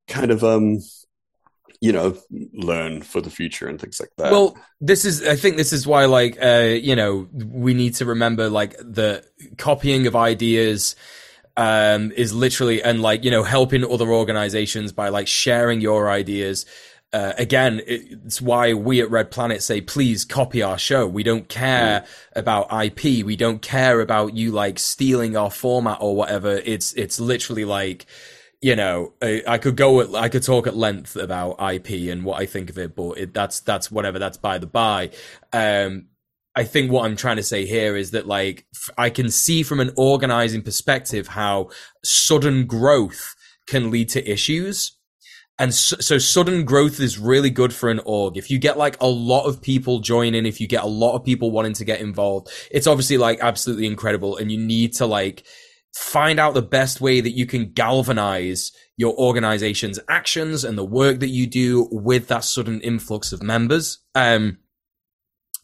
[0.08, 0.78] kind of, um,
[1.80, 2.16] you know,
[2.52, 4.32] learn for the future and things like that.
[4.32, 8.04] Well, this is, I think this is why, like, uh, you know, we need to
[8.04, 9.24] remember, like, the
[9.56, 10.94] copying of ideas,
[11.56, 16.66] um, is literally, and like, you know, helping other organizations by like sharing your ideas
[17.12, 21.08] uh, again, it's why we at Red Planet say, please copy our show.
[21.08, 22.06] We don't care mm.
[22.36, 23.26] about IP.
[23.26, 26.60] We don't care about you like stealing our format or whatever.
[26.64, 28.06] It's, it's literally like,
[28.60, 32.24] you know, I, I could go, at, I could talk at length about IP and
[32.24, 35.10] what I think of it, but it, that's, that's whatever, that's by the by.
[35.52, 36.06] Um,
[36.54, 38.66] I think what I'm trying to say here is that like,
[38.98, 41.70] I can see from an organizing perspective how
[42.04, 43.34] sudden growth
[43.66, 44.96] can lead to issues
[45.60, 48.38] and so, so, sudden growth is really good for an org.
[48.38, 51.22] If you get like a lot of people joining, if you get a lot of
[51.22, 54.38] people wanting to get involved, it's obviously like absolutely incredible.
[54.38, 55.44] And you need to like
[55.94, 61.20] find out the best way that you can galvanize your organization's actions and the work
[61.20, 63.98] that you do with that sudden influx of members.
[64.14, 64.58] Um,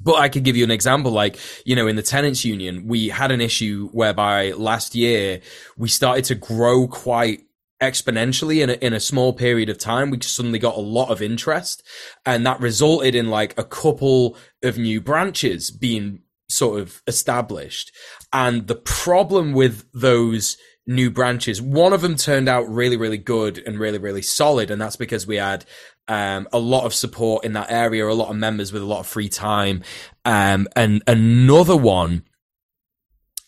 [0.00, 3.08] but I could give you an example, like, you know, in the tenants union, we
[3.08, 5.40] had an issue whereby last year
[5.76, 7.42] we started to grow quite
[7.82, 10.10] exponentially in a, in a small period of time.
[10.10, 11.82] We suddenly got a lot of interest
[12.24, 17.92] and that resulted in like a couple of new branches being sort of established.
[18.36, 23.62] And the problem with those new branches, one of them turned out really, really good
[23.66, 24.70] and really, really solid.
[24.70, 25.64] And that's because we had
[26.06, 29.00] um, a lot of support in that area, a lot of members with a lot
[29.00, 29.82] of free time.
[30.26, 32.24] Um, and another one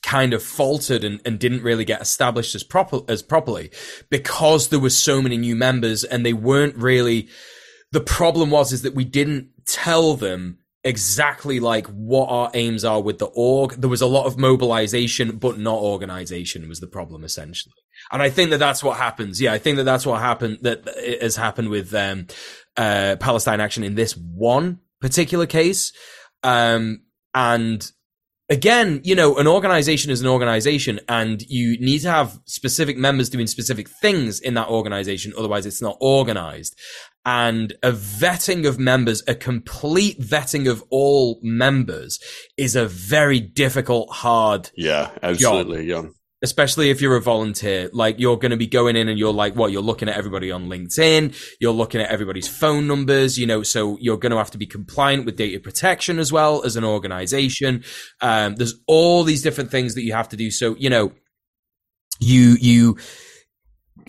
[0.02, 3.70] kind of faltered and, and didn't really get established as proper as properly
[4.08, 7.28] because there were so many new members and they weren't really
[7.92, 13.02] the problem was is that we didn't tell them exactly like what our aims are
[13.02, 17.24] with the org there was a lot of mobilization but not organization was the problem
[17.24, 17.74] essentially
[18.12, 20.86] and i think that that's what happens yeah i think that that's what happened that
[21.20, 22.26] has happened with um,
[22.76, 25.92] uh, palestine action in this one particular case
[26.44, 27.02] um,
[27.34, 27.90] and
[28.48, 33.28] again, you know, an organization is an organization and you need to have specific members
[33.28, 35.32] doing specific things in that organization.
[35.36, 36.78] Otherwise it's not organized.
[37.30, 42.18] And a vetting of members, a complete vetting of all members
[42.56, 44.70] is a very difficult, hard.
[44.74, 45.86] Yeah, absolutely.
[45.86, 46.04] Job.
[46.04, 46.10] Yeah
[46.42, 49.56] especially if you're a volunteer, like you're going to be going in and you're like,
[49.56, 53.64] what, you're looking at everybody on LinkedIn, you're looking at everybody's phone numbers, you know,
[53.64, 56.84] so you're going to have to be compliant with data protection as well as an
[56.84, 57.82] organization.
[58.20, 60.52] Um, there's all these different things that you have to do.
[60.52, 61.12] So, you know,
[62.20, 62.98] you, you,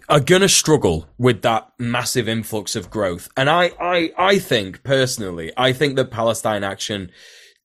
[0.09, 3.29] are going to struggle with that massive influx of growth.
[3.37, 7.11] And I, I, I think personally, I think that Palestine Action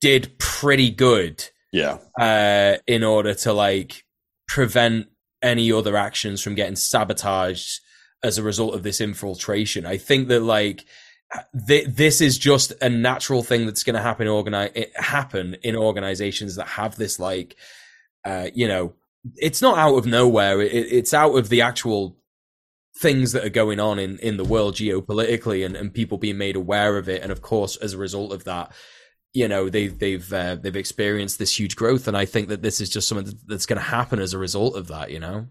[0.01, 1.49] did pretty good.
[1.73, 1.99] Yeah.
[2.19, 4.05] Uh, in order to like
[4.47, 5.07] prevent
[5.43, 7.81] any other actions from getting sabotaged
[8.23, 9.85] as a result of this infiltration.
[9.85, 10.85] I think that like
[11.67, 15.77] th- this is just a natural thing that's going to happen organize it happen in
[15.77, 17.57] organizations that have this like
[18.25, 18.95] uh, you know
[19.37, 22.17] it's not out of nowhere it, it's out of the actual
[22.97, 26.57] things that are going on in in the world geopolitically and, and people being made
[26.57, 28.73] aware of it and of course as a result of that
[29.35, 32.81] you know they they've uh, they've experienced this huge growth, and I think that this
[32.81, 35.11] is just something that's going to happen as a result of that.
[35.11, 35.47] You know.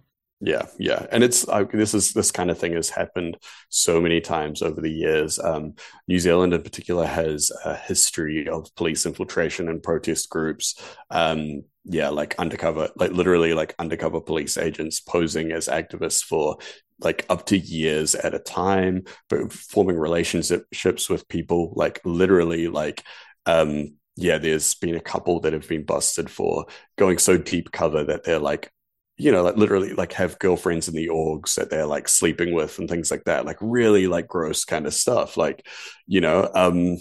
[0.46, 3.38] Yeah, yeah, and it's uh, this is this kind of thing has happened
[3.70, 5.38] so many times over the years.
[5.38, 5.76] Um,
[6.08, 10.82] New Zealand, in particular, has a history of police infiltration and protest groups.
[11.10, 16.58] Um, yeah, like undercover, like literally, like undercover police agents posing as activists for
[17.00, 23.04] like up to years at a time, but forming relationships with people, like literally, like
[23.46, 26.66] um, yeah, there's been a couple that have been busted for
[26.98, 28.72] going so deep cover that they're like,
[29.18, 32.80] you know, like literally like have girlfriends in the orgs that they're like sleeping with
[32.80, 35.66] and things like that, like really like gross kind of stuff, like,
[36.08, 36.98] you know, um,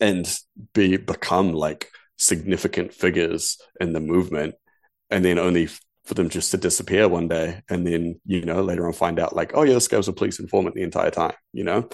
[0.00, 0.38] and
[0.74, 1.88] be become like
[2.18, 4.54] significant figures in the movement,
[5.10, 5.68] and then only
[6.04, 9.36] for them just to disappear one day and then you know later on find out
[9.36, 11.88] like oh yeah this guy was a police informant the entire time you know?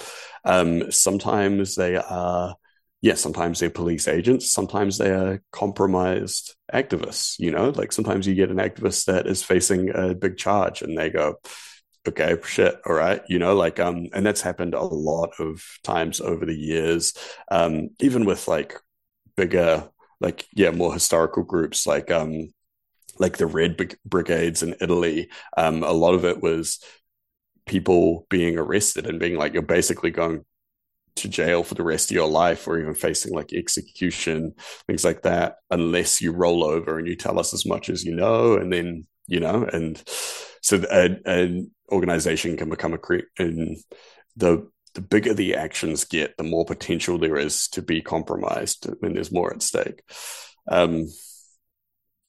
[0.44, 2.54] Um sometimes they are
[3.00, 7.38] yeah, sometimes they're police agents, sometimes they are compromised activists.
[7.38, 10.98] You know, like sometimes you get an activist that is facing a big charge and
[10.98, 11.36] they go,
[12.08, 16.20] okay, shit, all right, you know, like, um, and that's happened a lot of times
[16.20, 17.12] over the years,
[17.50, 18.74] um, even with like
[19.36, 19.88] bigger,
[20.20, 22.48] like, yeah, more historical groups like, um,
[23.18, 25.30] like the Red Brigades in Italy.
[25.56, 26.82] Um, a lot of it was
[27.66, 30.44] people being arrested and being like, you're basically going
[31.16, 34.54] to jail for the rest of your life or even facing like execution,
[34.86, 38.14] things like that, unless you roll over and you tell us as much as you
[38.14, 38.54] know.
[38.54, 40.02] And then, you know, and
[40.62, 43.76] so an organization can become a cre- and
[44.36, 49.14] the the bigger the actions get, the more potential there is to be compromised when
[49.14, 50.02] there's more at stake.
[50.66, 51.06] Um,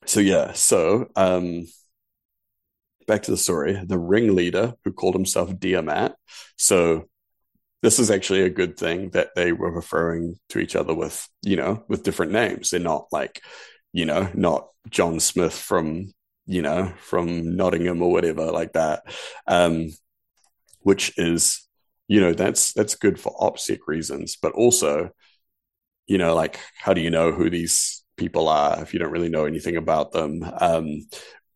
[0.09, 1.65] so yeah, so um,
[3.07, 3.79] back to the story.
[3.85, 6.15] The ringleader who called himself Diamat.
[6.57, 7.05] So
[7.83, 11.57] this is actually a good thing that they were referring to each other with, you
[11.57, 12.71] know, with different names.
[12.71, 13.43] They're not like,
[13.93, 16.11] you know, not John Smith from,
[16.47, 19.03] you know, from Nottingham or whatever like that.
[19.45, 19.89] Um,
[20.79, 21.67] which is,
[22.07, 25.11] you know, that's that's good for OPSEC reasons, but also,
[26.07, 29.29] you know, like how do you know who these people are if you don't really
[29.29, 30.43] know anything about them?
[30.59, 31.07] Um,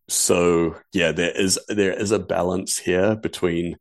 [0.09, 3.77] so yeah, there is there is a balance here between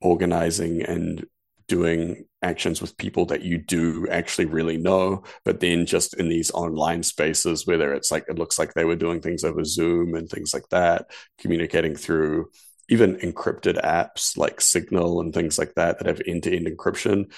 [0.00, 1.26] organizing and
[1.66, 6.50] doing actions with people that you do actually really know but then just in these
[6.50, 10.28] online spaces whether it's like it looks like they were doing things over zoom and
[10.28, 12.50] things like that communicating through
[12.90, 17.32] even encrypted apps like signal and things like that that have end-to-end encryption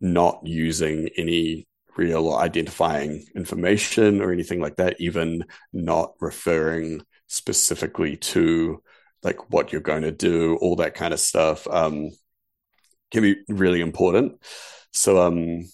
[0.00, 8.82] not using any real identifying information or anything like that even not referring specifically to
[9.22, 12.10] like what you're going to do all that kind of stuff um,
[13.10, 14.40] can be really important.
[14.92, 15.64] So, um,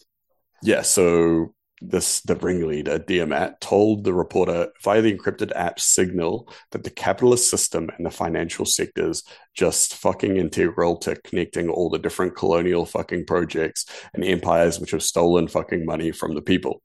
[0.62, 1.54] yeah, so
[1.90, 7.50] this the ringleader Diamat told the reporter via the encrypted app Signal that the capitalist
[7.50, 9.22] system and the financial sectors
[9.54, 15.02] just fucking integral to connecting all the different colonial fucking projects and empires which have
[15.02, 16.82] stolen fucking money from the people.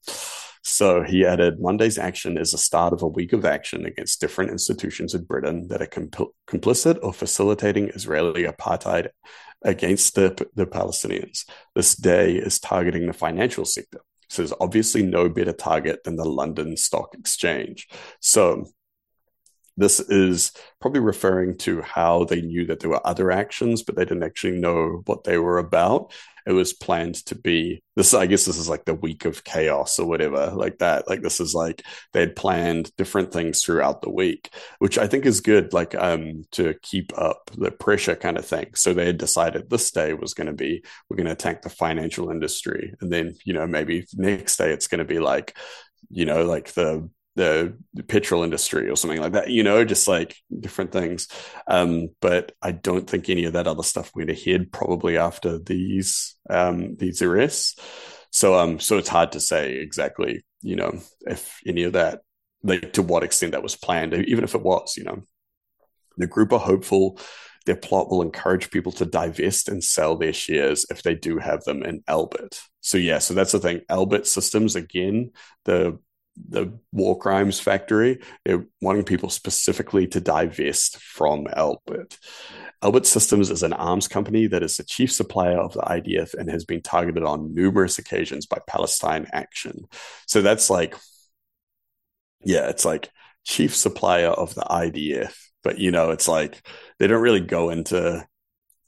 [0.63, 4.51] So he added Monday's action is the start of a week of action against different
[4.51, 9.09] institutions in Britain that are compl- complicit or facilitating Israeli apartheid
[9.63, 11.45] against the, the Palestinians.
[11.73, 14.01] This day is targeting the financial sector.
[14.31, 17.89] So there's obviously no better target than the London Stock Exchange.
[18.21, 18.65] So
[19.77, 24.05] this is probably referring to how they knew that there were other actions, but they
[24.05, 26.13] didn't actually know what they were about.
[26.45, 28.13] It was planned to be this.
[28.13, 31.07] I guess this is like the week of chaos or whatever, like that.
[31.07, 31.83] Like this is like
[32.13, 36.43] they had planned different things throughout the week, which I think is good, like um
[36.53, 38.71] to keep up the pressure kind of thing.
[38.73, 41.69] So they had decided this day was going to be we're going to attack the
[41.69, 45.55] financial industry, and then you know maybe next day it's going to be like
[46.09, 47.77] you know like the the,
[48.07, 51.27] petrol industry or something like that, you know, just like different things.
[51.67, 56.35] Um, but I don't think any of that other stuff went ahead probably after these
[56.49, 57.75] um, these arrests.
[58.31, 62.21] So um, so it's hard to say exactly, you know, if any of that,
[62.63, 65.23] like to what extent that was planned, even if it was, you know.
[66.17, 67.19] The group are hopeful
[67.65, 71.63] their plot will encourage people to divest and sell their shares if they do have
[71.63, 72.59] them in Elbit.
[72.81, 73.81] So yeah, so that's the thing.
[73.89, 75.31] Elbit Systems again,
[75.65, 75.99] the
[76.35, 78.21] the war crimes factory.
[78.81, 82.17] Wanting people specifically to divest from Elbit.
[82.83, 86.49] Elbit Systems is an arms company that is the chief supplier of the IDF and
[86.49, 89.87] has been targeted on numerous occasions by Palestine Action.
[90.25, 90.95] So that's like,
[92.43, 93.09] yeah, it's like
[93.45, 95.35] chief supplier of the IDF.
[95.63, 96.65] But, you know, it's like
[96.97, 98.25] they don't really go into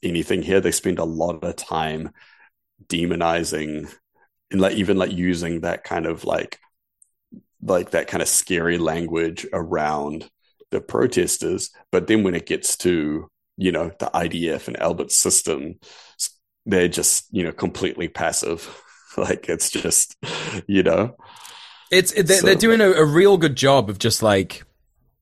[0.02, 0.60] anything here.
[0.60, 2.10] They spend a lot of time
[2.88, 3.94] demonizing
[4.50, 6.60] and like even like using that kind of like
[7.66, 10.30] like that kind of scary language around
[10.72, 11.70] the protesters.
[11.92, 15.76] But then when it gets to you know the IDF and Elbit's system,
[16.66, 18.82] they're just you know completely passive.
[19.18, 20.16] like it's just
[20.68, 21.16] you know,
[21.92, 24.64] it's they're, so, they're doing a, a real good job of just like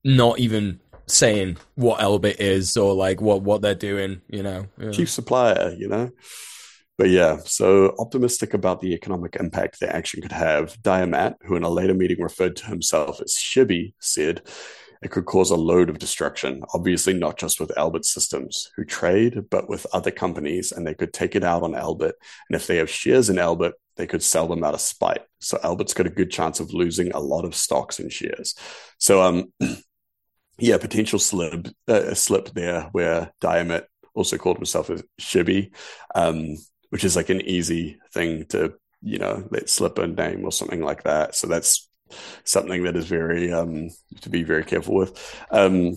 [0.04, 4.22] not even saying what Elbit is or like what what they're doing.
[4.28, 4.90] You know, yeah.
[4.90, 5.74] chief supplier.
[5.76, 6.10] You know.
[7.02, 10.80] But yeah, so optimistic about the economic impact the action could have.
[10.82, 14.42] Diamat, who in a later meeting referred to himself as Shibby, said
[15.02, 19.50] it could cause a load of destruction, obviously not just with Elbit Systems, who trade,
[19.50, 22.12] but with other companies, and they could take it out on Elbit.
[22.48, 25.22] And if they have shares in Elbit, they could sell them out of spite.
[25.40, 28.54] So Elbit's got a good chance of losing a lot of stocks and shares.
[28.98, 29.52] So um
[30.56, 35.72] yeah, potential slip uh, slip there where Diamat also called himself a Shibby,
[36.14, 36.56] um,
[36.92, 40.82] which is like an easy thing to you know let slip a name or something
[40.82, 41.34] like that.
[41.34, 41.88] So that's
[42.44, 43.88] something that is very um,
[44.20, 45.40] to be very careful with.
[45.50, 45.96] Um,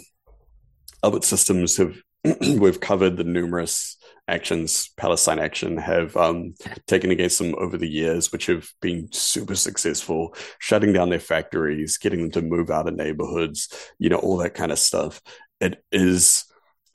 [1.03, 1.97] Elbit Systems have
[2.39, 3.97] we've covered the numerous
[4.29, 6.55] actions Palestine Action have um,
[6.87, 11.97] taken against them over the years, which have been super successful, shutting down their factories,
[11.97, 13.67] getting them to move out of neighborhoods,
[13.99, 15.21] you know, all that kind of stuff.
[15.59, 16.45] It is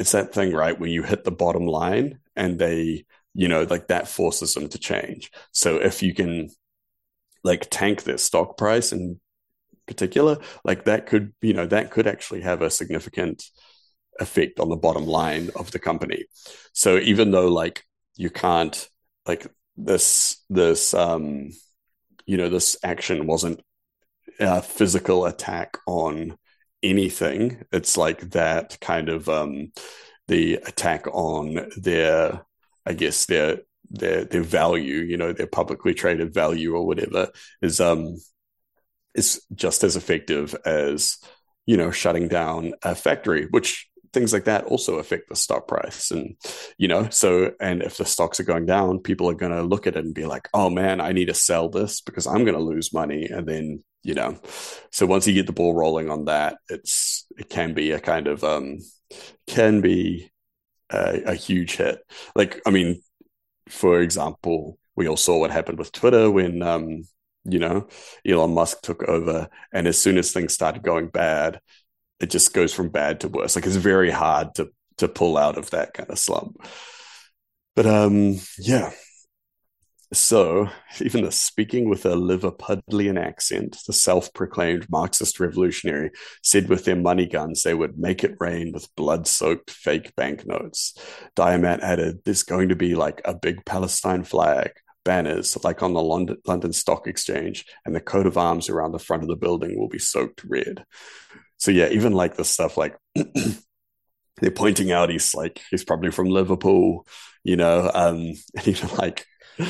[0.00, 0.80] it's that thing, right?
[0.80, 3.04] When you hit the bottom line and they,
[3.34, 5.30] you know, like that forces them to change.
[5.52, 6.50] So if you can
[7.44, 9.20] like tank their stock price in
[9.86, 13.44] particular, like that could, you know, that could actually have a significant
[14.18, 16.24] effect on the bottom line of the company.
[16.72, 17.84] So even though like
[18.16, 18.88] you can't
[19.26, 19.46] like
[19.76, 21.50] this this um
[22.26, 23.62] you know this action wasn't
[24.38, 26.36] a physical attack on
[26.82, 29.72] anything, it's like that kind of um
[30.28, 32.44] the attack on their
[32.86, 37.30] I guess their their their value, you know, their publicly traded value or whatever,
[37.62, 38.16] is um
[39.14, 41.18] is just as effective as
[41.66, 46.10] you know shutting down a factory, which things like that also affect the stock price.
[46.10, 46.36] And
[46.78, 49.86] you know so and if the stocks are going down people are going to look
[49.86, 52.56] at it and be like oh man i need to sell this because i'm going
[52.56, 53.26] to lose money.
[53.26, 54.38] And then you know
[54.90, 58.26] so once you get the ball rolling on that it's it can be a kind
[58.26, 58.78] of um
[59.46, 60.29] can be
[60.90, 62.00] a, huge hit
[62.34, 63.00] like i mean
[63.70, 67.04] for example, we all saw what happened with Twitter when um,
[67.44, 67.88] you know
[68.26, 71.60] Elon Musk took over, and as soon as things started going bad,
[72.18, 73.56] it just goes from bad to worse.
[73.56, 76.56] Like it's very hard to to pull out of that kind of slump.
[77.74, 78.92] But um, yeah,
[80.12, 80.68] so,
[81.00, 86.10] even the speaking with a Liverpudlian accent, the self proclaimed Marxist revolutionary
[86.42, 90.94] said with their money guns they would make it rain with blood soaked fake banknotes.
[91.36, 94.72] Diamat added, There's going to be like a big Palestine flag,
[95.04, 98.98] banners like on the London, London Stock Exchange, and the coat of arms around the
[98.98, 100.84] front of the building will be soaked red.
[101.58, 106.28] So, yeah, even like the stuff like they're pointing out he's like, he's probably from
[106.28, 107.06] Liverpool,
[107.44, 109.26] you know, um, and even like,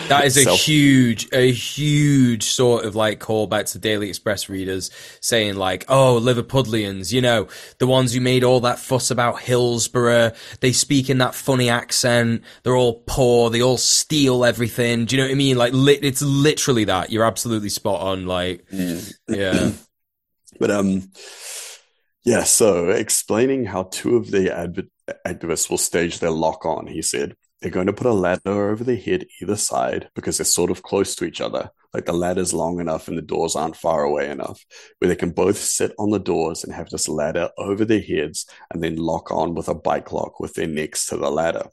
[0.08, 4.90] that is a Self- huge, a huge sort of like callback to Daily Express readers
[5.20, 7.48] saying like, "Oh, Liverpudlians, you know,
[7.78, 10.32] the ones who made all that fuss about Hillsborough.
[10.60, 12.42] They speak in that funny accent.
[12.62, 13.50] They're all poor.
[13.50, 15.04] They all steal everything.
[15.04, 15.56] Do you know what I mean?
[15.56, 17.10] Like, li- it's literally that.
[17.10, 18.26] You're absolutely spot on.
[18.26, 19.12] Like, mm.
[19.28, 19.72] yeah.
[20.60, 21.10] but um,
[22.24, 22.44] yeah.
[22.44, 24.88] So explaining how two of the adv-
[25.26, 27.34] activists will stage their lock on, he said.
[27.60, 30.82] They're going to put a ladder over their head either side because they're sort of
[30.82, 31.70] close to each other.
[31.92, 34.64] Like the ladder's long enough and the doors aren't far away enough,
[34.98, 38.46] where they can both sit on the doors and have this ladder over their heads
[38.70, 41.66] and then lock on with a bike lock with their necks to the ladder.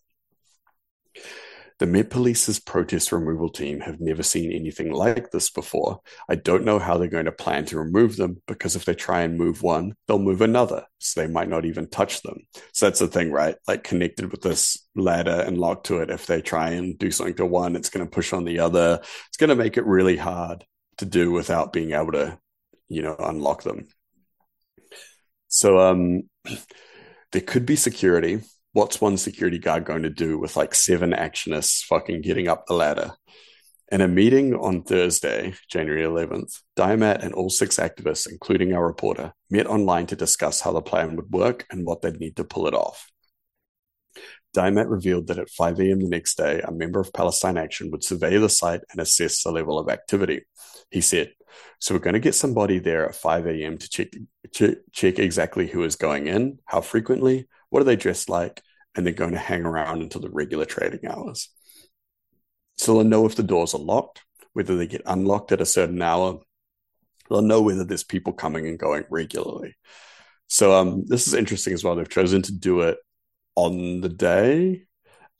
[1.80, 6.02] The Met Police's protest removal team have never seen anything like this before.
[6.28, 9.22] I don't know how they're going to plan to remove them because if they try
[9.22, 10.86] and move one, they'll move another.
[10.98, 12.40] So they might not even touch them.
[12.74, 13.56] So that's the thing, right?
[13.68, 16.10] Like connected with this ladder and locked to it.
[16.10, 18.99] If they try and do something to one, it's going to push on the other.
[19.28, 20.66] It's going to make it really hard
[20.98, 22.40] to do without being able to,
[22.90, 23.88] you know, unlock them.
[25.48, 26.24] So um
[27.32, 28.41] there could be security
[28.78, 32.76] what's one security guard going to do with like seven actionists fucking getting up the
[32.76, 33.12] ladder?
[33.91, 39.34] In a meeting on Thursday, January 11th, Diamat and all six activists, including our reporter,
[39.49, 42.68] met online to discuss how the plan would work and what they'd need to pull
[42.68, 43.10] it off.
[44.56, 45.99] Diamat revealed that at 5 a.m.
[45.99, 49.52] the next day, a member of Palestine Action would survey the site and assess the
[49.52, 50.45] level of activity.
[50.91, 51.32] He said,
[51.80, 53.80] So we're going to get somebody there at 5 a.m.
[53.80, 54.10] to check,
[54.54, 58.62] check, check exactly who is going in, how frequently, what are they dressed like,
[58.98, 61.49] and they're going to hang around until the regular trading hours.
[62.78, 66.02] So they'll know if the doors are locked, whether they get unlocked at a certain
[66.02, 66.40] hour.
[67.30, 69.76] They'll know whether there's people coming and going regularly.
[70.48, 71.95] So um, this is interesting as well.
[71.95, 72.98] They've chosen to do it
[73.56, 74.84] on the day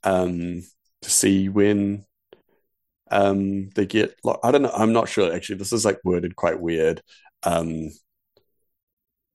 [0.04, 0.62] um,
[1.02, 2.06] to see when
[3.10, 4.16] um, they get.
[4.44, 4.72] I don't know.
[4.74, 5.58] I'm not sure actually.
[5.58, 7.02] This is like worded quite weird.
[7.44, 7.90] Um,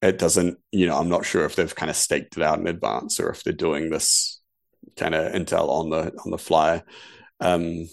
[0.02, 0.58] it doesn't.
[0.72, 3.30] You know, I'm not sure if they've kind of staked it out in advance or
[3.30, 4.40] if they're doing this
[4.96, 6.82] kind of intel on the on the fly.
[7.40, 7.86] Um,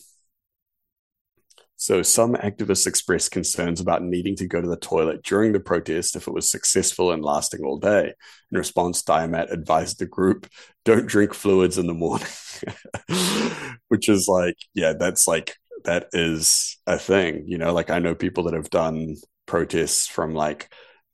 [1.82, 6.18] so some activists expressed concerns about needing to go to the toilet during the protest
[6.18, 8.14] if it was successful and lasting all day.
[8.52, 10.50] In response, Diamat advised the group,
[10.84, 12.28] don't drink fluids in the morning.
[13.88, 15.56] Which is like, yeah, that's like
[15.86, 17.46] that is a thing.
[17.48, 19.16] You know, like I know people that have done
[19.46, 20.70] protests from like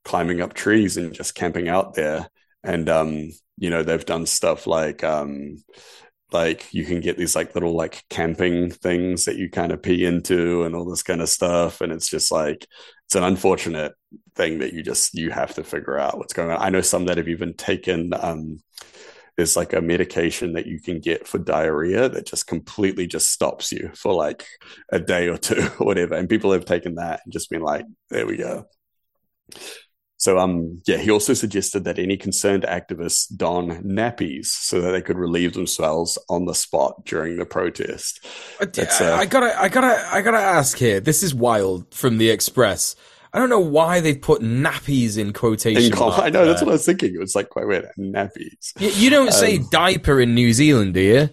[0.06, 2.30] climbing up trees and just camping out there.
[2.64, 5.64] And um, you know, they've done stuff like um
[6.32, 10.06] like you can get these like little like camping things that you kind of pee
[10.06, 11.82] into and all this kind of stuff.
[11.82, 12.66] And it's just like
[13.06, 13.94] it's an unfortunate
[14.36, 16.62] thing that you just you have to figure out what's going on.
[16.62, 18.62] I know some that have even taken um
[19.38, 23.70] there's like a medication that you can get for diarrhea that just completely just stops
[23.70, 24.46] you for like
[24.94, 26.16] a day or two or whatever.
[26.16, 28.66] And people have taken that and just been like there we go
[30.26, 35.02] so, um, yeah, he also suggested that any concerned activists don nappies so that they
[35.04, 38.26] could relieve themselves on the spot during the protest.
[38.60, 41.00] Uh, uh, I gotta, I gotta, I gotta ask here.
[41.00, 42.96] This is wild from the Express.
[43.34, 45.94] I don't know why they put nappies in quotation.
[45.94, 47.14] In I know that's what I was thinking.
[47.14, 47.88] It was like quite weird.
[48.00, 48.74] Nappies.
[48.80, 51.30] You, you don't um, say diaper in New Zealand, do you?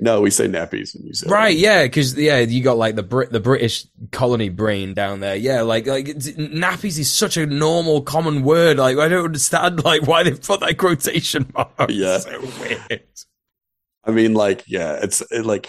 [0.00, 1.32] No, we say nappies in New Zealand.
[1.32, 1.56] Right?
[1.56, 5.36] Yeah, because yeah, you got like the Brit, the British colony brain down there.
[5.36, 8.78] Yeah, like like nappies is such a normal, common word.
[8.78, 11.90] Like I don't understand like why they put that quotation mark.
[11.90, 13.02] Yeah, so weird.
[14.04, 15.68] I mean, like, yeah, it's it, like.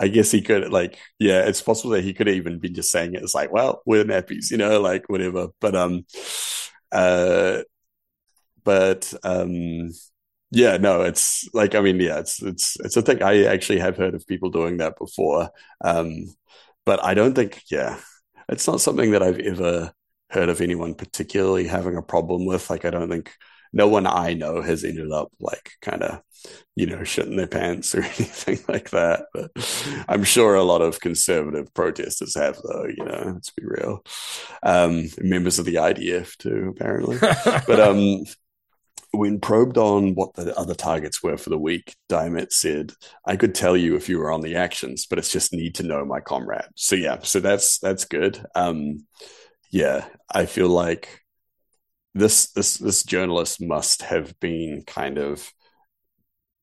[0.00, 3.14] I guess he could like, yeah, it's possible that he could even be just saying
[3.14, 3.22] it.
[3.22, 5.48] It's like, well, we're nappies, you know, like whatever.
[5.60, 6.06] But um,
[6.90, 7.58] uh,
[8.64, 9.90] but um,
[10.52, 13.22] yeah, no, it's like I mean, yeah, it's it's it's a thing.
[13.22, 15.50] I actually have heard of people doing that before,
[15.82, 16.26] um,
[16.84, 17.98] but I don't think, yeah,
[18.50, 19.92] it's not something that I've ever
[20.30, 22.68] heard of anyone particularly having a problem with.
[22.68, 23.32] Like, I don't think
[23.72, 26.20] no one I know has ended up like kind of,
[26.76, 29.26] you know, shitting their pants or anything like that.
[29.32, 29.52] But
[30.06, 32.84] I'm sure a lot of conservative protesters have, though.
[32.84, 34.04] You know, let's be real.
[34.62, 37.18] Um, members of the IDF too, apparently.
[37.66, 38.24] but um,
[39.12, 42.92] when probed on what the other targets were for the week, Diamat said,
[43.26, 45.82] "I could tell you if you were on the actions, but it's just need to
[45.82, 48.44] know my comrade." So yeah, so that's that's good.
[48.54, 49.06] Um,
[49.70, 51.20] yeah, I feel like
[52.14, 55.52] this this this journalist must have been kind of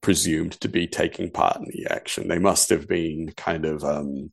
[0.02, 2.28] presumed to be taking part in the action.
[2.28, 4.32] They must have been kind of um,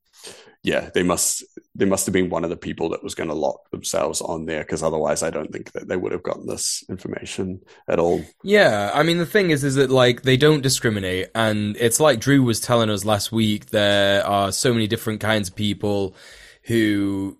[0.66, 1.44] yeah, they must
[1.76, 4.46] they must have been one of the people that was going to lock themselves on
[4.46, 8.24] there because otherwise I don't think that they would have gotten this information at all.
[8.42, 12.18] Yeah, I mean the thing is is that like they don't discriminate and it's like
[12.18, 16.16] Drew was telling us last week there are so many different kinds of people
[16.64, 17.38] who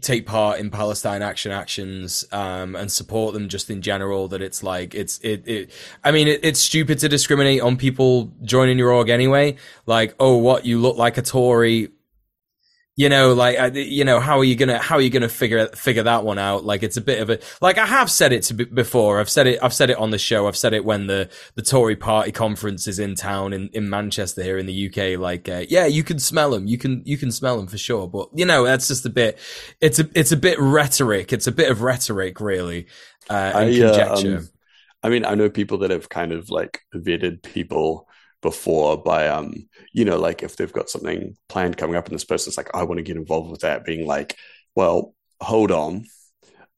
[0.00, 4.62] take part in Palestine action actions um, and support them just in general that it's
[4.62, 5.72] like it's it, it
[6.04, 9.56] I mean it, it's stupid to discriminate on people joining your org anyway
[9.86, 11.88] like oh what you look like a Tory
[12.98, 16.02] you know like you know how are you gonna how are you gonna figure figure
[16.02, 16.64] that one out?
[16.64, 19.20] Like it's a bit of a like i have said it to before.
[19.20, 20.48] I've said it i've said it on the show.
[20.48, 24.42] I've said it when the the tory party conference is in town in in manchester
[24.42, 27.30] here in the uk like uh, yeah you can smell them you can you can
[27.30, 28.08] smell them for sure.
[28.08, 29.38] But you know that's just a bit
[29.80, 31.32] it's a it's a bit rhetoric.
[31.32, 32.88] It's a bit of rhetoric really
[33.30, 34.34] uh, and I, conjecture.
[34.34, 34.48] uh, um,
[35.04, 38.07] i mean i know people that have kind of like vetted people
[38.40, 39.52] before by um
[39.92, 42.84] you know like if they've got something planned coming up and this person's like i
[42.84, 44.36] want to get involved with that being like
[44.74, 46.04] well hold on.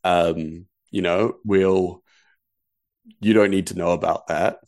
[0.04, 2.02] Um you know we'll
[3.20, 4.58] you don't need to know about that.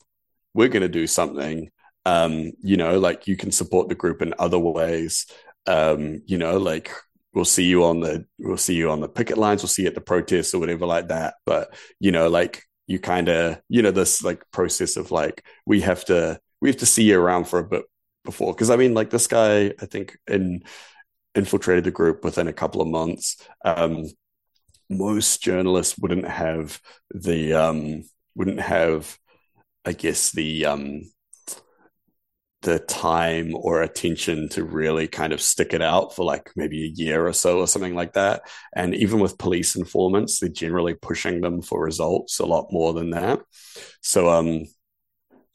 [0.55, 1.71] We're going to do something.
[2.05, 5.27] Um you know like you can support the group in other ways.
[5.67, 6.91] Um you know like
[7.35, 9.63] we'll see you on the we'll see you on the picket lines.
[9.63, 11.35] We'll see you at the protests or whatever like that.
[11.47, 15.81] But you know like you kind of you know this like process of like we
[15.83, 17.85] have to we have to see you around for a bit
[18.25, 18.55] before.
[18.55, 20.63] Because I mean, like this guy, I think in
[21.35, 23.37] infiltrated the group within a couple of months.
[23.65, 24.07] Um,
[24.89, 26.81] most journalists wouldn't have
[27.13, 28.05] the um,
[28.37, 29.19] wouldn't have,
[29.85, 31.11] I guess the um,
[32.63, 36.95] the time or attention to really kind of stick it out for like maybe a
[36.95, 38.43] year or so or something like that.
[38.73, 43.11] And even with police informants, they're generally pushing them for results a lot more than
[43.11, 43.41] that.
[44.01, 44.67] So um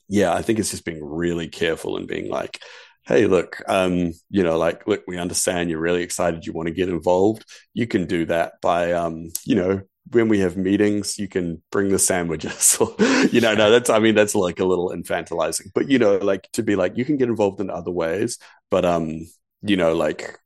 [0.07, 2.61] yeah, I think it's just being really careful and being like,
[3.05, 6.73] hey, look, um, you know, like, look, we understand you're really excited, you want to
[6.73, 7.45] get involved.
[7.73, 9.81] You can do that by, um, you know,
[10.11, 12.77] when we have meetings, you can bring the sandwiches.
[13.31, 15.71] you know, no, that's I mean, that's like a little infantilizing.
[15.73, 18.37] But you know, like to be like, you can get involved in other ways,
[18.71, 19.27] but um,
[19.61, 20.37] you know, like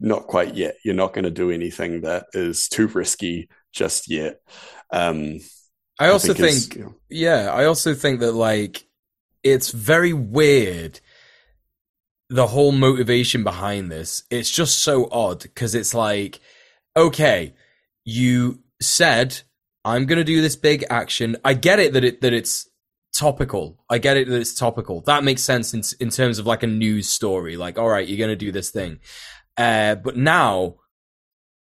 [0.00, 0.76] not quite yet.
[0.84, 4.40] You're not going to do anything that is too risky just yet.
[4.92, 5.38] Um,
[5.98, 8.87] I also I think, think you know, yeah, I also think that like
[9.42, 11.00] it's very weird
[12.30, 14.22] the whole motivation behind this.
[14.30, 16.40] It's just so odd because it's like,
[16.96, 17.54] okay,
[18.04, 19.42] you said
[19.84, 21.36] I'm to do this big action.
[21.44, 22.68] I get it that it that it's
[23.16, 23.84] topical.
[23.88, 25.00] I get it that it's topical.
[25.02, 27.56] That makes sense in in terms of like a news story.
[27.56, 29.00] Like, all right, you're to do this thing.
[29.56, 30.76] Uh, but now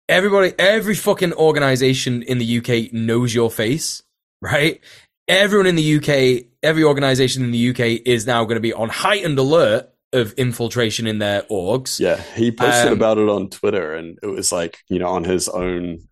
[0.08, 4.02] everybody, every fucking organization in the UK knows your face,
[4.42, 4.80] right?
[5.28, 8.88] Everyone in the UK, every organization in the UK is now going to be on
[8.88, 11.98] heightened alert of infiltration in their orgs.
[11.98, 15.24] Yeah, he posted um, about it on Twitter, and it was like you know on
[15.24, 16.08] his own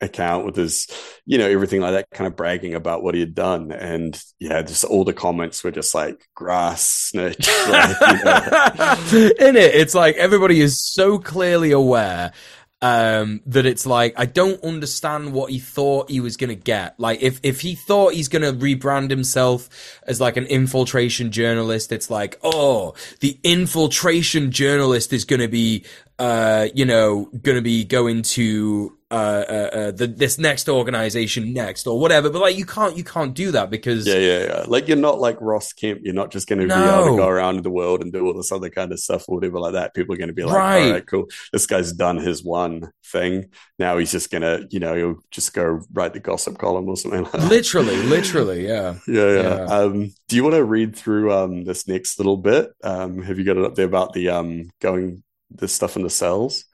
[0.00, 0.88] account with his
[1.24, 4.62] you know everything like that, kind of bragging about what he had done, and yeah,
[4.62, 7.48] just all the comments were just like grass snitch.
[7.68, 9.30] Like, you know.
[9.48, 12.32] in it, it's like everybody is so clearly aware
[12.80, 16.98] um, that it's like I don't understand what he thought he was gonna get.
[16.98, 19.68] Like if if he thought he's gonna rebrand himself
[20.06, 25.84] as like an infiltration journalist, it's like oh the infiltration journalist is gonna be
[26.18, 31.86] uh you know gonna be going to uh, uh, uh, the, this next organization next
[31.86, 32.30] or whatever.
[32.30, 34.64] But like, you can't, you can't do that because yeah, yeah, yeah.
[34.66, 36.00] Like, you're not like Ross Kemp.
[36.02, 36.76] You're not just going to no.
[36.76, 39.28] be able to go around the world and do all this other kind of stuff
[39.28, 39.94] or whatever like that.
[39.94, 40.82] People are going to be like, right.
[40.82, 41.26] all right, cool.
[41.52, 43.50] This guy's done his one thing.
[43.78, 47.24] Now he's just gonna, you know, he'll just go write the gossip column or something
[47.24, 47.48] like that.
[47.48, 48.96] Literally, literally, yeah.
[49.08, 49.42] yeah, yeah.
[49.42, 49.64] yeah.
[49.64, 52.70] Um, do you want to read through um this next little bit?
[52.82, 56.10] Um, have you got it up there about the um going the stuff in the
[56.10, 56.64] cells?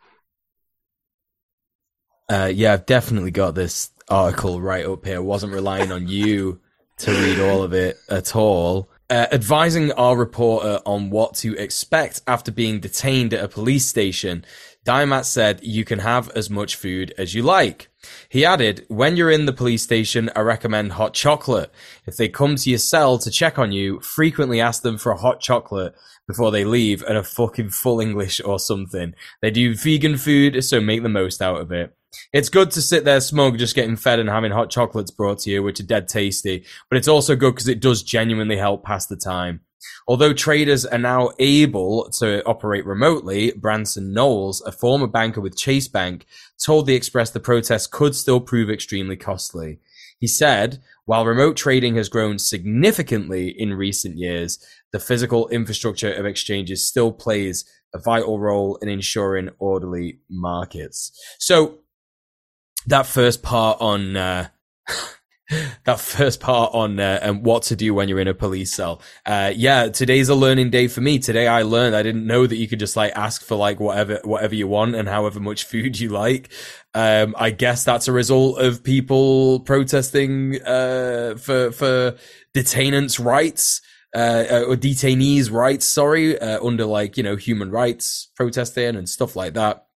[2.28, 5.22] Uh, yeah, I've definitely got this article right up here.
[5.22, 6.60] Wasn't relying on you
[6.98, 8.90] to read all of it at all.
[9.10, 14.44] Uh, advising our reporter on what to expect after being detained at a police station,
[14.86, 17.88] Diamat said you can have as much food as you like.
[18.28, 21.70] He added, when you're in the police station, I recommend hot chocolate.
[22.06, 25.18] If they come to your cell to check on you, frequently ask them for a
[25.18, 25.94] hot chocolate
[26.26, 29.14] before they leave and a fucking full English or something.
[29.42, 31.94] They do vegan food, so make the most out of it.
[32.32, 35.50] It's good to sit there smug, just getting fed and having hot chocolates brought to
[35.50, 36.64] you, which are dead tasty.
[36.88, 39.60] But it's also good because it does genuinely help pass the time.
[40.06, 45.88] Although traders are now able to operate remotely, Branson Knowles, a former banker with Chase
[45.88, 46.26] Bank,
[46.62, 49.80] told the Express the protest could still prove extremely costly.
[50.18, 54.58] He said, while remote trading has grown significantly in recent years,
[54.90, 61.12] the physical infrastructure of exchanges still plays a vital role in ensuring orderly markets.
[61.38, 61.80] So
[62.86, 64.48] that first part on uh,
[65.84, 69.02] that first part on uh, and what to do when you're in a police cell.
[69.26, 71.18] Uh, yeah, today's a learning day for me.
[71.18, 74.20] Today I learned I didn't know that you could just like ask for like whatever
[74.24, 76.50] whatever you want and however much food you like.
[76.94, 82.16] Um, I guess that's a result of people protesting uh, for for
[82.54, 83.80] detainants' rights.
[84.16, 89.08] Uh, uh, or detainees' rights, sorry, uh, under like, you know, human rights protesting and
[89.08, 89.86] stuff like that.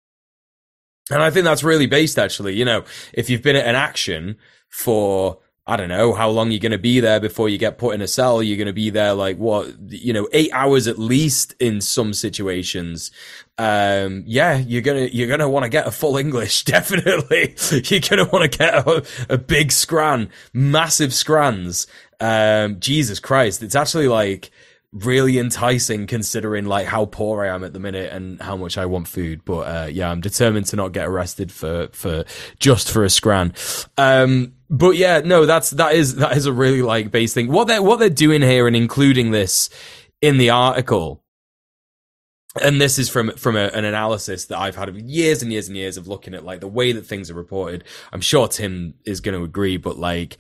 [1.11, 2.55] And I think that's really based, actually.
[2.55, 4.37] You know, if you've been at an action
[4.69, 7.95] for, I don't know, how long you're going to be there before you get put
[7.95, 10.99] in a cell, you're going to be there like what, you know, eight hours at
[10.99, 13.11] least in some situations.
[13.57, 17.55] Um, yeah, you're going to, you're going to want to get a full English, definitely.
[17.71, 21.87] you're going to want to get a, a big scran, massive scrans.
[22.21, 23.63] Um, Jesus Christ.
[23.63, 24.51] It's actually like,
[24.93, 28.87] really enticing considering like how poor I am at the minute and how much I
[28.87, 29.45] want food.
[29.45, 32.25] But uh, yeah, I'm determined to not get arrested for for
[32.59, 33.53] just for a scran.
[33.97, 37.49] Um, but yeah, no, that's that is that is a really like base thing.
[37.49, 39.71] What they're what they're doing here and including this
[40.21, 41.23] in the article.
[42.61, 45.69] And this is from from a, an analysis that I've had of years and years
[45.69, 47.85] and years of looking at like the way that things are reported.
[48.11, 50.39] I'm sure Tim is going to agree, but like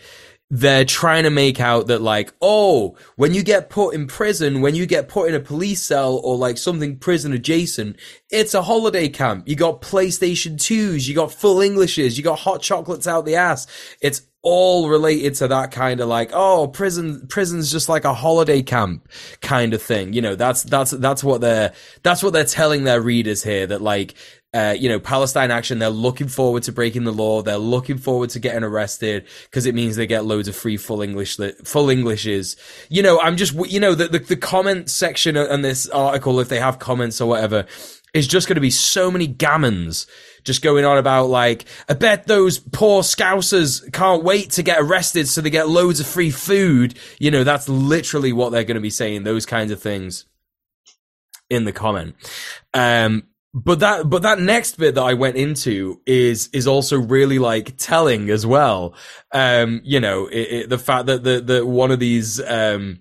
[0.51, 4.75] they're trying to make out that like, oh, when you get put in prison, when
[4.75, 7.97] you get put in a police cell or like something prison adjacent,
[8.31, 9.47] it's a holiday camp.
[9.47, 13.66] You got PlayStation 2s, you got full Englishes, you got hot chocolates out the ass.
[14.01, 18.62] It's all related to that kind of like, oh, prison, prison's just like a holiday
[18.62, 19.07] camp
[19.43, 20.15] kind of thing.
[20.15, 23.83] You know, that's, that's, that's what they're, that's what they're telling their readers here that
[23.83, 24.15] like,
[24.55, 27.43] uh, you know, Palestine Action, they're looking forward to breaking the law.
[27.43, 31.03] They're looking forward to getting arrested because it means they get loads of free full
[31.03, 32.57] English, full Englishes.
[32.89, 36.49] You know, I'm just, you know, the, the, the comment section on this article, if
[36.49, 37.66] they have comments or whatever,
[38.15, 40.07] is just going to be so many gammons
[40.45, 45.29] just going on about like, I bet those poor scousers can't wait to get arrested
[45.29, 46.99] so they get loads of free food.
[47.19, 50.25] You know, that's literally what they're going to be saying, those kinds of things
[51.51, 52.15] in the comment.
[52.73, 57.39] Um, but that, but that next bit that I went into is, is also really
[57.39, 58.95] like telling as well.
[59.33, 63.01] Um, you know, it, it, the fact that the, the, one of these, um,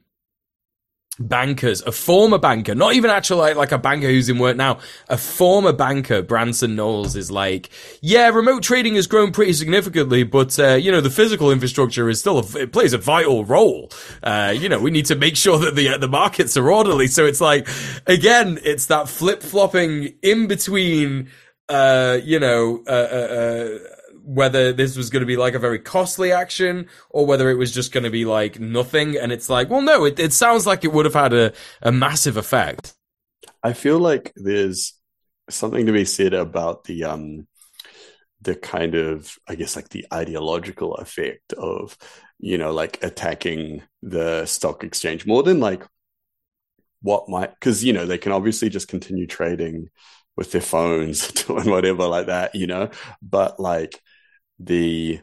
[1.19, 4.80] bankers, a former banker, not even actually like, like a banker who's in work now,
[5.10, 7.69] a former banker, Branson Knowles, is like,
[8.02, 12.19] yeah, remote trading has grown pretty significantly, but, uh, you know, the physical infrastructure is
[12.19, 13.91] still, a, it plays a vital role.
[14.23, 17.07] Uh, you know, we need to make sure that the, uh, the markets are orderly.
[17.07, 17.68] So it's like,
[18.06, 21.30] again, it's that flip flopping in between,
[21.69, 23.80] uh, you know, uh, uh,
[24.28, 27.72] whether this was going to be like a very costly action or whether it was
[27.72, 29.16] just going to be like nothing.
[29.16, 31.94] And it's like, well, no, it, it sounds like it would have had a, a
[31.94, 32.94] massive effect.
[33.64, 34.94] I feel like there's
[35.49, 37.48] something to be said about the, um,
[38.41, 41.98] the kind of, I guess, like the ideological effect of,
[42.38, 45.84] you know, like attacking the stock exchange more than like
[47.02, 49.88] what might, because, you know, they can obviously just continue trading
[50.36, 52.90] with their phones doing whatever like that, you know,
[53.22, 54.02] but like
[54.60, 55.20] the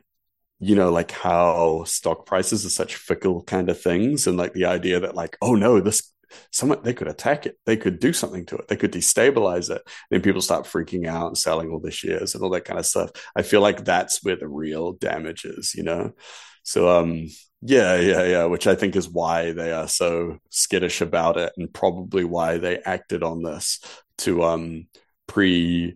[0.60, 4.64] you know like how stock prices are such fickle kind of things and like the
[4.64, 6.12] idea that like oh no this
[6.50, 7.58] someone they could attack it.
[7.64, 8.68] They could do something to it.
[8.68, 9.82] They could destabilize it.
[10.10, 12.86] Then people start freaking out and selling all the shares and all that kind of
[12.86, 13.10] stuff.
[13.36, 16.12] I feel like that's where the real damage is you know?
[16.62, 17.28] So um
[17.66, 21.72] yeah yeah yeah which i think is why they are so skittish about it and
[21.72, 23.80] probably why they acted on this
[24.18, 24.86] to um
[25.26, 25.94] pre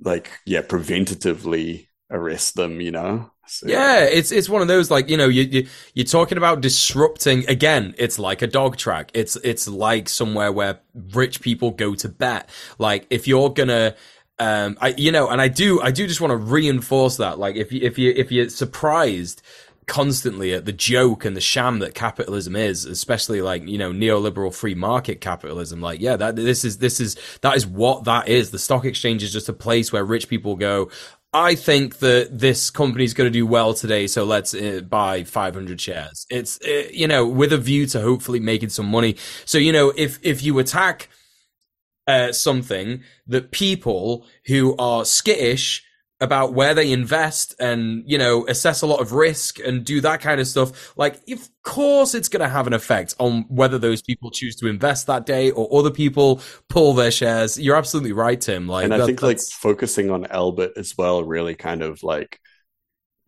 [0.00, 3.30] like yeah preventatively arrest them, you know?
[3.46, 6.60] So, yeah, it's it's one of those like you know you, you you're talking about
[6.60, 7.94] disrupting again.
[7.98, 9.10] It's like a dog track.
[9.14, 10.78] It's it's like somewhere where
[11.12, 12.48] rich people go to bet.
[12.78, 13.96] Like if you're gonna
[14.38, 17.38] um, I, you know, and I do, I do just want to reinforce that.
[17.38, 19.40] Like, if you, if you, if you're surprised
[19.86, 24.52] constantly at the joke and the sham that capitalism is, especially like, you know, neoliberal
[24.52, 28.50] free market capitalism, like, yeah, that, this is, this is, that is what that is.
[28.50, 30.90] The stock exchange is just a place where rich people go,
[31.34, 35.24] I think that this company is going to do well today, so let's uh, buy
[35.24, 36.26] 500 shares.
[36.30, 39.16] It's uh, you know with a view to hopefully making some money.
[39.46, 41.08] So you know if if you attack
[42.06, 45.84] uh, something that people who are skittish
[46.22, 50.20] about where they invest and, you know, assess a lot of risk and do that
[50.20, 50.96] kind of stuff.
[50.96, 54.68] Like, of course it's going to have an effect on whether those people choose to
[54.68, 57.58] invest that day or other people pull their shares.
[57.58, 58.68] You're absolutely right, Tim.
[58.68, 62.38] Like, and I that, think like focusing on Elbit as well really kind of like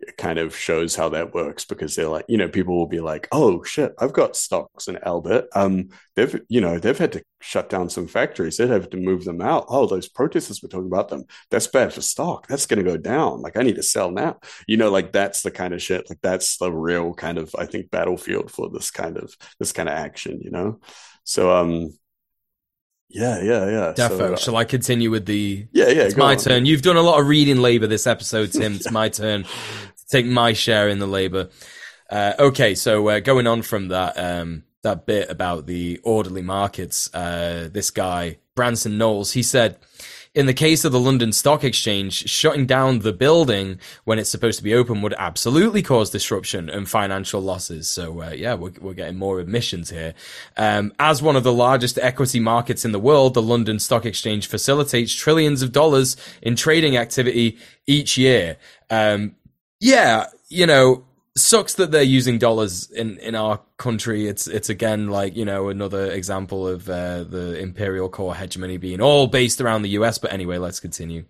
[0.08, 3.00] it kind of shows how that works because they're like, you know, people will be
[3.00, 5.46] like, "Oh shit, I've got stocks in Elbit.
[5.54, 8.56] Um, they've, you know, they've had to shut down some factories.
[8.56, 9.66] They'd have to move them out.
[9.68, 11.24] Oh, those protesters were talking about them.
[11.50, 12.46] That's bad for stock.
[12.46, 13.42] That's going to go down.
[13.42, 14.38] Like, I need to sell now.
[14.66, 16.08] You know, like that's the kind of shit.
[16.08, 19.88] Like that's the real kind of, I think, battlefield for this kind of this kind
[19.88, 20.40] of action.
[20.40, 20.80] You know,
[21.24, 21.90] so um,
[23.08, 23.92] yeah, yeah, yeah.
[23.96, 24.18] Defo.
[24.18, 25.68] So, uh, Shall I continue with the?
[25.72, 26.02] Yeah, yeah.
[26.02, 26.38] It's my on.
[26.38, 26.66] turn.
[26.66, 28.74] You've done a lot of reading labor this episode, Tim.
[28.74, 29.44] It's my turn
[30.08, 31.48] take my share in the labor.
[32.10, 37.12] Uh, okay, so uh, going on from that um, that bit about the orderly markets,
[37.14, 39.78] uh, this guy Branson Knowles, he said
[40.34, 44.58] in the case of the London Stock Exchange, shutting down the building when it's supposed
[44.58, 47.88] to be open would absolutely cause disruption and financial losses.
[47.88, 50.12] So, uh, yeah, we're, we're getting more admissions here.
[50.56, 54.48] Um, as one of the largest equity markets in the world, the London Stock Exchange
[54.48, 57.56] facilitates trillions of dollars in trading activity
[57.86, 58.56] each year.
[58.90, 59.36] Um,
[59.84, 61.04] yeah, you know,
[61.36, 64.26] sucks that they're using dollars in in our country.
[64.26, 69.02] It's it's again like you know another example of uh, the imperial core hegemony being
[69.02, 70.16] all based around the US.
[70.16, 71.26] But anyway, let's continue.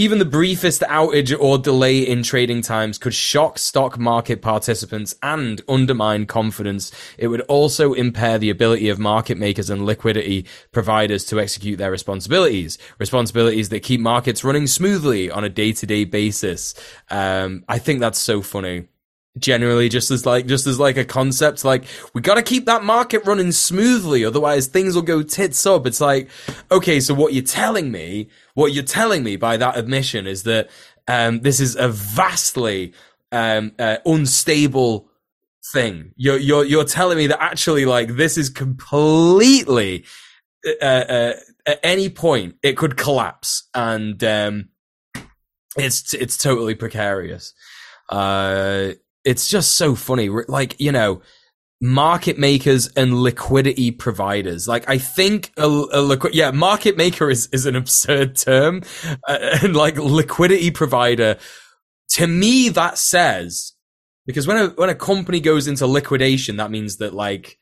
[0.00, 5.60] Even the briefest outage or delay in trading times could shock stock market participants and
[5.68, 6.90] undermine confidence.
[7.18, 11.90] It would also impair the ability of market makers and liquidity providers to execute their
[11.90, 16.74] responsibilities, responsibilities that keep markets running smoothly on a day to day basis.
[17.10, 18.86] Um, I think that's so funny
[19.38, 21.84] generally just as like just as like a concept like
[22.14, 26.00] we got to keep that market running smoothly otherwise things will go tits up it's
[26.00, 26.28] like
[26.70, 30.68] okay so what you're telling me what you're telling me by that admission is that
[31.06, 32.92] um, this is a vastly
[33.30, 35.08] um, uh, unstable
[35.72, 40.04] thing you're you're you're telling me that actually like this is completely
[40.82, 41.32] uh, uh,
[41.66, 44.68] at any point it could collapse, and um,
[45.76, 47.54] it's it's totally precarious.
[48.08, 48.92] Uh,
[49.24, 50.28] it's just so funny.
[50.28, 51.22] Like you know,
[51.80, 54.68] market makers and liquidity providers.
[54.68, 58.82] Like I think a, a liquid, yeah, market maker is, is an absurd term.
[59.26, 61.38] Uh, and like liquidity provider,
[62.10, 63.72] to me, that says,
[64.26, 67.58] because when a, when a company goes into liquidation, that means that like,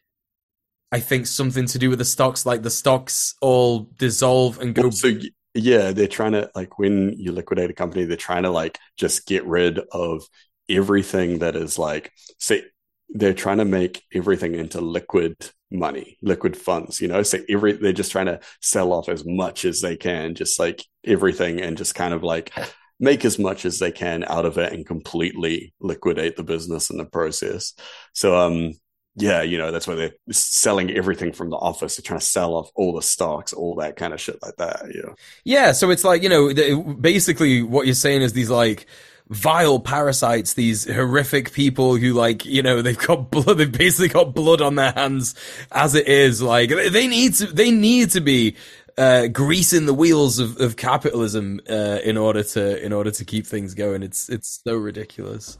[0.91, 4.91] I think something to do with the stocks, like the stocks all dissolve and go.
[4.91, 5.13] So,
[5.55, 9.27] yeah, they're trying to like when you liquidate a company, they're trying to like just
[9.27, 10.27] get rid of
[10.69, 12.65] everything that is like say
[13.11, 15.35] they're trying to make everything into liquid
[15.71, 19.65] money, liquid funds, you know, so every, they're just trying to sell off as much
[19.65, 22.53] as they can, just like everything and just kind of like
[23.01, 26.99] make as much as they can out of it and completely liquidate the business in
[26.99, 27.75] the process.
[28.13, 28.75] So, um,
[29.17, 31.97] yeah, you know, that's why they're selling everything from the office.
[31.97, 34.83] They're trying to sell off all the stocks, all that kind of shit like that.
[34.95, 35.13] Yeah.
[35.45, 35.73] Yeah.
[35.73, 36.53] So it's like, you know,
[36.95, 38.87] basically what you're saying is these like,
[39.31, 44.35] vile parasites, these horrific people who like, you know, they've got blood, they've basically got
[44.35, 45.35] blood on their hands
[45.73, 46.43] as it is.
[46.43, 48.57] Like they need to, they need to be,
[48.97, 53.47] uh, greasing the wheels of, of capitalism, uh, in order to, in order to keep
[53.47, 54.03] things going.
[54.03, 55.57] It's, it's so ridiculous.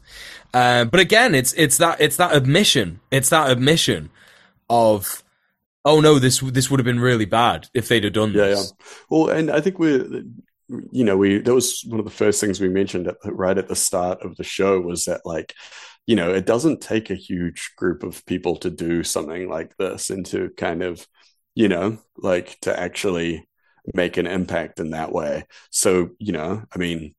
[0.53, 3.01] Uh, but again, it's, it's that, it's that admission.
[3.13, 4.11] It's that admission
[4.69, 5.23] of,
[5.85, 8.73] oh no, this this would have been really bad if they'd have done yeah, this.
[8.79, 10.23] Yeah, well, and I think we're
[10.69, 13.69] you know, we that was one of the first things we mentioned at, right at
[13.69, 15.55] the start of the show was that like,
[16.07, 20.11] you know, it doesn't take a huge group of people to do something like this
[20.11, 21.07] and to kind of,
[21.55, 23.49] you know, like to actually
[23.95, 25.45] make an impact in that way.
[25.71, 27.15] So, you know, I mean,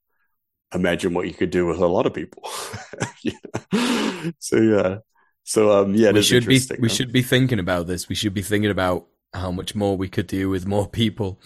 [0.74, 2.44] imagine what you could do with a lot of people.
[4.40, 4.98] So yeah.
[5.44, 8.10] So um yeah, we should be we should be thinking about this.
[8.10, 11.40] We should be thinking about how much more we could do with more people.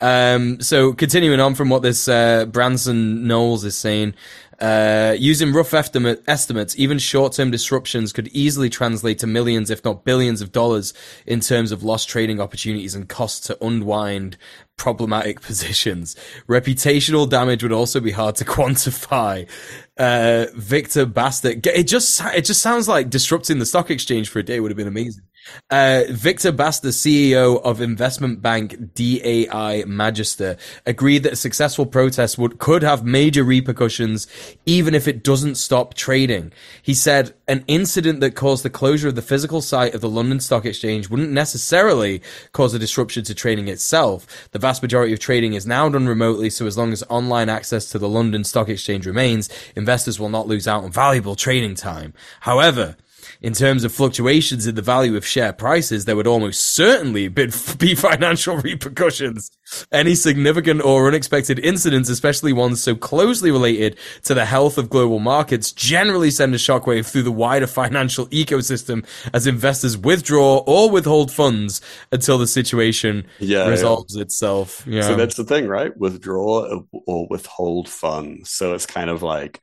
[0.00, 4.14] Um, so continuing on from what this uh, Branson Knowles is saying,
[4.60, 10.04] uh, using rough estimate, estimates, even short-term disruptions could easily translate to millions, if not
[10.04, 10.92] billions, of dollars
[11.26, 14.36] in terms of lost trading opportunities and costs to unwind
[14.76, 16.14] problematic positions.
[16.46, 19.48] Reputational damage would also be hard to quantify.
[19.96, 24.42] Uh, Victor Bastard, it just it just sounds like disrupting the stock exchange for a
[24.42, 25.24] day would have been amazing.
[25.70, 30.56] Uh, Victor Basta, CEO of investment bank DAI Magister,
[30.86, 34.26] agreed that a successful protest would could have major repercussions,
[34.66, 36.52] even if it doesn't stop trading.
[36.82, 40.40] He said an incident that caused the closure of the physical site of the London
[40.40, 42.22] Stock Exchange wouldn't necessarily
[42.52, 44.48] cause a disruption to trading itself.
[44.52, 47.90] The vast majority of trading is now done remotely, so as long as online access
[47.90, 52.12] to the London Stock Exchange remains, investors will not lose out on valuable trading time.
[52.40, 52.96] However,
[53.42, 57.94] in terms of fluctuations in the value of share prices, there would almost certainly be
[57.94, 59.50] financial repercussions.
[59.90, 65.20] Any significant or unexpected incidents, especially ones so closely related to the health of global
[65.20, 71.32] markets, generally send a shockwave through the wider financial ecosystem as investors withdraw or withhold
[71.32, 71.80] funds
[72.12, 74.22] until the situation yeah, resolves yeah.
[74.22, 74.84] itself.
[74.86, 75.02] Yeah.
[75.02, 75.96] So that's the thing, right?
[75.96, 78.50] Withdraw or withhold funds.
[78.50, 79.60] So it's kind of like,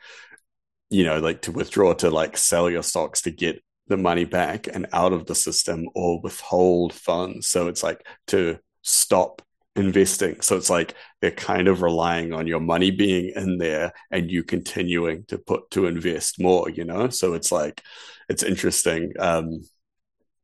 [0.90, 4.68] you know, like to withdraw to like sell your stocks to get the money back
[4.68, 7.48] and out of the system or withhold funds.
[7.48, 9.42] So it's like to stop
[9.76, 10.42] investing.
[10.42, 14.44] So it's like they're kind of relying on your money being in there and you
[14.44, 17.10] continuing to put to invest more, you know?
[17.10, 17.82] So it's like
[18.30, 19.62] it's interesting um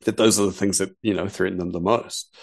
[0.05, 2.35] that those are the things that, you know, threaten them the most.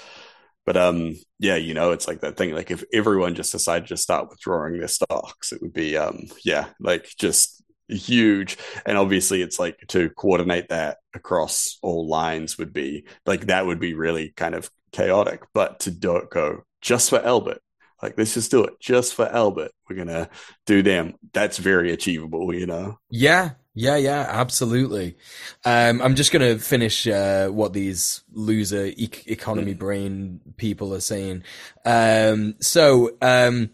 [0.66, 3.96] But um yeah, you know, it's like that thing like if everyone just decided to
[3.96, 7.59] start withdrawing their stocks, it would be um yeah, like just
[7.90, 8.58] huge.
[8.86, 13.80] And obviously it's like to coordinate that across all lines would be like that would
[13.80, 15.42] be really kind of chaotic.
[15.52, 17.58] But to do it go just for Elbit
[18.02, 19.70] like let's just do it just for Elbit.
[19.88, 20.28] We're gonna
[20.66, 21.14] do them.
[21.32, 22.98] That's very achievable you know?
[23.10, 23.50] Yeah.
[23.74, 25.16] Yeah yeah absolutely.
[25.64, 31.44] Um i'm just gonna finish uh what these loser e- economy brain people are saying.
[31.84, 33.70] Um so um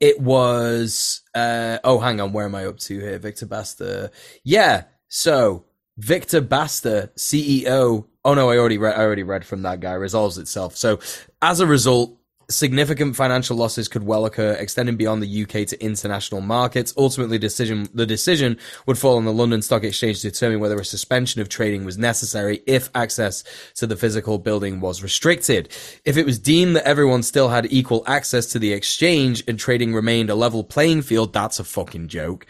[0.00, 3.18] it was uh oh hang on where am i up to here?
[3.18, 4.10] Victor basta
[4.44, 5.64] yeah so
[5.96, 9.92] victor basta ceo oh no i already read i already read from that guy.
[9.92, 10.76] Resolves itself.
[10.76, 10.98] So
[11.42, 12.17] as a result
[12.50, 16.94] significant financial losses could well occur, extending beyond the UK to international markets.
[16.96, 20.84] Ultimately, decision the decision would fall on the London Stock Exchange to determine whether a
[20.84, 23.44] suspension of trading was necessary if access
[23.74, 25.68] to the physical building was restricted.
[26.04, 29.94] If it was deemed that everyone still had equal access to the exchange and trading
[29.94, 32.46] remained a level playing field, that's a fucking joke.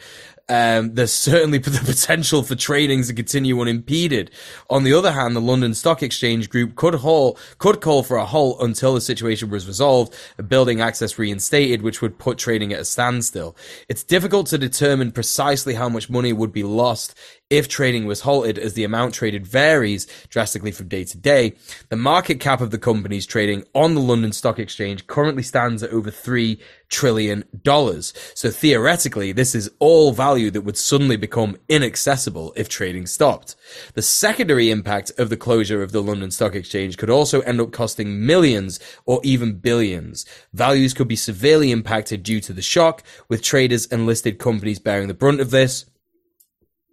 [0.48, 4.30] Um, there's certainly the potential for trading to continue unimpeded.
[4.70, 8.24] On the other hand, the London Stock Exchange Group could halt, could call for a
[8.24, 10.14] halt until the situation was resolved,
[10.48, 13.56] building access reinstated, which would put trading at a standstill.
[13.88, 17.14] It's difficult to determine precisely how much money would be lost
[17.50, 21.54] if trading was halted as the amount traded varies drastically from day to day.
[21.88, 25.90] The market cap of the companies trading on the London Stock Exchange currently stands at
[25.90, 26.60] over $3
[26.90, 27.44] trillion.
[27.64, 33.56] So theoretically, this is all value that would suddenly become inaccessible if trading stopped.
[33.94, 37.72] The secondary impact of the closure of the London Stock Exchange could also end up
[37.72, 40.26] costing millions or even billions.
[40.52, 45.08] Values could be severely impacted due to the shock, with traders and listed companies bearing
[45.08, 45.86] the brunt of this.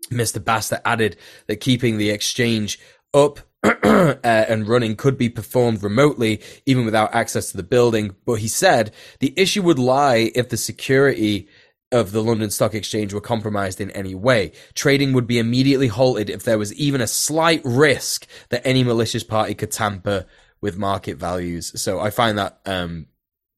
[0.09, 0.43] Mr.
[0.43, 1.17] Basta added
[1.47, 2.79] that keeping the exchange
[3.13, 8.15] up uh, and running could be performed remotely, even without access to the building.
[8.25, 11.47] But he said the issue would lie if the security
[11.91, 14.51] of the London Stock Exchange were compromised in any way.
[14.73, 19.23] Trading would be immediately halted if there was even a slight risk that any malicious
[19.23, 20.25] party could tamper
[20.61, 21.79] with market values.
[21.79, 23.07] So I find that um,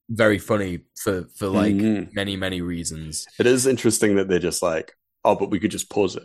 [0.10, 2.14] very funny for for like mm-hmm.
[2.14, 3.26] many many reasons.
[3.40, 6.24] It is interesting that they're just like, oh, but we could just pause it.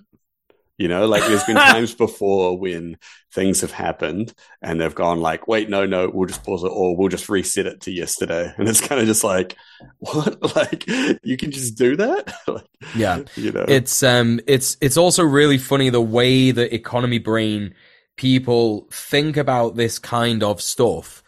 [0.79, 2.97] You know, like there's been times before when
[3.33, 4.33] things have happened
[4.63, 7.67] and they've gone like, wait, no, no, we'll just pause it or we'll just reset
[7.67, 8.53] it to yesterday.
[8.57, 9.57] And it's kind of just like,
[9.99, 10.39] what?
[10.57, 10.85] Like
[11.23, 12.35] you can just do that?
[12.49, 12.67] like,
[12.97, 13.23] yeah.
[13.37, 17.75] You know, it's, um, it's, it's also really funny the way the economy brain
[18.17, 21.23] people think about this kind of stuff.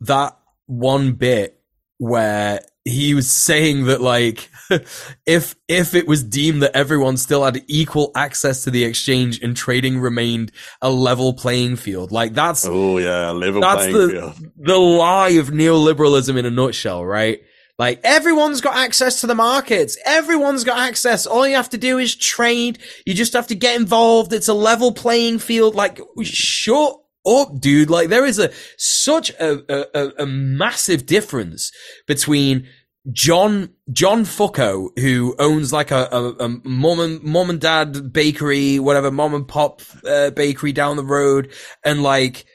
[0.00, 0.36] That
[0.66, 1.60] one bit
[1.98, 4.50] where he was saying that like
[5.26, 9.56] if if it was deemed that everyone still had equal access to the exchange and
[9.56, 10.52] trading remained
[10.82, 14.50] a level playing field like that's oh yeah level that's the, field.
[14.56, 17.40] the lie of neoliberalism in a nutshell right?
[17.76, 19.98] Like everyone's got access to the markets.
[20.06, 21.26] Everyone's got access.
[21.26, 22.78] All you have to do is trade.
[23.04, 24.32] You just have to get involved.
[24.32, 25.74] It's a level playing field.
[25.74, 27.90] Like shut up, dude.
[27.90, 29.62] Like there is a such a,
[29.94, 31.72] a, a massive difference
[32.06, 32.66] between
[33.12, 38.78] John John Fucko, who owns like a, a, a mom and mom and dad bakery,
[38.78, 41.52] whatever mom and pop uh, bakery down the road,
[41.84, 42.46] and like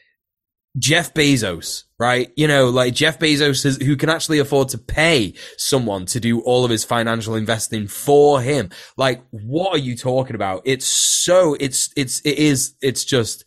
[0.78, 2.32] Jeff Bezos, right?
[2.36, 6.42] You know, like Jeff Bezos is, who can actually afford to pay someone to do
[6.42, 8.70] all of his financial investing for him.
[8.96, 10.62] Like, what are you talking about?
[10.66, 13.46] It's so, it's, it's, it is, it's just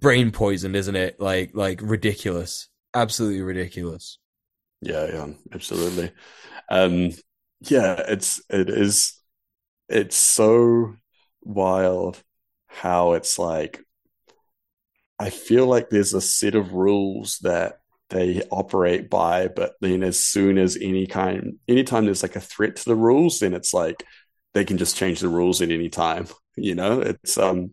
[0.00, 1.20] brain poisoned, isn't it?
[1.20, 4.18] Like like ridiculous, absolutely ridiculous.
[4.80, 6.12] Yeah, yeah, absolutely.
[6.70, 7.12] Um,
[7.60, 9.14] yeah, it's it is
[9.88, 10.96] it's so
[11.42, 12.22] wild
[12.68, 13.80] how it's like
[15.18, 17.80] I feel like there's a set of rules that
[18.10, 22.76] they operate by, but then as soon as any kind anytime there's like a threat
[22.76, 24.04] to the rules, then it's like
[24.54, 26.26] they can just change the rules at any time.
[26.60, 27.70] You know, it's um,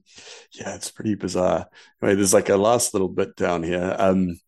[0.51, 1.67] yeah, it's pretty bizarre.
[2.03, 3.95] Anyway, there's like a last little bit down here.
[3.97, 4.39] Um,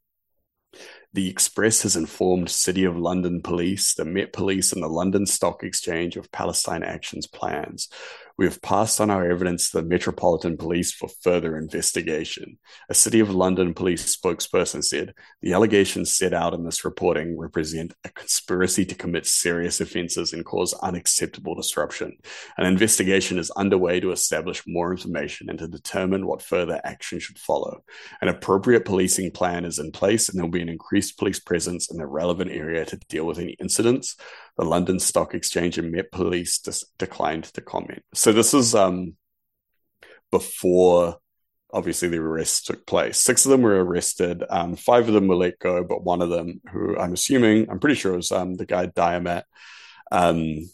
[1.12, 5.64] the Express has informed City of London Police, the Met Police, and the London Stock
[5.64, 7.90] Exchange of Palestine Action's plans,
[8.38, 12.60] we have passed on our evidence to the Metropolitan Police for further investigation.
[12.90, 17.94] A City of London police spokesperson said the allegations set out in this reporting represent
[18.04, 22.16] a conspiracy to commit serious offences and cause unacceptable disruption.
[22.58, 27.40] An investigation is underway to establish more information and to determine what further action should
[27.40, 27.84] follow.
[28.22, 31.90] An appropriate policing plan is in place, and there will be an increased police presence
[31.90, 34.16] in the relevant area to deal with any incidents
[34.58, 36.60] the London Stock Exchange and Met Police
[36.98, 38.04] declined to comment.
[38.14, 39.16] So this is um,
[40.32, 41.18] before
[41.72, 43.18] obviously the arrests took place.
[43.18, 44.44] Six of them were arrested.
[44.50, 47.80] Um, five of them were let go, but one of them, who I'm assuming, I'm
[47.80, 49.44] pretty sure was um, the guy Diamat,
[50.12, 50.70] um,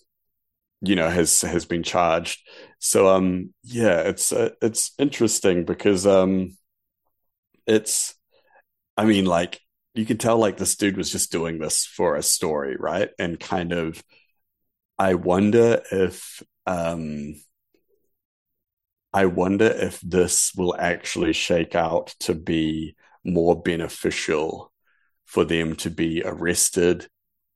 [0.81, 2.39] you know, has has been charged.
[2.79, 6.55] So um, yeah, it's uh, it's interesting because um,
[7.65, 8.13] it's,
[8.95, 9.59] I mean, like
[9.93, 13.09] you can tell like this dude was just doing this for a story, right?
[13.19, 14.03] And kind of,
[14.97, 17.35] I wonder if, um,
[19.13, 24.71] I wonder if this will actually shake out to be more beneficial
[25.25, 27.07] for them to be arrested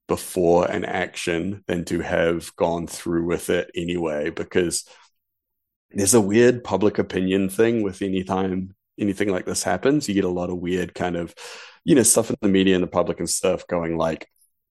[0.08, 4.88] before an action than to have gone through with it anyway, because
[5.90, 10.08] there's a weird public opinion thing with any time anything like this happens.
[10.08, 11.34] You get a lot of weird kind of
[11.88, 14.28] you know, stuff in the media and the public and stuff going like,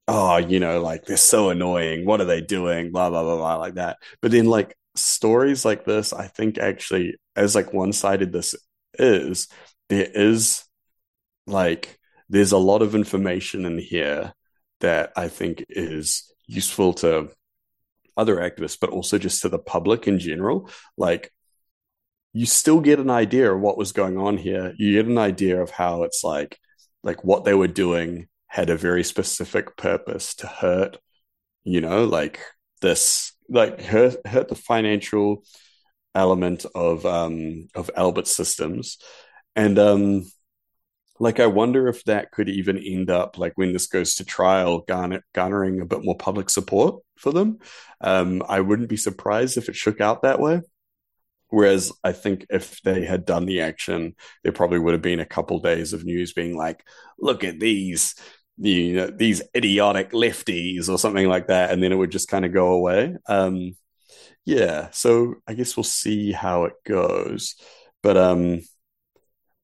[0.07, 2.05] oh, you know, like they're so annoying.
[2.05, 2.93] What are they doing?
[2.93, 3.97] Blah, blah, blah, blah, like that.
[4.21, 8.55] But then like stories like this, I think actually, as like one sided this
[8.99, 9.49] is,
[9.89, 10.63] there is
[11.47, 11.99] like,
[12.29, 14.35] there's a lot of information in here
[14.81, 17.31] that I think is useful to
[18.15, 20.69] other activists, but also just to the public in general.
[20.99, 21.33] Like,
[22.35, 24.75] you still get an idea of what was going on here.
[24.77, 26.59] You get an idea of how it's like,
[27.07, 30.99] like what they were doing had a very specific purpose to hurt,
[31.65, 32.41] you know, like
[32.83, 35.45] this, like hurt hurt the financial
[36.15, 38.99] element of um of Elbit Systems,
[39.55, 40.25] and um
[41.21, 44.81] like I wonder if that could even end up like when this goes to trial,
[44.81, 47.59] garner, garnering a bit more public support for them.
[48.01, 50.61] Um, I wouldn't be surprised if it shook out that way.
[51.49, 55.27] Whereas I think if they had done the action, there probably would have been a
[55.27, 56.85] couple days of news being like,
[57.19, 58.15] "Look at these,
[58.59, 62.45] you know, these idiotic lefties" or something like that, and then it would just kind
[62.45, 63.17] of go away.
[63.29, 63.77] Um,
[64.45, 67.57] yeah, so I guess we'll see how it goes,
[68.03, 68.61] but um,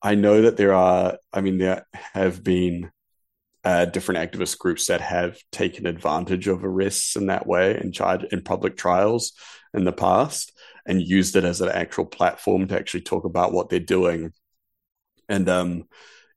[0.03, 2.91] I know that there are, I mean, there have been
[3.65, 8.25] uh, different activist groups that have taken advantage of arrests in that way and charge
[8.33, 9.33] in public trials
[9.73, 10.53] in the past
[10.87, 14.33] and used it as an actual platform to actually talk about what they're doing.
[15.29, 15.85] And um,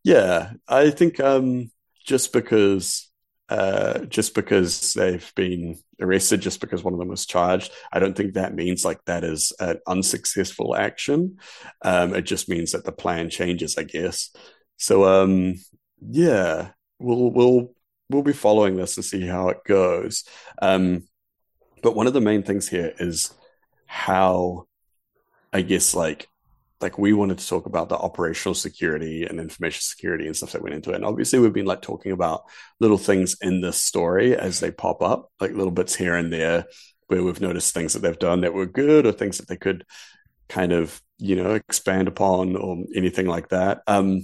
[0.04, 1.72] yeah, I think um,
[2.06, 3.10] just because
[3.50, 7.72] uh, just because they've been arrested, just because one of them was charged.
[7.92, 11.38] I don't think that means like that is an unsuccessful action.
[11.84, 14.32] Um, it just means that the plan changes, I guess.
[14.78, 15.56] So um,
[16.02, 16.70] yeah,
[17.00, 17.74] we'll we'll
[18.10, 20.24] we'll be following this and see how it goes.
[20.62, 21.08] Um,
[21.84, 23.32] but one of the main things here is
[23.86, 24.68] how,
[25.54, 26.28] I guess, like
[26.82, 30.62] like we wanted to talk about the operational security and information security and stuff that
[30.62, 30.96] went into it.
[30.96, 32.44] And obviously we've been like talking about
[32.80, 36.66] little things in this story as they pop up, like little bits here and there
[37.08, 39.86] where we've noticed things that they've done that were good or things that they could
[40.50, 43.82] kind of, you know, expand upon or anything like that.
[43.88, 44.22] Um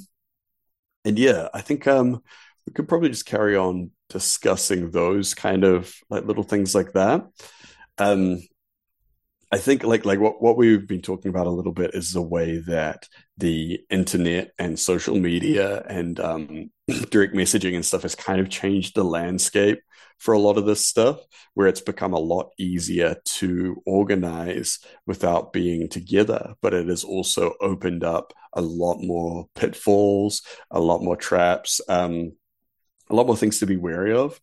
[1.06, 2.22] and yeah, I think um
[2.68, 7.26] we could probably just carry on discussing those kind of like little things like that.
[7.98, 8.42] Um
[9.52, 12.22] I think like like what, what we've been talking about a little bit is the
[12.22, 13.08] way that
[13.38, 16.72] the internet and social media and um,
[17.10, 19.82] direct messaging and stuff has kind of changed the landscape
[20.20, 21.20] for a lot of this stuff,
[21.56, 26.54] where it's become a lot easier to organize without being together.
[26.62, 32.34] But it has also opened up a lot more pitfalls, a lot more traps, um,
[33.10, 34.40] a lot more things to be wary of.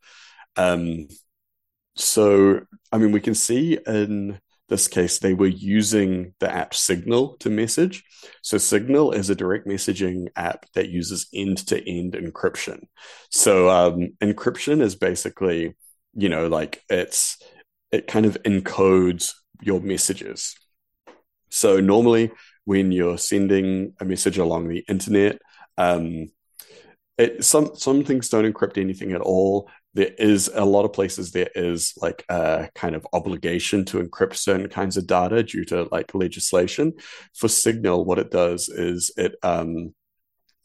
[0.56, 1.09] Um,
[1.94, 2.60] so,
[2.93, 7.50] I mean, we can see in this case, they were using the app Signal to
[7.50, 8.04] message.
[8.42, 12.84] So, Signal is a direct messaging app that uses end to end encryption.
[13.30, 15.74] So, um, encryption is basically,
[16.14, 17.38] you know, like it's,
[17.90, 19.32] it kind of encodes
[19.62, 20.54] your messages.
[21.50, 22.30] So, normally
[22.64, 25.40] when you're sending a message along the internet,
[25.78, 26.26] um,
[27.16, 31.31] it, some some things don't encrypt anything at all there is a lot of places
[31.31, 35.89] there is like a kind of obligation to encrypt certain kinds of data due to
[35.90, 36.93] like legislation.
[37.35, 39.94] For Signal, what it does is it um,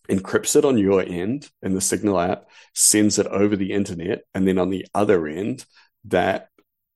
[0.10, 4.48] encrypts it on your end in the Signal app, sends it over the internet, and
[4.48, 5.66] then on the other end,
[6.06, 6.50] that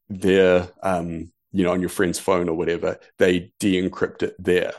[0.10, 4.74] they're um, you know on your friend's phone or whatever, they de-encrypt it there.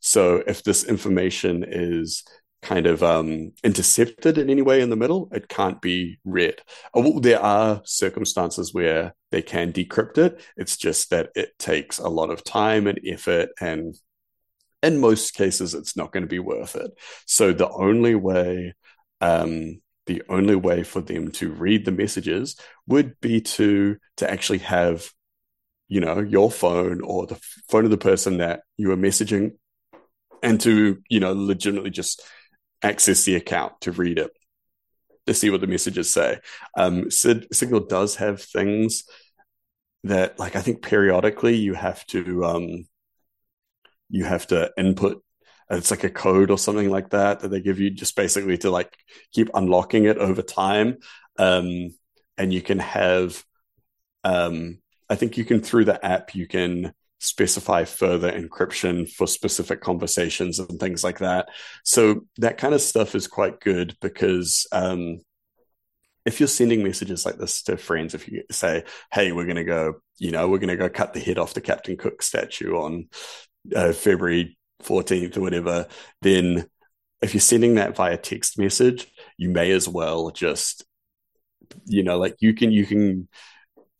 [0.00, 2.24] So if this information is
[2.64, 6.62] kind of um, intercepted in any way in the middle, it can't be read.
[6.94, 10.42] Uh, there are circumstances where they can decrypt it.
[10.56, 13.94] It's just that it takes a lot of time and effort, and
[14.82, 16.90] in most cases, it's not going to be worth it.
[17.26, 18.74] So the only way,
[19.20, 24.58] um, the only way for them to read the messages would be to to actually
[24.58, 25.10] have,
[25.88, 29.52] you know, your phone or the phone of the person that you are messaging,
[30.42, 32.22] and to you know legitimately just
[32.84, 34.30] access the account to read it
[35.26, 36.38] to see what the messages say.
[36.76, 39.04] Um, Signal does have things
[40.04, 42.86] that, like, I think periodically you have to um,
[44.10, 45.24] you have to input.
[45.70, 48.70] It's like a code or something like that that they give you just basically to
[48.70, 48.94] like
[49.32, 50.98] keep unlocking it over time.
[51.38, 51.88] Um,
[52.36, 53.42] and you can have,
[54.24, 54.78] um,
[55.08, 56.92] I think you can through the app you can
[57.24, 61.48] specify further encryption for specific conversations and things like that.
[61.84, 65.20] So that kind of stuff is quite good because um,
[66.24, 69.64] if you're sending messages like this to friends, if you say, "Hey, we're going to
[69.64, 72.76] go," you know, we're going to go cut the head off the Captain Cook statue
[72.76, 73.08] on
[73.74, 75.86] uh, February 14th or whatever,
[76.22, 76.66] then
[77.22, 80.84] if you're sending that via text message, you may as well just,
[81.86, 83.28] you know, like you can you can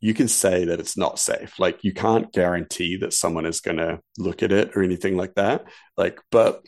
[0.05, 1.59] you can say that it's not safe.
[1.59, 5.35] Like you can't guarantee that someone is going to look at it or anything like
[5.37, 5.65] that.
[5.97, 6.63] Like, but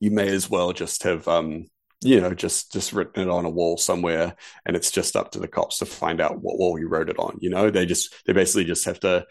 [0.00, 1.66] you may as well just have, um,
[2.00, 4.34] you know, just just written it on a wall somewhere,
[4.64, 7.18] and it's just up to the cops to find out what wall you wrote it
[7.18, 7.36] on.
[7.38, 9.26] You know, they just they basically just have to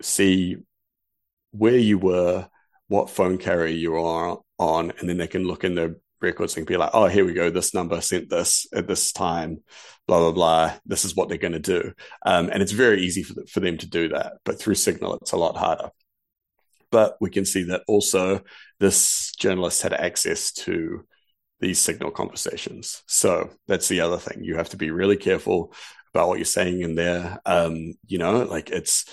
[0.00, 0.58] see
[1.50, 2.48] where you were,
[2.86, 6.66] what phone carrier you are on, and then they can look in the records and
[6.66, 7.50] be like, oh, here we go.
[7.50, 9.62] This number sent this at this time,
[10.06, 10.74] blah, blah, blah.
[10.86, 11.92] This is what they're going to do.
[12.24, 14.34] Um, and it's very easy for, for them to do that.
[14.44, 15.90] But through Signal, it's a lot harder.
[16.90, 18.42] But we can see that also
[18.78, 21.06] this journalist had access to
[21.60, 23.02] these Signal conversations.
[23.06, 24.44] So that's the other thing.
[24.44, 25.72] You have to be really careful
[26.12, 27.40] about what you're saying in there.
[27.46, 29.12] Um, you know, like it's,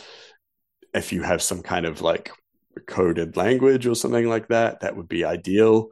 [0.94, 2.32] if you have some kind of like
[2.88, 5.90] coded language or something like that, that would be ideal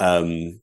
[0.00, 0.60] um,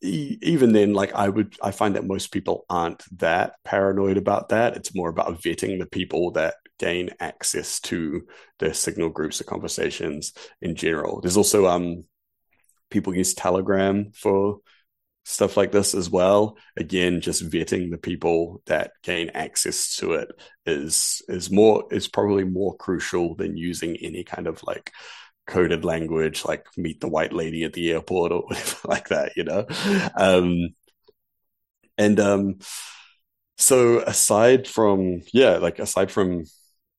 [0.00, 4.76] even then, like I would, I find that most people aren't that paranoid about that.
[4.76, 8.26] It's more about vetting the people that gain access to
[8.60, 10.32] the signal groups or conversations
[10.62, 11.20] in general.
[11.20, 12.04] There's also um,
[12.90, 14.60] people use Telegram for
[15.24, 16.56] stuff like this as well.
[16.76, 20.28] Again, just vetting the people that gain access to it
[20.64, 24.92] is is more is probably more crucial than using any kind of like
[25.48, 29.44] coded language like meet the white lady at the airport or whatever like that you
[29.44, 29.66] know?
[30.14, 30.68] Um
[31.96, 32.58] and um
[33.56, 36.44] so aside from yeah like aside from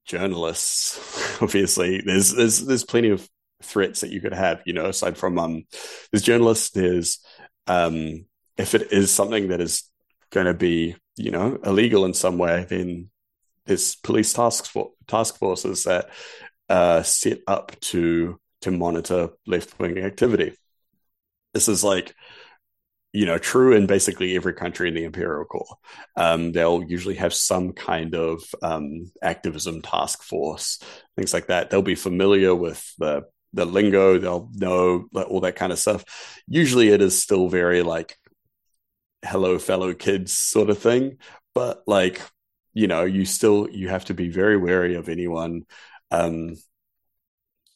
[0.06, 1.00] journalists
[1.42, 3.28] obviously there's there's there's plenty of
[3.62, 5.64] threats that you could have you know aside from um
[6.12, 7.20] there's journalists there's
[7.68, 8.26] um
[8.58, 9.84] if it is something that is
[10.32, 13.10] going to be you know illegal in some way then
[13.66, 16.10] there's police task for, task forces that
[16.70, 20.54] uh, set up to to monitor left wing activity.
[21.54, 22.14] This is like
[23.12, 25.78] you know true in basically every country in the imperial core.
[26.16, 30.80] Um, they'll usually have some kind of um, activism task force,
[31.16, 31.70] things like that.
[31.70, 33.24] They'll be familiar with the
[33.54, 34.20] the lingo.
[34.20, 36.06] They'll know all that kind of stuff.
[36.48, 38.16] Usually, it is still very like
[39.26, 41.18] hello fellow kids sort of thing
[41.54, 42.22] but like
[42.74, 45.64] you know you still you have to be very wary of anyone
[46.12, 46.56] um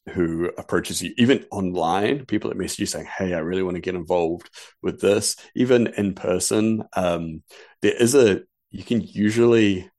[0.10, 3.81] who approaches you even online people that message you saying hey i really want to
[3.81, 4.49] get involved
[4.81, 5.38] with this.
[5.55, 7.41] Even in person um
[7.81, 9.89] there is a you can usually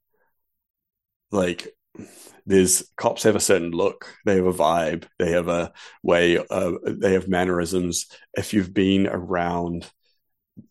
[1.30, 1.68] like
[2.46, 6.72] there's cops have a certain look they have a vibe they have a way uh,
[6.86, 8.06] they have mannerisms.
[8.34, 9.90] If you've been around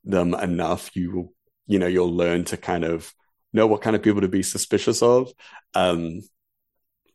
[0.04, 1.34] them enough you will
[1.68, 3.14] you know you'll learn to kind of
[3.54, 5.32] know what kind of people to be suspicious of.
[5.76, 6.22] Um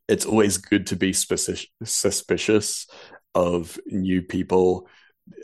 [0.09, 2.87] it's always good to be suspicious
[3.35, 4.89] of new people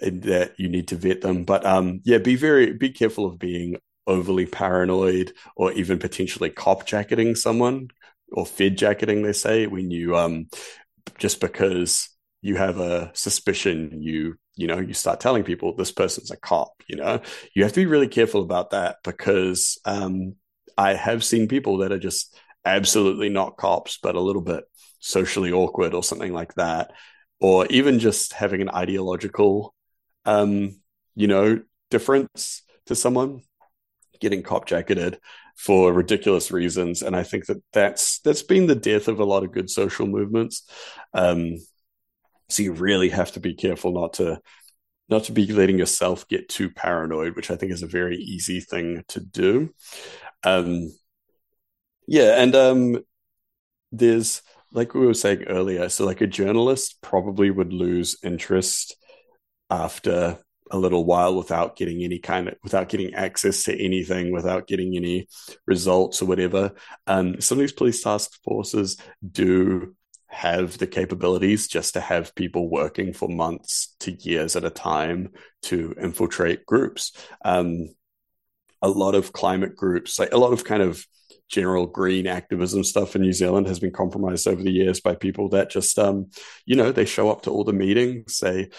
[0.00, 1.44] that you need to vet them.
[1.44, 3.76] But um, yeah, be very be careful of being
[4.06, 7.88] overly paranoid or even potentially cop jacketing someone
[8.32, 9.22] or fed jacketing.
[9.22, 10.46] They say when you um
[11.18, 12.08] just because
[12.42, 16.82] you have a suspicion, you you know you start telling people this person's a cop.
[16.88, 17.20] You know
[17.54, 20.34] you have to be really careful about that because um
[20.76, 24.64] I have seen people that are just absolutely not cops, but a little bit
[24.98, 26.92] socially awkward or something like that,
[27.40, 29.74] or even just having an ideological,
[30.24, 30.80] um,
[31.14, 31.60] you know,
[31.90, 33.42] difference to someone,
[34.20, 35.18] getting cop jacketed
[35.56, 39.44] for ridiculous reasons, and I think that that's that's been the death of a lot
[39.44, 40.68] of good social movements.
[41.12, 41.58] Um,
[42.48, 44.40] so you really have to be careful not to
[45.08, 48.60] not to be letting yourself get too paranoid, which I think is a very easy
[48.60, 49.72] thing to do.
[50.42, 50.90] Um,
[52.06, 53.04] yeah, and um,
[53.92, 55.88] there's like we were saying earlier.
[55.88, 58.96] So, like a journalist probably would lose interest
[59.70, 60.38] after
[60.70, 64.96] a little while without getting any kind of without getting access to anything, without getting
[64.96, 65.28] any
[65.66, 66.72] results or whatever.
[67.06, 68.96] Um, some of these police task forces
[69.30, 69.94] do
[70.26, 75.30] have the capabilities just to have people working for months to years at a time
[75.62, 77.12] to infiltrate groups.
[77.44, 77.94] Um,
[78.82, 81.06] a lot of climate groups, like a lot of kind of
[81.48, 85.50] general green activism stuff in New Zealand has been compromised over the years by people
[85.50, 86.30] that just um
[86.66, 88.70] you know they show up to all the meetings they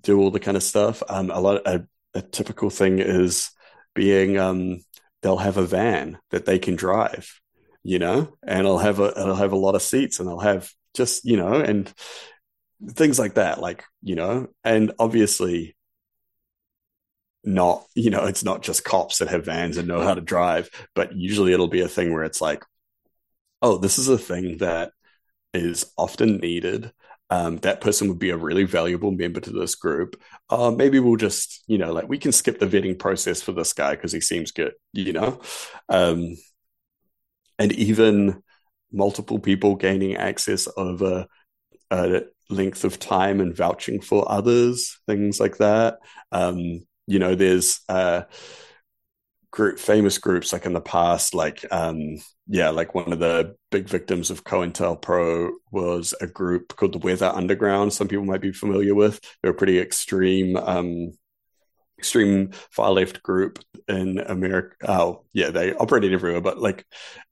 [0.00, 1.02] do all the kind of stuff.
[1.08, 1.84] Um a lot a,
[2.14, 3.50] a typical thing is
[3.94, 4.80] being um
[5.22, 7.40] they'll have a van that they can drive
[7.82, 10.70] you know and I'll have a I'll have a lot of seats and I'll have
[10.94, 11.92] just you know and
[12.92, 15.76] things like that like you know and obviously
[17.42, 20.68] not you know it's not just cops that have vans and know how to drive
[20.94, 22.62] but usually it'll be a thing where it's like
[23.62, 24.92] oh this is a thing that
[25.54, 26.92] is often needed.
[27.32, 30.20] Um, that person would be a really valuable member to this group.
[30.48, 33.72] Uh, maybe we'll just you know like we can skip the vetting process for this
[33.72, 35.40] guy because he seems good you know?
[35.88, 36.36] Um,
[37.58, 38.42] and even
[38.92, 41.26] multiple people gaining access over
[41.90, 45.98] a length of time and vouching for others things like that.
[46.32, 46.80] Um,
[47.10, 48.22] you know, there's uh,
[49.50, 52.16] group famous groups like in the past, like um,
[52.46, 57.26] yeah, like one of the big victims of COINTELPRO was a group called the Weather
[57.34, 57.92] Underground.
[57.92, 59.20] Some people might be familiar with.
[59.42, 61.12] They're a pretty extreme um,
[61.98, 63.58] extreme far left group
[63.88, 64.76] in America.
[64.88, 66.86] Oh, yeah, they operated everywhere, but like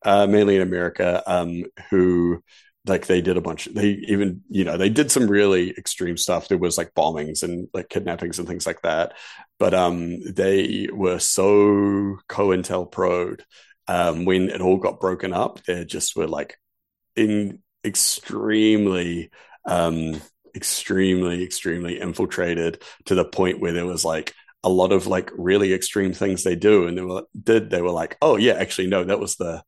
[0.05, 2.42] uh, mainly in America, um, who
[2.89, 3.66] like they did a bunch.
[3.66, 6.48] They even you know they did some really extreme stuff.
[6.48, 9.15] There was like bombings and like kidnappings and things like that.
[9.59, 13.40] But um, they were so COINTELPRO
[13.89, 15.62] um, when it all got broken up.
[15.65, 16.59] They just were like
[17.16, 19.31] in extremely
[19.65, 20.20] um
[20.55, 24.35] extremely extremely infiltrated to the point where there was like
[24.65, 27.90] a lot of like really extreme things they do and they were did they were
[27.90, 29.62] like oh yeah actually no that was the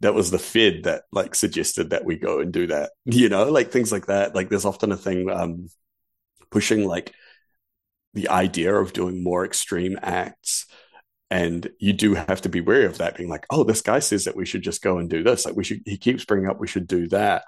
[0.00, 3.44] that was the fed that like suggested that we go and do that you know
[3.44, 4.34] like things like that.
[4.34, 5.68] Like there's often a thing um
[6.50, 7.12] pushing like
[8.14, 10.66] the idea of doing more extreme acts
[11.30, 14.24] and you do have to be wary of that being like oh this guy says
[14.24, 15.44] that we should just go and do this.
[15.44, 17.44] Like we should he keeps bringing up we should do that.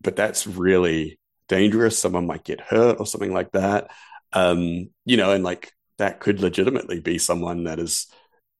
[0.00, 1.98] But that's really dangerous.
[1.98, 3.90] Someone might get hurt or something like that
[4.34, 8.06] um you know and like that could legitimately be someone that is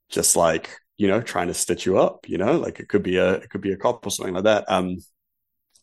[0.09, 3.17] just like you know trying to stitch you up you know like it could be
[3.17, 4.65] a it could be a cop or something like that.
[4.69, 4.99] Um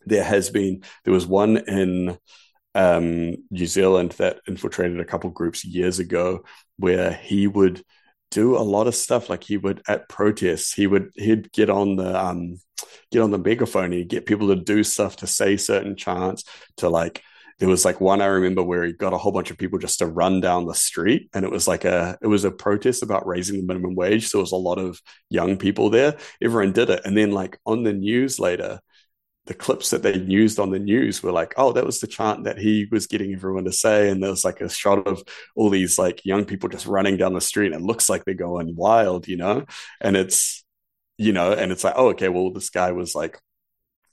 [0.06, 2.18] there has been there was one in
[2.76, 6.44] um New Zealand that infiltrated a couple groups years ago
[6.78, 7.84] where he would
[8.32, 11.96] do a lot of stuff like he would at protests he would he'd get on
[11.96, 12.60] the um
[13.12, 16.44] get on the megaphone and get people to do stuff to say certain chants
[16.78, 17.24] to like
[17.60, 20.00] there was like one I remember where he got a whole bunch of people just
[20.00, 23.28] to run down the street, and it was like a it was a protest about
[23.28, 24.28] raising the minimum wage.
[24.28, 26.18] So there was a lot of young people there.
[26.42, 28.80] Everyone did it, and then like on the news later,
[29.46, 32.46] the clips that they used on the news were like, oh, that was the chant
[32.46, 34.10] that he was getting everyone to say.
[34.10, 35.24] And there's like a shot of
[35.56, 37.72] all these like young people just running down the street.
[37.72, 39.66] And it looks like they're going wild, you know?
[40.02, 40.64] And it's,
[41.18, 43.40] you know, and it's like, oh, okay, well, this guy was like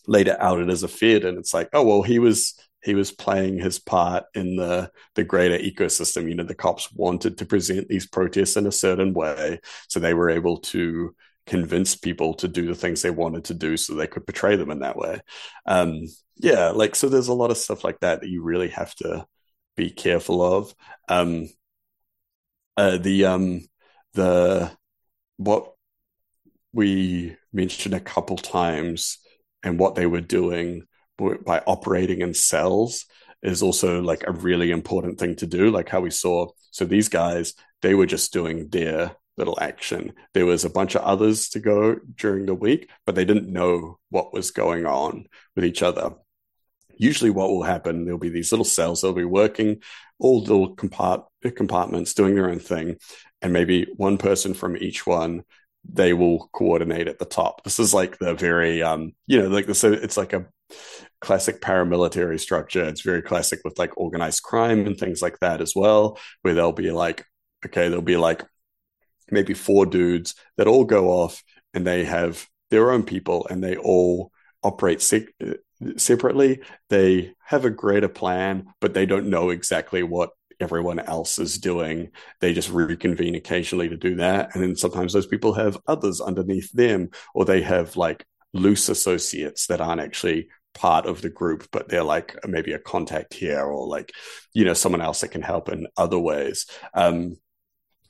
[0.06, 1.24] later outed as a Fed.
[1.24, 5.24] And it's like, oh, well, he was he was playing his part in the the
[5.24, 6.28] greater ecosystem.
[6.28, 10.14] You know, the cops wanted to present these protests in a certain way, so they
[10.14, 11.14] were able to
[11.46, 14.70] convince people to do the things they wanted to do, so they could portray them
[14.70, 15.20] in that way.
[15.66, 16.02] Um,
[16.36, 17.08] yeah, like so.
[17.08, 19.26] There's a lot of stuff like that that you really have to
[19.76, 20.74] be careful of.
[21.08, 21.48] Um,
[22.76, 23.60] uh, the um,
[24.14, 24.70] the
[25.36, 25.74] what
[26.72, 29.18] we mentioned a couple times
[29.62, 30.84] and what they were doing
[31.16, 33.06] by operating in cells
[33.42, 35.70] is also like a really important thing to do.
[35.70, 40.12] Like how we saw so these guys they were just doing their little action.
[40.34, 43.98] There was a bunch of others to go during the week but they didn't know
[44.10, 45.26] what was going on
[45.56, 46.14] with each other.
[46.96, 49.82] Usually what will happen there'll be these little cells they'll be working
[50.18, 51.26] all little compart-
[51.56, 52.96] compartments doing their own thing
[53.40, 55.42] and maybe one person from each one
[55.90, 57.64] they will coordinate at the top.
[57.64, 60.46] This is like the very um you know like so it's like a
[61.20, 62.84] classic paramilitary structure.
[62.84, 66.72] It's very classic with like organized crime and things like that as well, where they'll
[66.72, 67.24] be like,
[67.64, 68.44] okay, there'll be like
[69.30, 71.42] maybe four dudes that all go off
[71.74, 74.32] and they have their own people and they all
[74.62, 75.28] operate se-
[75.96, 76.60] separately.
[76.88, 80.30] They have a greater plan, but they don't know exactly what
[80.60, 82.10] everyone else is doing.
[82.40, 84.54] They just reconvene occasionally to do that.
[84.54, 89.66] And then sometimes those people have others underneath them, or they have like loose associates
[89.66, 93.86] that aren't actually part of the group, but they're like maybe a contact here or
[93.86, 94.12] like,
[94.54, 96.66] you know, someone else that can help in other ways.
[96.94, 97.36] Um,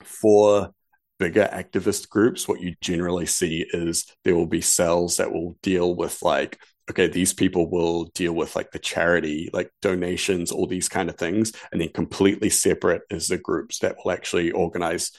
[0.03, 0.71] for
[1.19, 5.95] bigger activist groups, what you generally see is there will be cells that will deal
[5.95, 6.59] with like,
[6.89, 11.17] okay, these people will deal with like the charity, like donations, all these kind of
[11.17, 11.53] things.
[11.71, 15.11] And then completely separate is the groups that will actually organize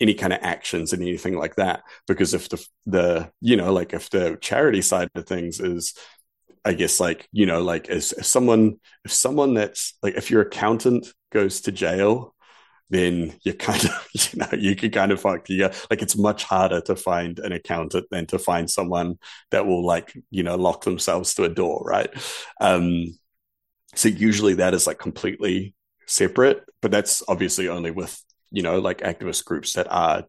[0.00, 3.92] any kind of actions and anything like that because if the the you know like
[3.92, 5.94] if the charity side of things is
[6.64, 10.42] I guess like you know like as, as someone if someone that's like if your
[10.42, 12.34] accountant goes to jail,
[12.90, 16.44] then you're kind of you know you could kind of fuck you like it's much
[16.44, 19.18] harder to find an accountant than to find someone
[19.50, 22.10] that will like you know lock themselves to a door, right?
[22.60, 23.18] Um,
[23.94, 25.74] so usually that is like completely
[26.06, 30.24] separate, but that's obviously only with you know like activist groups that are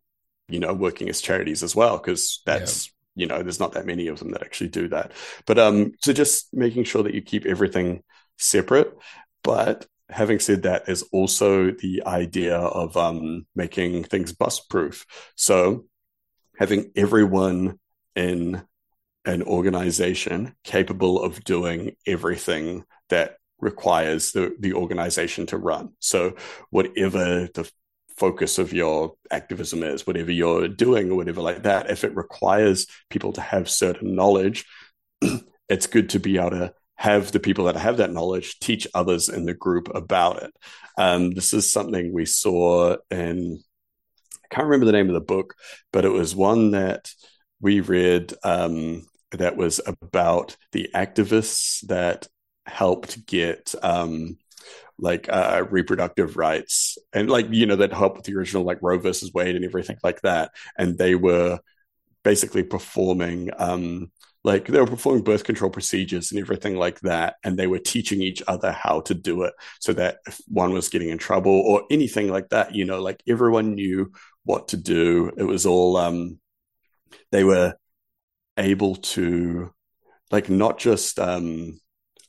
[0.47, 4.07] you know working as charities as well because that's you know there's not that many
[4.07, 5.11] of them that actually do that.
[5.45, 8.03] But um so just making sure that you keep everything
[8.37, 8.95] separate.
[9.43, 15.85] But having said that there's also the idea of um making things bus proof so
[16.59, 17.79] having everyone
[18.15, 18.61] in
[19.25, 25.93] an organization capable of doing everything that requires the, the organization to run.
[25.99, 26.35] So
[26.69, 27.69] whatever the
[28.17, 32.87] focus of your activism is, whatever you're doing or whatever like that, if it requires
[33.09, 34.65] people to have certain knowledge,
[35.69, 39.27] it's good to be able to have the people that have that knowledge teach others
[39.27, 40.55] in the group about it.
[40.97, 43.59] Um, this is something we saw in,
[44.43, 45.55] I can't remember the name of the book,
[45.91, 47.11] but it was one that
[47.59, 52.27] we read um, that was about the activists that
[52.65, 54.37] helped get um,
[54.97, 58.97] like uh, reproductive rights and like you know that helped with the original like Roe
[58.97, 61.59] versus Wade and everything like that, and they were
[62.23, 64.11] basically performing um,
[64.43, 67.35] like they were performing birth control procedures and everything like that.
[67.43, 70.89] And they were teaching each other how to do it so that if one was
[70.89, 74.11] getting in trouble or anything like that you know like everyone knew
[74.43, 75.31] what to do.
[75.37, 76.39] It was all um
[77.31, 77.75] they were
[78.57, 79.73] able to
[80.31, 81.79] like not just um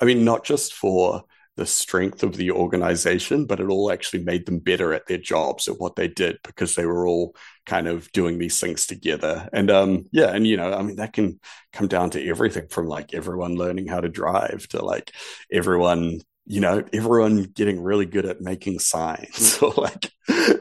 [0.01, 1.23] i mean not just for
[1.57, 5.69] the strength of the organization, but it all actually made them better at their jobs
[5.69, 9.49] at what they did because they were all kind of doing these things together.
[9.53, 11.41] And um, yeah, and you know, I mean, that can
[11.73, 15.13] come down to everything from like everyone learning how to drive to like
[15.51, 20.13] everyone, you know, everyone getting really good at making signs or like,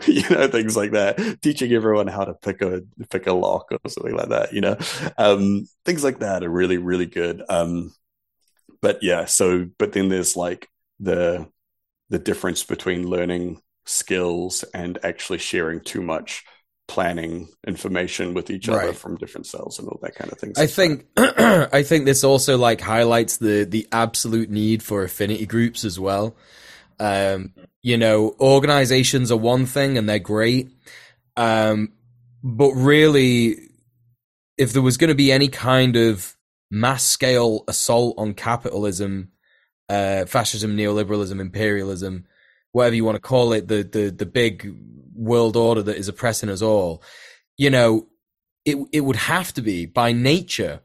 [0.07, 1.41] you know, things like that.
[1.41, 4.53] Teaching everyone how to pick a pick a lock or something like that.
[4.53, 4.77] You know,
[5.17, 7.43] um, things like that are really really good.
[7.49, 7.93] Um,
[8.81, 11.47] but yeah, so but then there's like the
[12.09, 16.43] the difference between learning skills and actually sharing too much
[16.87, 18.95] planning information with each other right.
[18.95, 20.53] from different cells and all that kind of thing.
[20.55, 25.83] I think I think this also like highlights the the absolute need for affinity groups
[25.83, 26.35] as well.
[26.99, 30.69] Um, you know, organizations are one thing and they're great.
[31.35, 31.93] Um,
[32.43, 33.57] but really
[34.57, 36.35] if there was going to be any kind of
[36.71, 39.31] mass scale assault on capitalism
[39.89, 42.25] uh, fascism, neoliberalism, imperialism,
[42.71, 44.75] whatever you want to call it, the the the big
[45.15, 47.01] world order that is oppressing us all,
[47.57, 48.07] you know,
[48.65, 50.81] it it would have to be by nature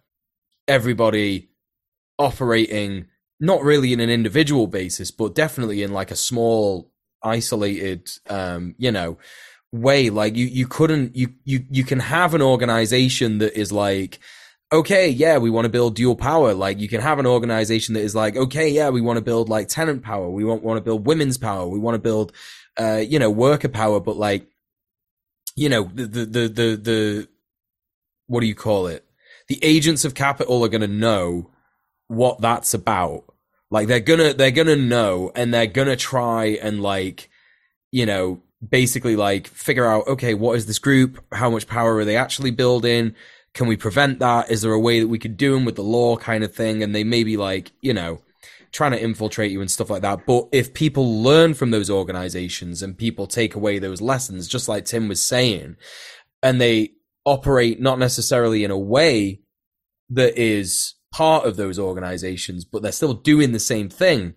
[0.69, 1.51] everybody
[2.19, 3.07] operating
[3.41, 8.93] not really in an individual basis, but definitely in like a small, isolated, um, you
[8.93, 9.19] know,
[9.73, 10.11] way.
[10.11, 14.21] Like you you couldn't you you you can have an organization that is like
[14.73, 16.55] okay, yeah, we want to build dual power.
[16.55, 19.49] Like you can have an organization that is like, okay, yeah, we want to build
[19.49, 20.29] like tenant power.
[20.29, 21.67] We want, want to build women's power.
[21.67, 22.33] We want to build,
[22.79, 24.47] uh, you know, worker power, but like,
[25.57, 27.29] you know, the, the, the, the, the
[28.27, 29.05] what do you call it?
[29.49, 31.51] The agents of capital are going to know
[32.07, 33.25] what that's about.
[33.73, 37.31] Like they're gonna, they're gonna know and they're gonna try and like,
[37.93, 41.25] you know, basically like figure out, okay, what is this group?
[41.33, 43.15] How much power are they actually building?
[43.55, 44.51] Can we prevent that?
[44.51, 46.83] Is there a way that we could do them with the law kind of thing?
[46.83, 48.21] And they may be like, you know,
[48.73, 50.27] trying to infiltrate you and stuff like that.
[50.27, 54.85] But if people learn from those organizations and people take away those lessons, just like
[54.85, 55.77] Tim was saying,
[56.43, 56.91] and they
[57.25, 59.41] operate not necessarily in a way
[60.11, 64.35] that is part of those organizations, but they're still doing the same thing,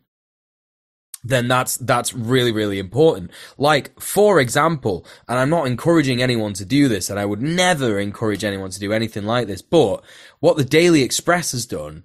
[1.23, 3.31] then that's that's really really important.
[3.57, 7.99] Like for example and i'm not encouraging anyone to do this and i would never
[7.99, 10.03] encourage anyone to do anything like this but
[10.39, 12.03] what the daily express has done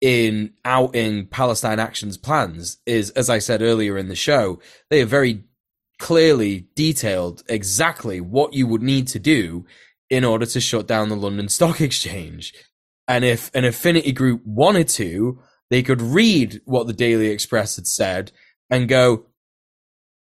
[0.00, 4.58] in outing palestine actions plans is as i said earlier in the show
[4.90, 5.44] they have very
[6.02, 9.64] clearly detailed exactly what you would need to do
[10.10, 12.52] in order to shut down the london stock exchange.
[13.06, 15.40] And if an affinity group wanted to
[15.72, 18.30] they could read what the Daily Express had said
[18.68, 19.24] and go,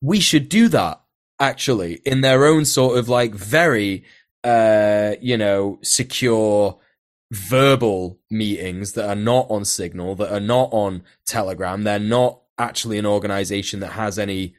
[0.02, 1.02] we should do that
[1.42, 4.06] actually in their own sort of like very,
[4.46, 6.80] uh, you know, secure
[7.32, 11.84] verbal meetings that are not on Signal, that are not on Telegram.
[11.84, 14.56] They're not actually an organization that has any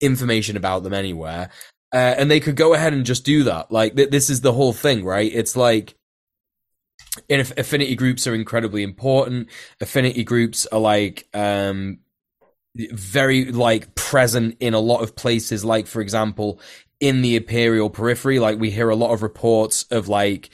[0.00, 1.50] information about them anywhere.
[1.92, 3.72] Uh, and they could go ahead and just do that.
[3.72, 5.32] Like th- this is the whole thing, right?
[5.34, 5.96] It's like
[7.30, 9.48] affinity groups are incredibly important.
[9.80, 11.98] Affinity groups are like um,
[12.74, 15.64] very like present in a lot of places.
[15.64, 16.60] Like for example,
[17.00, 20.50] in the imperial periphery, like we hear a lot of reports of like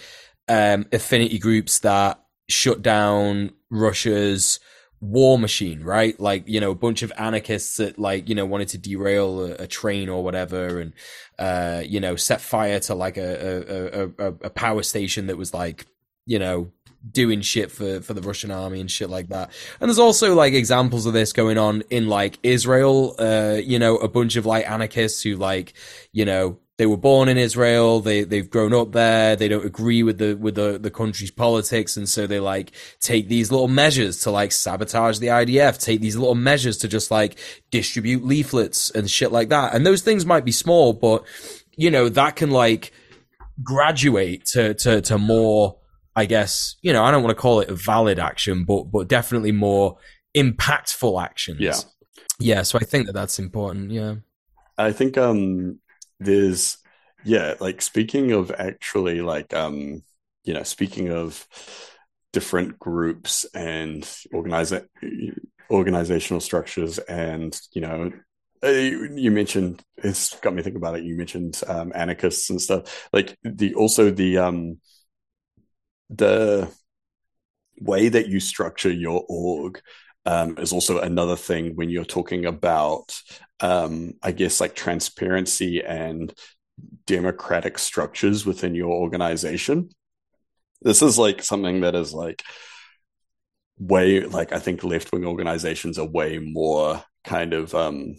[0.49, 4.61] um, affinity groups that shut down Russia's
[5.01, 6.19] war machine, right?
[6.19, 9.53] Like, you know, a bunch of anarchists that like, you know, wanted to derail a,
[9.65, 10.93] a train or whatever and,
[11.39, 15.53] uh, you know, set fire to like a, a, a, a power station that was
[15.53, 15.87] like
[16.27, 16.71] you know,
[17.11, 19.51] doing shit for, for the Russian army and shit like that.
[19.81, 23.97] And there's also like examples of this going on in like Israel, uh, you know,
[23.97, 25.75] a bunch of like anarchists who like,
[26.13, 28.01] you know, they were born in Israel.
[28.01, 29.37] They they've grown up there.
[29.37, 33.29] They don't agree with the with the the country's politics, and so they like take
[33.29, 35.81] these little measures to like sabotage the IDF.
[35.81, 37.39] Take these little measures to just like
[37.71, 39.73] distribute leaflets and shit like that.
[39.73, 41.25] And those things might be small, but
[41.77, 42.93] you know that can like
[43.63, 45.77] graduate to to to more.
[46.17, 49.09] I guess you know I don't want to call it a valid action, but but
[49.09, 49.97] definitely more
[50.37, 51.61] impactful actions.
[51.61, 51.77] Yeah,
[52.39, 52.63] yeah.
[52.63, 53.91] So I think that that's important.
[53.91, 54.17] Yeah.
[54.77, 55.81] I think um
[56.21, 56.79] there's
[57.25, 60.03] yeah like speaking of actually like um
[60.45, 61.47] you know speaking of
[62.33, 64.03] different groups and
[64.33, 64.89] organiza-
[65.71, 68.13] organizational structures and you know
[68.65, 73.09] uh, you mentioned it's got me thinking about it you mentioned um, anarchists and stuff
[73.13, 74.79] like the also the um
[76.11, 76.71] the
[77.81, 79.81] way that you structure your org
[80.27, 83.21] um, is also another thing when you're talking about,
[83.61, 86.33] um, I guess, like transparency and
[87.07, 89.91] democratic structures within your organization.
[90.83, 92.43] This is like something that is like
[93.79, 98.15] way, like, I think left wing organizations are way more kind of, um,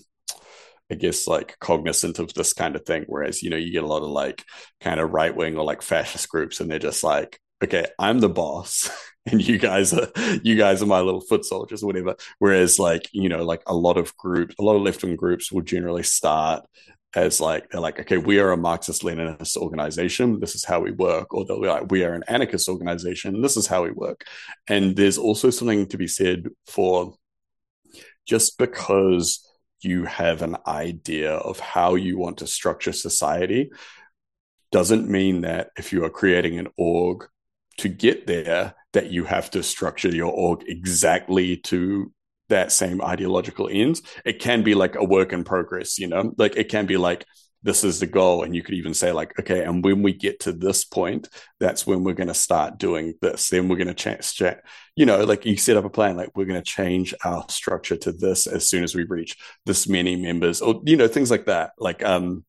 [0.91, 3.05] I guess, like cognizant of this kind of thing.
[3.07, 4.43] Whereas, you know, you get a lot of like
[4.81, 8.29] kind of right wing or like fascist groups, and they're just like, okay, I'm the
[8.29, 8.89] boss.
[9.25, 10.07] and you guys are
[10.43, 12.15] you guys are my little foot soldiers or whatever.
[12.39, 15.61] Whereas like, you know, like a lot of groups, a lot of left-wing groups will
[15.61, 16.63] generally start
[17.15, 20.39] as like they're like, okay, we are a Marxist Leninist organization.
[20.39, 21.33] This is how we work.
[21.33, 23.41] Or they'll be like, we are an anarchist organization.
[23.41, 24.25] This is how we work.
[24.67, 27.15] And there's also something to be said for
[28.27, 29.47] just because
[29.81, 33.71] you have an idea of how you want to structure society
[34.71, 37.27] doesn't mean that if you are creating an org
[37.77, 42.11] to get there that you have to structure your org exactly to
[42.49, 44.01] that same ideological ends.
[44.23, 47.25] It can be like a work in progress, you know, like it can be like,
[47.63, 48.43] this is the goal.
[48.43, 51.27] And you could even say, like, okay, and when we get to this point,
[51.59, 53.49] that's when we're going to start doing this.
[53.49, 54.39] Then we're going to change,
[54.95, 57.97] you know, like you set up a plan, like we're going to change our structure
[57.97, 61.47] to this as soon as we reach this many members or, you know, things like
[61.47, 61.71] that.
[61.79, 62.45] Like, um,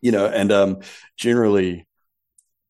[0.00, 0.78] you know, and um,
[1.16, 1.85] generally,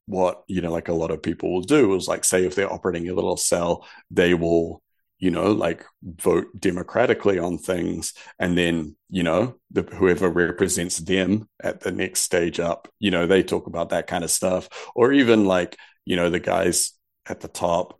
[0.06, 2.72] what you know like a lot of people will do is like say if they're
[2.72, 4.82] operating a little cell they will
[5.18, 11.48] you know like vote democratically on things and then you know the, whoever represents them
[11.62, 14.68] at the next stage up you know they talk about that kind of stuff.
[14.94, 16.92] Or even like you know the guys
[17.26, 17.98] at the top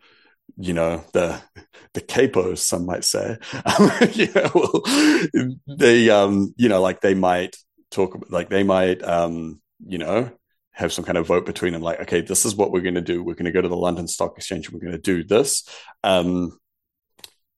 [0.57, 1.41] you know the
[1.95, 3.37] the capos some might say
[4.13, 7.57] you know they um you know like they might
[7.91, 10.31] talk like they might um you know
[10.77, 13.01] have some kind of vote between them like okay this is what we're going to
[13.01, 13.23] do.
[13.23, 15.69] We're going to go to the london stock exchange and we're going to do this.
[16.05, 16.59] Um,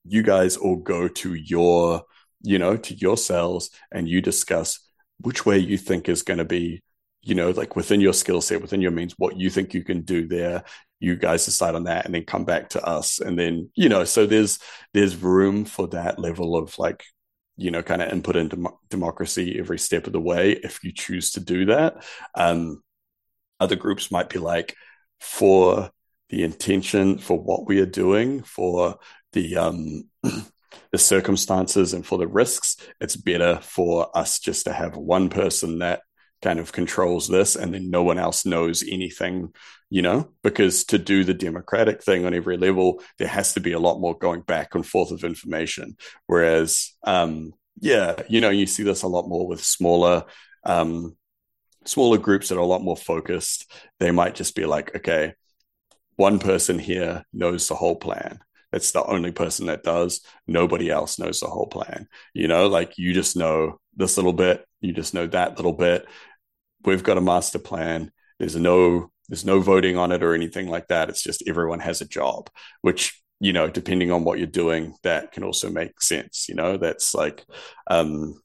[0.05, 2.03] you guys all go to your
[2.41, 4.79] you know to your cells and you discuss
[5.19, 6.81] which way you think is going to be
[7.21, 10.01] you know like within your skill set within your means what you think you can
[10.01, 10.63] do there.
[11.01, 13.19] You guys decide on that and then come back to us.
[13.19, 14.59] And then you know so there's
[14.93, 17.03] there's room for that level of like
[17.57, 20.93] you know kind of input into dem- democracy every step of the way if you
[20.93, 22.05] choose to do that.
[22.35, 22.81] Um
[23.59, 24.75] other groups might be like,
[25.19, 25.91] for
[26.29, 28.97] the intention, for what we are doing, for
[29.33, 30.03] the um,
[30.91, 35.79] the circumstances and for the risks, it's better for us just to have one person
[35.79, 36.01] that
[36.41, 39.53] kind of controls this and then no one else knows anything,
[39.89, 43.73] you know, because to do the democratic thing on every level, there has to be
[43.73, 45.97] a lot more going back and forth of information.
[46.27, 50.25] Whereas, um, yeah, you know, you see this a lot more with smaller
[50.63, 51.15] um,
[51.85, 55.33] smaller groups that are a lot more focused, they might just be like, okay,
[56.15, 58.39] one person here knows the whole plan.
[58.71, 60.21] It's the only person that does.
[60.45, 62.07] Nobody else knows the whole plan.
[62.33, 66.05] You know, like you just know this little bit, you just know that little bit.
[66.83, 68.11] We've got a master plan.
[68.37, 71.09] There's no there's no voting on it or anything like that.
[71.09, 72.49] It's just everyone has a job,
[72.81, 76.47] which you know, depending on what you're doing, that can also make sense.
[76.49, 77.45] You know, that's like,
[77.87, 78.41] um,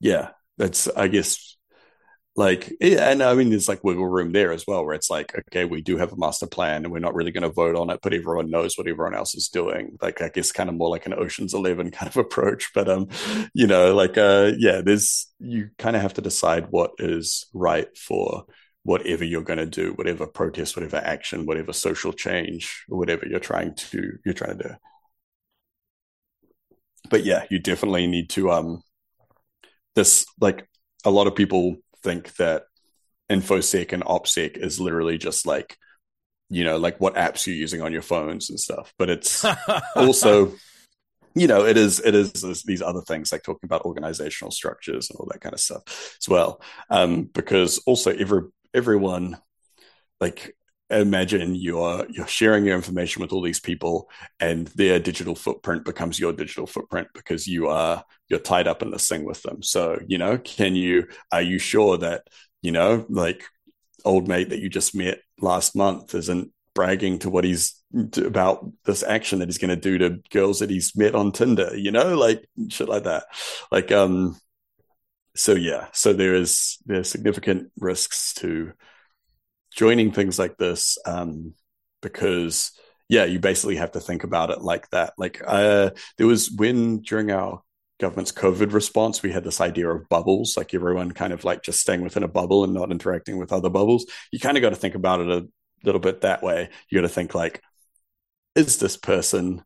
[0.00, 1.56] yeah, that's I guess
[2.34, 5.66] like and i mean there's like wiggle room there as well where it's like okay
[5.66, 8.00] we do have a master plan and we're not really going to vote on it
[8.02, 9.98] but everyone knows what everyone else is doing.
[10.00, 13.08] Like i guess kind of more like an oceans 11 kind of approach but um
[13.52, 17.94] you know like uh yeah there's you kind of have to decide what is right
[17.96, 18.46] for
[18.84, 23.40] whatever you're going to do whatever protest whatever action whatever social change or whatever you're
[23.40, 24.74] trying to you're trying to do.
[27.10, 28.82] But yeah you definitely need to um
[29.94, 30.66] this like
[31.04, 32.64] a lot of people think that
[33.30, 35.76] infosec and opsec is literally just like
[36.50, 39.44] you know like what apps you're using on your phones and stuff but it's
[39.96, 40.52] also
[41.34, 45.18] you know, it is it is these other things like talking about organizational structures and
[45.18, 46.60] all that kind of stuff as well.
[46.90, 48.42] Um, because also every
[48.74, 49.38] everyone
[50.20, 50.54] like
[50.92, 54.08] imagine you're you're sharing your information with all these people
[54.40, 58.90] and their digital footprint becomes your digital footprint because you are you're tied up in
[58.90, 62.26] this thing with them so you know can you are you sure that
[62.60, 63.44] you know like
[64.04, 67.82] old mate that you just met last month isn't bragging to what he's
[68.16, 71.76] about this action that he's going to do to girls that he's met on Tinder,
[71.76, 73.24] you know, like shit like that.
[73.70, 74.38] Like, um,
[75.36, 78.72] so yeah, so there is there's significant risks to
[79.76, 81.54] joining things like this, um,
[82.00, 82.72] because
[83.08, 85.12] yeah, you basically have to think about it like that.
[85.18, 87.62] Like, uh, there was when during our
[88.00, 91.80] government's COVID response, we had this idea of bubbles, like everyone kind of like just
[91.80, 94.06] staying within a bubble and not interacting with other bubbles.
[94.30, 95.46] You kind of got to think about it a
[95.84, 96.70] little bit that way.
[96.88, 97.62] You got to think like,
[98.54, 99.62] is this person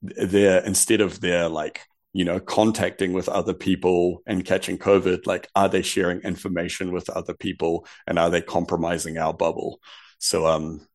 [0.00, 5.48] there instead of their like you know contacting with other people and catching covid like
[5.54, 9.80] are they sharing information with other people and are they compromising our bubble
[10.18, 10.86] so um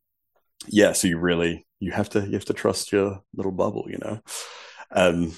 [0.67, 3.97] yeah so you really you have to you have to trust your little bubble you
[3.97, 4.19] know
[4.91, 5.33] um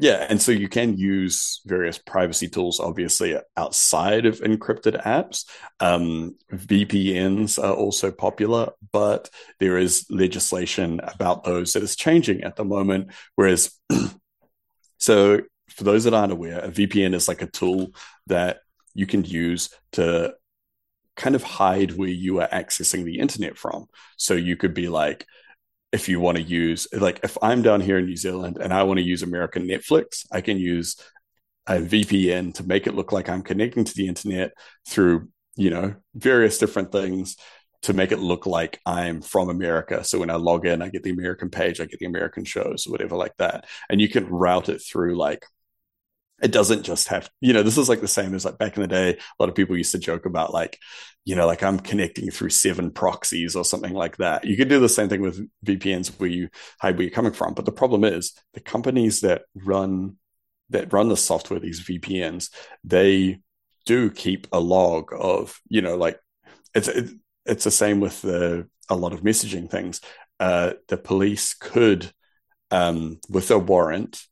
[0.00, 5.44] yeah, and so you can use various privacy tools, obviously, outside of encrypted apps.
[5.80, 12.54] Um, VPNs are also popular, but there is legislation about those that is changing at
[12.54, 13.10] the moment.
[13.34, 13.72] Whereas,
[15.08, 17.92] so for those that aren't aware, a VPN is like a tool
[18.26, 18.58] that
[18.92, 20.34] you can use to
[21.16, 23.86] kind of hide where you are accessing the internet from.
[24.18, 25.24] So you could be like,
[25.92, 28.82] if you want to use like if I'm down here in New Zealand and I
[28.82, 30.96] want to use American Netflix, I can use
[31.66, 34.52] a VPN to make it look like I'm connecting to the internet
[34.86, 37.38] through, you know, various different things
[37.82, 40.02] to make it look like I'm from America.
[40.04, 42.84] So when I log in, I get the American page, I get the American shows,
[42.86, 43.66] whatever like that.
[43.88, 45.44] And you can route it through like
[46.40, 48.82] it doesn't just have you know this is like the same as like back in
[48.82, 50.78] the day a lot of people used to joke about like
[51.24, 54.80] you know like i'm connecting through seven proxies or something like that you could do
[54.80, 56.48] the same thing with vpns where you
[56.80, 60.16] hide where you're coming from but the problem is the companies that run
[60.70, 62.50] that run the software these vpns
[62.84, 63.40] they
[63.84, 66.20] do keep a log of you know like
[66.74, 67.10] it's it,
[67.48, 70.00] it's the same with the a lot of messaging things
[70.40, 72.12] uh the police could
[72.70, 74.22] um with a warrant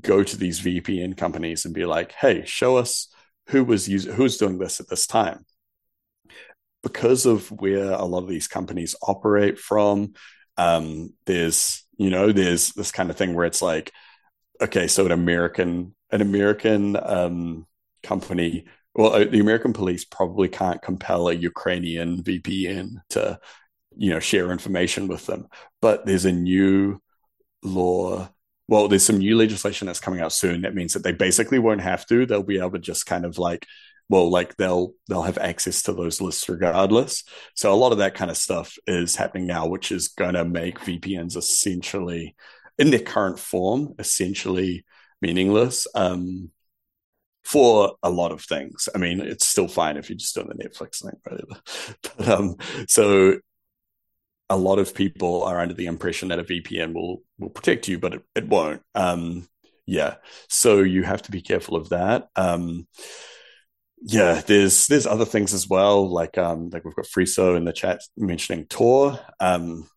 [0.00, 3.08] go to these VPN companies and be like, "Hey, show us
[3.48, 5.44] who was using who's doing this at this time."
[6.82, 10.12] Because of where a lot of these companies operate from,
[10.58, 13.92] um, there's you know there's this kind of thing where it's like,
[14.60, 17.66] okay, so an American an American um,
[18.02, 23.38] company, well, uh, the American police probably can't compel a Ukrainian VPN to
[23.96, 25.46] you know share information with them,
[25.80, 27.00] but there's a new
[27.62, 28.28] law
[28.68, 31.82] well, there's some new legislation that's coming out soon that means that they basically won't
[31.82, 32.24] have to.
[32.24, 33.66] They'll be able to just kind of like,
[34.08, 37.24] well, like they'll they'll have access to those lists regardless.
[37.54, 40.44] So a lot of that kind of stuff is happening now, which is going to
[40.44, 42.34] make VPNs essentially,
[42.78, 44.84] in their current form, essentially
[45.20, 45.86] meaningless.
[45.94, 46.50] Um,
[47.44, 48.88] for a lot of things.
[48.94, 51.40] I mean, it's still fine if you're just doing the Netflix thing, right?
[52.16, 52.56] But um,
[52.88, 53.38] so
[54.50, 57.98] a lot of people are under the impression that a VPN will will protect you,
[57.98, 58.82] but it, it won't.
[58.94, 59.48] Um,
[59.86, 60.16] yeah,
[60.48, 62.28] so you have to be careful of that.
[62.36, 62.86] Um,
[64.02, 67.72] yeah, there's there's other things as well, like um, like we've got Friso in the
[67.72, 69.18] chat mentioning Tor.
[69.40, 69.88] Um,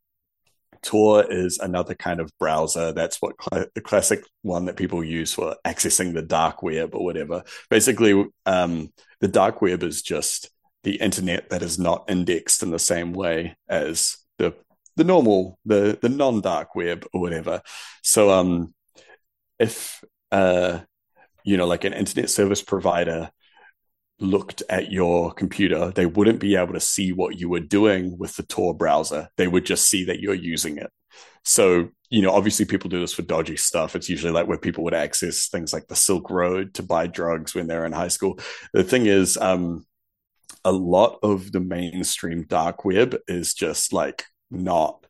[0.88, 2.94] Tor is another kind of browser.
[2.94, 7.04] That's what cl- the classic one that people use for accessing the dark web or
[7.04, 7.44] whatever.
[7.70, 10.50] Basically, um, the dark web is just
[10.84, 14.56] the internet that is not indexed in the same way as the
[14.96, 17.62] the normal the the non dark web or whatever.
[18.02, 18.74] So um,
[19.60, 20.02] if
[20.32, 20.80] uh,
[21.44, 23.30] you know, like an internet service provider
[24.20, 28.36] looked at your computer, they wouldn't be able to see what you were doing with
[28.36, 29.30] the Tor browser.
[29.38, 30.92] They would just see that you're using it.
[31.44, 33.96] So, you know, obviously people do this for dodgy stuff.
[33.96, 37.56] It's usually like where people would access things like the Silk Road to buy drugs
[37.56, 38.40] when they're in high school.
[38.74, 39.86] The thing is, um,
[40.66, 45.07] a lot of the mainstream dark web is just like not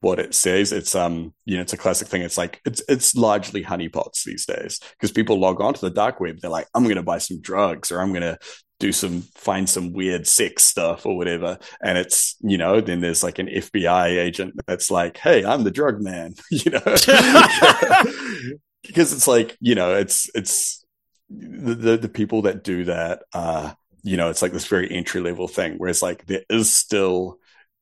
[0.00, 0.72] what it says.
[0.72, 2.22] It's um, you know, it's a classic thing.
[2.22, 6.20] It's like it's it's largely honeypots these days because people log on to the dark
[6.20, 6.38] web.
[6.40, 8.38] They're like, I'm going to buy some drugs or I'm going to
[8.80, 11.58] do some find some weird sex stuff or whatever.
[11.82, 15.70] And it's you know, then there's like an FBI agent that's like, Hey, I'm the
[15.70, 16.34] drug man.
[16.50, 16.80] you know,
[18.82, 20.84] because it's like you know, it's it's
[21.28, 23.22] the, the, the people that do that.
[23.32, 23.72] Uh,
[24.04, 25.74] you know, it's like this very entry level thing.
[25.76, 27.38] Whereas like there is still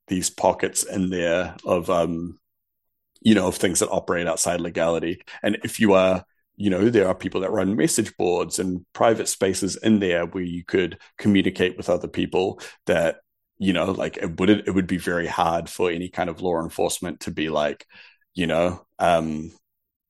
[0.08, 2.38] these pockets in there of um
[3.26, 5.20] you know, of things that operate outside legality.
[5.42, 6.24] And if you are,
[6.56, 10.44] you know, there are people that run message boards and private spaces in there where
[10.44, 13.16] you could communicate with other people that,
[13.58, 16.62] you know, like it would it would be very hard for any kind of law
[16.62, 17.84] enforcement to be like,
[18.34, 19.50] you know, um,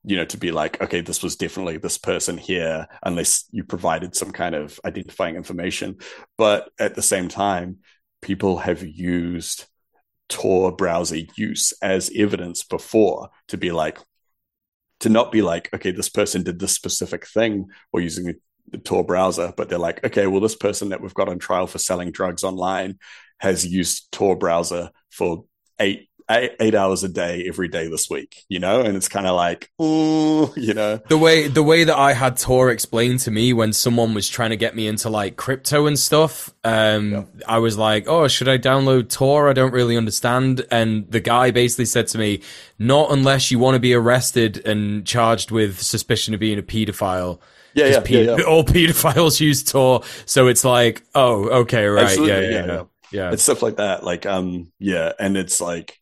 [0.05, 4.15] you know, to be like, okay, this was definitely this person here, unless you provided
[4.15, 5.97] some kind of identifying information.
[6.37, 7.79] But at the same time,
[8.21, 9.67] people have used
[10.29, 13.99] Tor browser use as evidence before to be like,
[15.01, 18.35] to not be like, okay, this person did this specific thing or using
[18.71, 21.67] the Tor browser, but they're like, okay, well, this person that we've got on trial
[21.67, 22.99] for selling drugs online
[23.39, 25.45] has used Tor browser for
[25.79, 28.81] eight eight, eight hours a day every day this week, you know?
[28.81, 31.01] And it's kind of like, oh, you know.
[31.09, 34.51] The way the way that I had Tor explained to me when someone was trying
[34.51, 37.25] to get me into like crypto and stuff, um, yeah.
[37.47, 39.49] I was like, oh, should I download Tor?
[39.49, 40.65] I don't really understand.
[40.71, 42.43] And the guy basically said to me,
[42.79, 47.41] not unless you want to be arrested and charged with suspicion of being a pedophile.
[47.75, 52.19] Yeah, yeah, pe- yeah, yeah, All pedophiles use Tor, so it's like, oh, okay, right,
[52.19, 52.83] yeah, yeah, yeah,
[53.13, 53.33] yeah.
[53.33, 54.03] It's stuff like that.
[54.03, 55.99] Like, um, yeah, and it's like,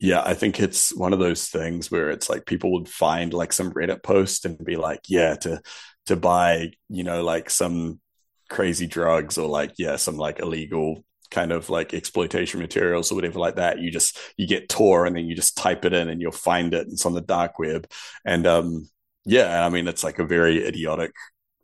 [0.00, 3.52] yeah, I think it's one of those things where it's like people would find like
[3.52, 5.60] some Reddit post and be like, yeah, to
[6.06, 8.00] to buy, you know, like some
[8.48, 13.38] crazy drugs or like yeah, some like illegal kind of like exploitation materials or whatever
[13.40, 13.80] like that.
[13.80, 16.74] You just you get Tor and then you just type it in and you'll find
[16.74, 16.86] it.
[16.88, 17.86] It's on the dark web.
[18.24, 18.88] And um
[19.24, 21.12] yeah, I mean it's like a very idiotic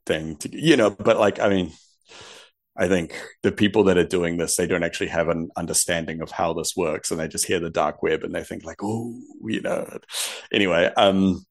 [0.07, 1.73] thing to you know, but like I mean
[2.77, 6.31] I think the people that are doing this, they don't actually have an understanding of
[6.31, 9.21] how this works, and they just hear the dark web and they think like, oh,
[9.45, 9.99] you know.
[10.53, 11.45] Anyway, um,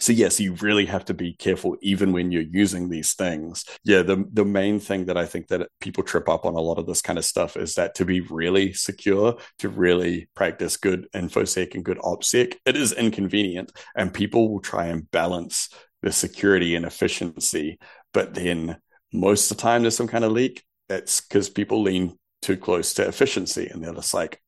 [0.00, 3.66] so yes, you really have to be careful even when you're using these things.
[3.84, 6.78] Yeah, the the main thing that I think that people trip up on a lot
[6.78, 11.06] of this kind of stuff is that to be really secure, to really practice good
[11.14, 15.68] infosec and good opsec, it is inconvenient, and people will try and balance
[16.02, 17.78] the security and efficiency,
[18.14, 18.78] but then
[19.12, 20.64] most of the time there's some kind of leak.
[20.88, 24.40] It's because people lean too close to efficiency and they're just like,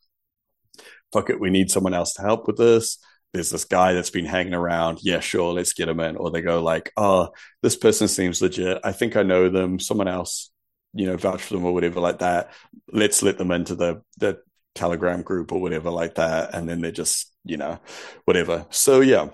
[1.13, 2.99] fuck it, we need someone else to help with this.
[3.33, 4.99] There's this guy that's been hanging around.
[5.03, 6.17] Yeah, sure, let's get him in.
[6.17, 7.31] Or they go like, oh,
[7.63, 8.79] this person seems legit.
[8.85, 9.79] I think I know them.
[9.79, 10.51] Someone else,
[10.93, 12.53] you know, vouch for them or whatever like that.
[12.93, 14.41] Let's let them into the the
[14.75, 16.55] Telegram group or whatever like that.
[16.55, 17.79] And then they're just, you know,
[18.27, 18.67] whatever.
[18.69, 19.29] So yeah,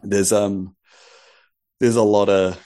[0.00, 0.74] there's um
[1.80, 2.58] there's a lot of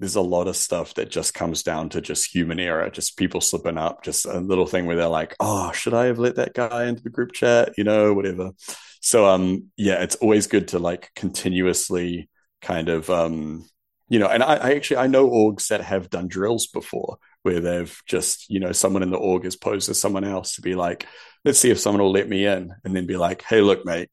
[0.00, 3.40] there's a lot of stuff that just comes down to just human error, just people
[3.40, 6.54] slipping up, just a little thing where they're like, "Oh, should I have let that
[6.54, 8.52] guy into the group chat?" You know, whatever.
[9.00, 12.28] So, um, yeah, it's always good to like continuously
[12.62, 13.66] kind of, um,
[14.08, 17.60] you know, and I, I actually I know orgs that have done drills before where
[17.60, 20.74] they've just, you know, someone in the org has posed as someone else to be
[20.74, 21.06] like,
[21.44, 24.10] let's see if someone will let me in, and then be like, "Hey, look, mate,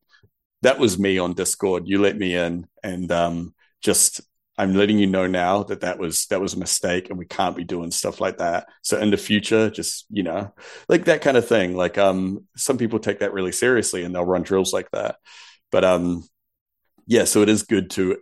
[0.61, 1.83] that was me on Discord.
[1.87, 4.21] You let me in, and um, just
[4.57, 7.55] I'm letting you know now that that was that was a mistake, and we can't
[7.55, 8.67] be doing stuff like that.
[8.81, 10.53] So in the future, just you know,
[10.87, 11.75] like that kind of thing.
[11.75, 15.17] Like um, some people take that really seriously, and they'll run drills like that.
[15.71, 16.23] But um,
[17.05, 18.17] yeah, so it is good to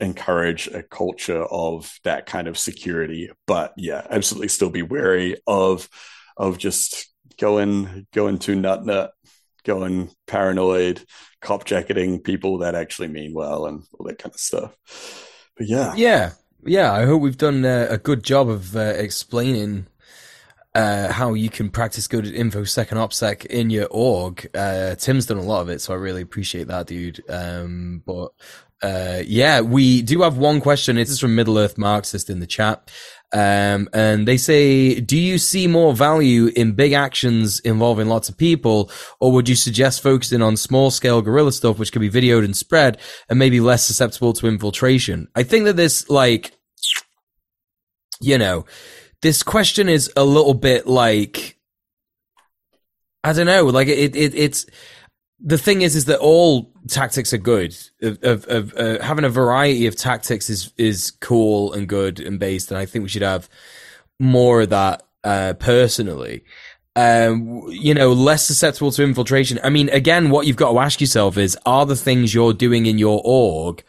[0.00, 3.30] encourage a culture of that kind of security.
[3.46, 5.88] But yeah, absolutely, still be wary of
[6.36, 7.06] of just
[7.38, 9.12] going going too nut nut,
[9.64, 11.02] going paranoid,
[11.44, 14.74] cop jacketing people that actually mean well and all that kind of stuff.
[15.56, 16.32] But yeah, yeah,
[16.64, 16.92] yeah.
[16.92, 19.86] I hope we've done uh, a good job of uh, explaining
[20.74, 24.48] uh, how you can practice good infosec and opsec in your org.
[24.54, 27.22] Uh, Tim's done a lot of it, so I really appreciate that, dude.
[27.28, 28.32] Um, but
[28.82, 30.98] uh, yeah, we do have one question.
[30.98, 32.90] It is from Middle Earth Marxist in the chat.
[33.34, 38.38] Um, and they say, do you see more value in big actions involving lots of
[38.38, 42.44] people, or would you suggest focusing on small scale guerrilla stuff, which can be videoed
[42.44, 45.26] and spread and maybe less susceptible to infiltration?
[45.34, 46.52] I think that this, like,
[48.20, 48.66] you know,
[49.20, 51.58] this question is a little bit like,
[53.24, 54.64] I don't know, like it, it, it's,
[55.46, 57.76] the thing is, is that all tactics are good.
[58.00, 62.40] Of, of, of uh, having a variety of tactics is is cool and good and
[62.40, 63.48] based, and I think we should have
[64.18, 66.44] more of that uh, personally.
[66.96, 69.58] Um, you know, less susceptible to infiltration.
[69.62, 72.86] I mean, again, what you've got to ask yourself is: Are the things you're doing
[72.86, 73.84] in your org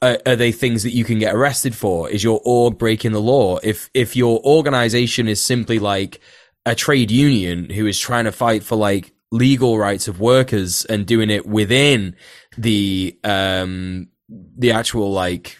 [0.00, 2.08] are, are they things that you can get arrested for?
[2.08, 3.58] Is your org breaking the law?
[3.62, 6.20] If if your organization is simply like
[6.64, 11.06] a trade union who is trying to fight for like legal rights of workers and
[11.06, 12.16] doing it within
[12.56, 15.58] the um the actual like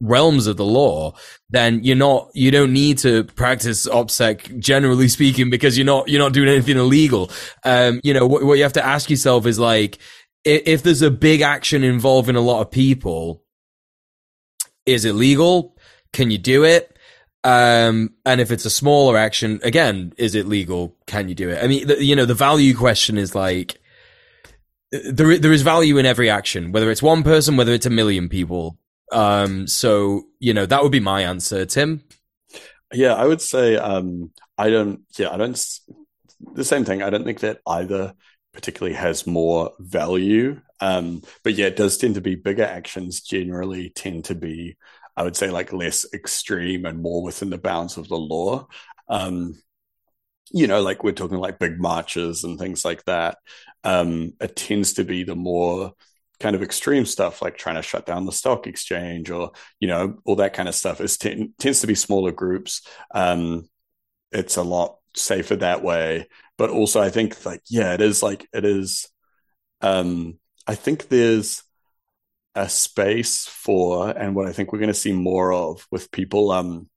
[0.00, 1.14] realms of the law,
[1.50, 6.20] then you're not, you don't need to practice OPSEC generally speaking because you're not, you're
[6.20, 7.30] not doing anything illegal.
[7.64, 9.98] Um, you know, what, what you have to ask yourself is like,
[10.44, 13.42] if, if there's a big action involving a lot of people,
[14.86, 15.76] is it legal?
[16.12, 16.93] Can you do it?
[17.44, 20.96] Um, and if it's a smaller action, again, is it legal?
[21.06, 21.62] Can you do it?
[21.62, 23.78] I mean, the, you know, the value question is like,
[24.90, 28.30] there, there is value in every action, whether it's one person, whether it's a million
[28.30, 28.78] people.
[29.12, 31.66] Um, so, you know, that would be my answer.
[31.66, 32.02] Tim?
[32.94, 35.62] Yeah, I would say, um, I don't, yeah, I don't,
[36.54, 37.02] the same thing.
[37.02, 38.14] I don't think that either
[38.54, 40.62] particularly has more value.
[40.80, 44.76] Um, but yeah, it does tend to be bigger actions generally tend to be,
[45.16, 48.66] I would say, like less extreme and more within the bounds of the law.
[49.08, 49.54] Um,
[50.52, 53.38] you know, like we're talking like big marches and things like that.
[53.82, 55.92] Um, it tends to be the more
[56.40, 60.18] kind of extreme stuff, like trying to shut down the stock exchange or you know
[60.24, 61.00] all that kind of stuff.
[61.00, 62.82] It tends to be smaller groups.
[63.14, 63.68] Um,
[64.32, 66.28] it's a lot safer that way,
[66.58, 69.08] but also I think like yeah, it is like it is.
[69.80, 71.62] Um, I think there's
[72.54, 76.50] a space for, and what I think we're going to see more of with people
[76.50, 76.88] um,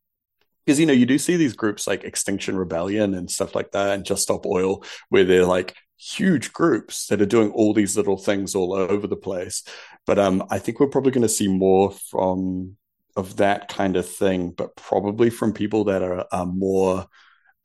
[0.65, 3.93] because you know you do see these groups like Extinction Rebellion and stuff like that,
[3.93, 8.17] and Just Stop Oil, where they're like huge groups that are doing all these little
[8.17, 9.63] things all over the place.
[10.05, 12.77] But um, I think we're probably going to see more from
[13.15, 17.07] of that kind of thing, but probably from people that are, are more,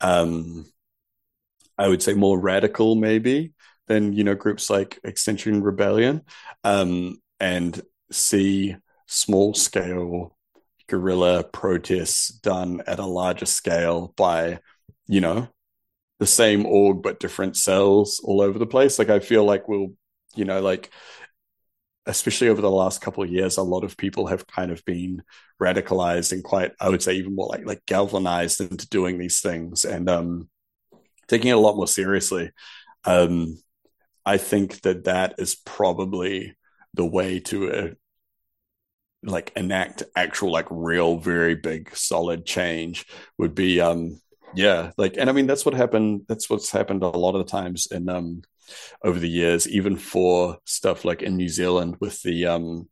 [0.00, 0.64] um,
[1.76, 3.52] I would say, more radical, maybe
[3.88, 6.22] than you know groups like Extinction Rebellion,
[6.64, 10.36] um, and see small scale
[10.86, 14.60] guerrilla protests done at a larger scale by,
[15.08, 15.48] you know,
[16.20, 18.96] the same org but different cells all over the place.
[18.96, 19.88] Like I feel like we'll,
[20.36, 20.92] you know, like
[22.06, 25.24] especially over the last couple of years, a lot of people have kind of been
[25.60, 29.84] radicalized and quite, I would say, even more like like galvanized into doing these things
[29.84, 30.48] and um,
[31.26, 32.52] taking it a lot more seriously.
[33.02, 33.58] Um,
[34.24, 36.54] I think that that is probably
[36.94, 37.88] the way to uh,
[39.22, 43.06] like enact actual like real very big solid change
[43.38, 44.20] would be um
[44.54, 47.50] yeah like and i mean that's what happened that's what's happened a lot of the
[47.50, 48.42] times in um
[49.04, 52.88] over the years even for stuff like in new zealand with the um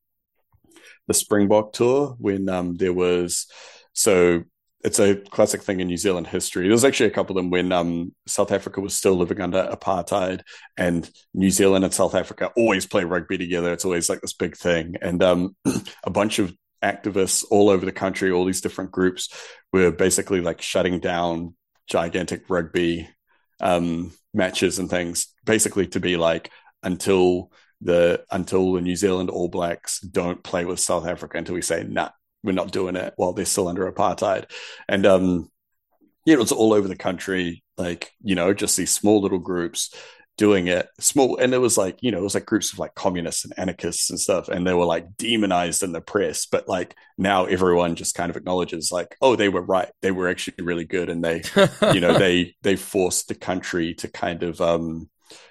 [1.09, 3.47] the springbok tour when um there was
[3.93, 4.45] so
[4.83, 6.67] it's a classic thing in New Zealand history.
[6.67, 10.43] There's actually a couple of them when um, South Africa was still living under apartheid,
[10.77, 13.73] and New Zealand and South Africa always play rugby together.
[13.73, 15.57] It's always like this big thing, and um,
[16.05, 19.29] a bunch of activists all over the country, all these different groups,
[19.73, 21.55] were basically like shutting down
[21.87, 23.09] gigantic rugby
[23.61, 26.51] um, matches and things, basically to be like
[26.83, 27.51] until
[27.83, 31.85] the until the New Zealand All Blacks don't play with South Africa until we say
[31.85, 32.11] nah
[32.43, 34.51] we're not doing it while they're still under apartheid.
[34.89, 35.51] And um,
[36.25, 39.95] yeah, it was all over the country, like, you know, just these small little groups
[40.41, 42.95] doing it small and it was like you know it was like groups of like
[42.95, 46.97] communists and anarchists and stuff and they were like demonized in the press but like
[47.19, 50.87] now everyone just kind of acknowledges like oh they were right they were actually really
[50.87, 51.43] good and they
[51.93, 55.11] you know they they forced the country to kind of um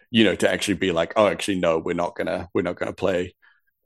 [0.10, 2.92] you know to actually be like oh actually no we're not gonna we're not gonna
[2.92, 3.36] play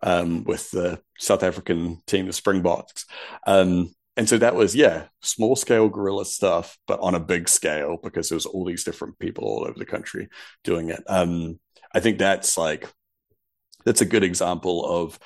[0.03, 3.05] um, with the South African team, the Springboks.
[3.47, 7.97] Um, and so that was, yeah, small scale guerrilla stuff, but on a big scale
[8.03, 10.27] because there was all these different people all over the country
[10.63, 11.01] doing it.
[11.07, 11.59] Um,
[11.93, 12.87] I think that's like,
[13.85, 15.17] that's a good example of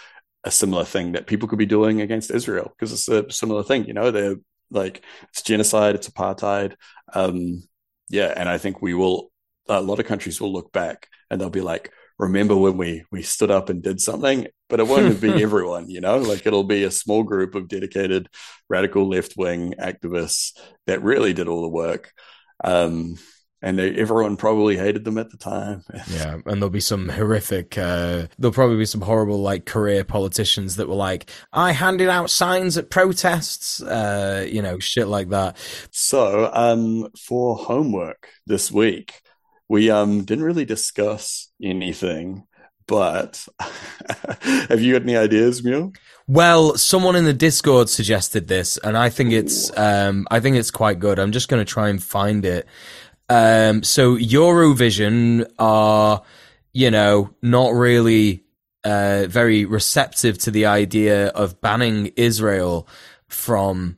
[0.43, 3.85] a similar thing that people could be doing against Israel because it's a similar thing,
[3.85, 4.37] you know, they're
[4.69, 6.75] like, it's genocide, it's apartheid.
[7.13, 7.63] Um,
[8.09, 8.33] yeah.
[8.35, 9.31] And I think we will,
[9.67, 13.21] a lot of countries will look back and they'll be like, remember when we we
[13.21, 16.83] stood up and did something but it won't be everyone you know like it'll be
[16.83, 18.27] a small group of dedicated
[18.69, 20.51] radical left wing activists
[20.87, 22.11] that really did all the work
[22.63, 23.17] um,
[23.61, 25.83] and they, everyone probably hated them at the time.
[26.11, 27.77] yeah, and there'll be some horrific.
[27.77, 32.29] Uh, there'll probably be some horrible, like career politicians that were like, "I handed out
[32.29, 35.57] signs at protests," uh, you know, shit like that.
[35.91, 39.21] So, um, for homework this week,
[39.69, 42.43] we um didn't really discuss anything,
[42.87, 43.47] but
[44.41, 45.95] have you got any ideas, Muel?
[46.27, 50.71] Well, someone in the Discord suggested this, and I think it's um I think it's
[50.71, 51.19] quite good.
[51.19, 52.67] I'm just going to try and find it.
[53.29, 56.23] Um, so Eurovision are,
[56.73, 58.45] you know, not really
[58.83, 62.87] uh, very receptive to the idea of banning Israel
[63.27, 63.97] from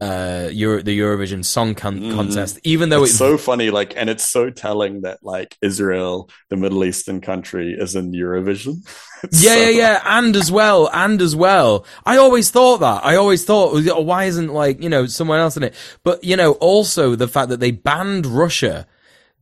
[0.00, 2.14] uh Euro- the Eurovision Song con- mm.
[2.14, 6.30] Contest, even though it's, it's, so funny, like, and it's so telling that like Israel,
[6.50, 8.76] the Middle Eastern country, is in Eurovision.
[9.32, 9.54] yeah, so...
[9.54, 11.84] yeah, yeah, and as well, and as well.
[12.06, 13.04] I always thought that.
[13.04, 15.74] I always thought, oh, why isn't like you know someone else in it?
[16.04, 18.86] But you know, also the fact that they banned Russia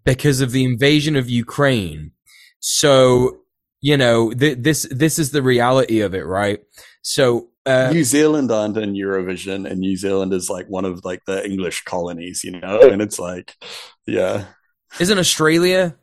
[0.05, 2.13] because of the invasion of Ukraine.
[2.61, 3.41] So
[3.83, 6.61] you know, th- this this is the reality of it, right?
[7.03, 11.25] So uh, New Zealand aren't in Eurovision, and New Zealand is like one of like
[11.27, 13.57] the English colonies, you know, and it's like,
[14.07, 14.45] yeah.
[15.01, 15.97] Isn't Australia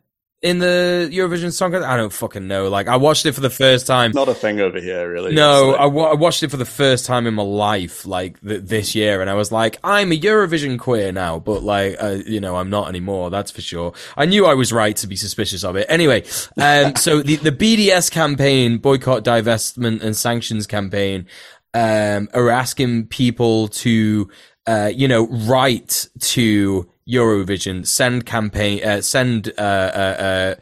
[0.44, 1.90] in the Eurovision Song Contest?
[1.90, 2.68] I don't fucking know.
[2.68, 4.12] Like, I watched it for the first time.
[4.14, 5.34] Not a thing over here, really.
[5.34, 5.80] No, like...
[5.80, 8.94] I, w- I watched it for the first time in my life, like th- this
[8.94, 12.58] year, and I was like, I'm a Eurovision queer now, but like, uh, you know,
[12.58, 13.30] I'm not anymore.
[13.30, 13.94] That's for sure.
[14.18, 15.86] I knew I was right to be suspicious of it.
[15.90, 16.26] Anyway,
[16.58, 21.26] um, so the the BDS campaign, boycott, divestment, and sanctions campaign,
[21.74, 24.30] um, are asking people to,
[24.68, 30.56] uh, you know, write to Eurovision, send campaign, uh, send uh, uh, uh,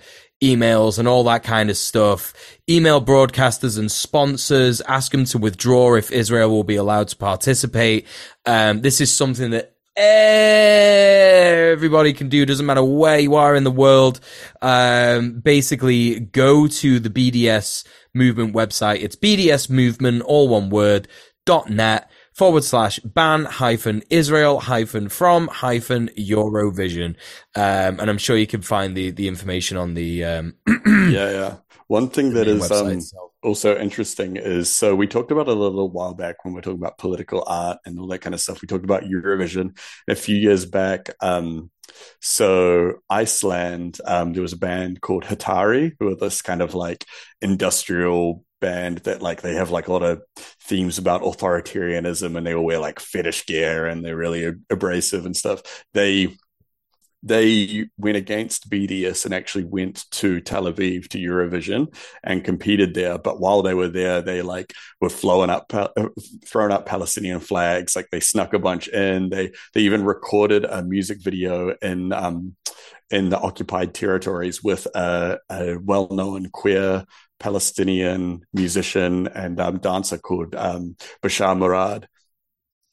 [0.44, 2.34] emails and all that kind of stuff.
[2.70, 8.08] Email broadcasters and sponsors, ask them to withdraw if Israel will be allowed to participate.
[8.46, 9.76] Um, this is something that
[11.72, 12.46] everybody can do.
[12.46, 14.20] Doesn't matter where you are in the world.
[14.62, 19.02] Um, basically, go to the BDS movement website.
[19.02, 21.08] It's BDS movement, all one word,
[21.46, 27.16] dot net forward slash ban hyphen Israel hyphen from hyphen Eurovision.
[27.56, 31.56] Um, and I'm sure you can find the, the information on the, um, yeah, yeah.
[31.88, 33.02] One thing that is um,
[33.44, 36.62] also interesting is so we talked about it a little while back when we are
[36.62, 38.62] talking about political art and all that kind of stuff.
[38.62, 41.10] We talked about Eurovision a few years back.
[41.20, 41.70] Um,
[42.20, 47.06] so Iceland, um, there was a band called Hatari, who are this kind of like
[47.42, 50.22] industrial band that like they have like a lot of
[50.62, 55.36] themes about authoritarianism and they all wear like fetish gear and they're really abrasive and
[55.36, 55.62] stuff.
[55.94, 56.38] They
[57.24, 61.94] they went against BDS and actually went to Tel Aviv to Eurovision
[62.24, 63.18] and competed there.
[63.20, 65.90] But while they were there, they like were flowing up, uh,
[66.46, 67.96] throwing up Palestinian flags.
[67.96, 69.30] Like they snuck a bunch in.
[69.30, 72.56] They they even recorded a music video in um,
[73.12, 77.06] in the occupied territories with a, a well known queer
[77.40, 82.08] Palestinian musician and um, dancer called um, Bashar Murad.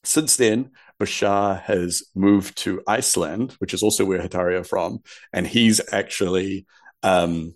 [0.04, 0.70] Since then,
[1.00, 5.00] Bashar has moved to Iceland, which is also where Hatari are from,
[5.32, 6.66] and he's actually
[7.02, 7.54] um,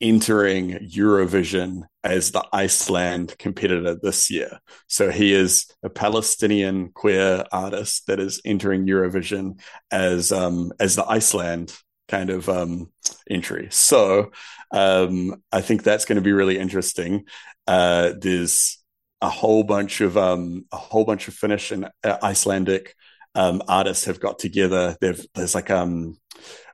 [0.00, 4.60] entering Eurovision as the Iceland competitor this year.
[4.88, 11.06] So he is a Palestinian queer artist that is entering Eurovision as um, as the
[11.06, 11.74] Iceland
[12.08, 12.92] kind of um,
[13.28, 13.68] entry.
[13.70, 14.32] So
[14.70, 17.24] um, I think that's going to be really interesting.
[17.66, 18.78] Uh, there's
[19.20, 22.94] a whole bunch of um, a whole bunch of Finnish and uh, Icelandic
[23.34, 24.96] um, artists have got together.
[25.00, 26.18] They've, there's like um,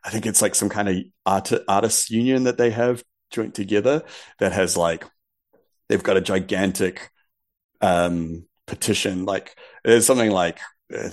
[0.05, 4.03] I think it's like some kind of art artists union that they have joint together
[4.39, 5.05] that has like
[5.89, 7.11] they've got a gigantic
[7.81, 9.25] um, petition.
[9.25, 10.59] Like there's something like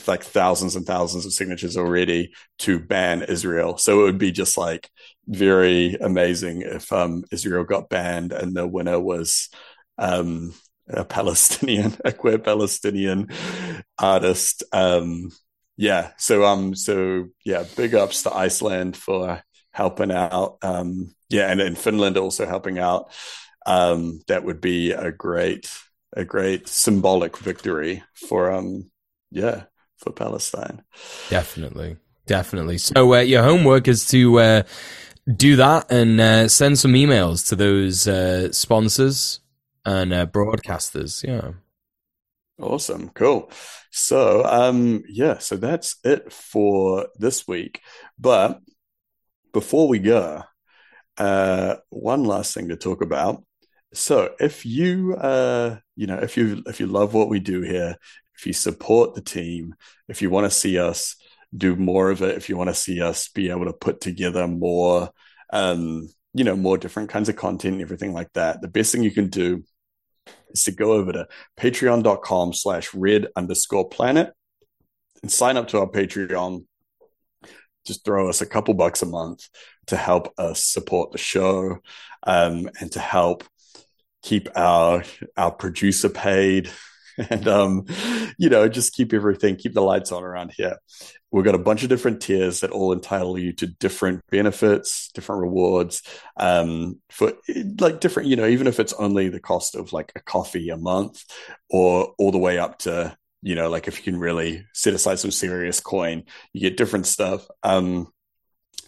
[0.07, 3.77] like thousands and thousands of signatures already to ban Israel.
[3.77, 4.89] So it would be just like
[5.27, 9.49] very amazing if um, Israel got banned and the winner was
[9.97, 10.53] um,
[10.89, 13.29] a Palestinian, a queer Palestinian
[13.97, 14.63] artist.
[14.71, 15.31] Um,
[15.77, 20.57] yeah, so um, so yeah, big ups to Iceland for helping out.
[20.61, 23.11] Um, yeah, and in Finland also helping out.
[23.65, 25.71] Um, that would be a great,
[26.13, 28.89] a great symbolic victory for um,
[29.31, 29.63] yeah,
[29.97, 30.83] for Palestine.
[31.29, 32.77] Definitely, definitely.
[32.77, 34.63] So uh, your homework is to uh,
[35.31, 39.39] do that and uh, send some emails to those uh, sponsors
[39.89, 41.23] and uh, broadcasters.
[41.27, 41.53] Yeah.
[42.61, 43.09] Awesome.
[43.09, 43.51] Cool.
[43.89, 47.81] So, um, yeah, so that's it for this week.
[48.19, 48.59] But
[49.51, 50.43] before we go,
[51.17, 53.43] uh, one last thing to talk about.
[53.93, 57.95] So, if you, uh, you know, if you if you love what we do here,
[58.37, 59.73] if you support the team,
[60.07, 61.15] if you want to see us
[61.55, 64.47] do more of it, if you want to see us be able to put together
[64.47, 65.09] more,
[65.51, 69.01] um, you know, more different kinds of content and everything like that, the best thing
[69.01, 69.63] you can do
[70.51, 71.27] is to go over to
[71.59, 74.33] patreon.com slash red underscore planet
[75.21, 76.65] and sign up to our Patreon.
[77.85, 79.47] Just throw us a couple bucks a month
[79.87, 81.77] to help us support the show
[82.23, 83.43] um, and to help
[84.21, 85.03] keep our
[85.37, 86.69] our producer paid
[87.29, 87.85] and um,
[88.37, 90.77] you know, just keep everything, keep the lights on around here.
[91.31, 95.41] We've got a bunch of different tiers that all entitle you to different benefits, different
[95.41, 96.01] rewards,
[96.37, 97.33] um, for
[97.79, 100.77] like different, you know, even if it's only the cost of like a coffee a
[100.77, 101.23] month,
[101.69, 105.19] or all the way up to you know, like if you can really set aside
[105.19, 107.47] some serious coin, you get different stuff.
[107.63, 108.09] Um,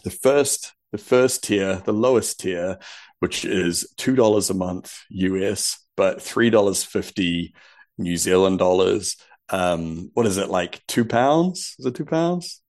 [0.04, 2.78] the first, the first tier, the lowest tier,
[3.20, 7.54] which is two dollars a month US, but three dollars fifty
[7.98, 9.16] New Zealand dollars.
[9.48, 10.82] Um, what is it like?
[10.86, 11.74] Two pounds?
[11.78, 12.62] Is it two pounds?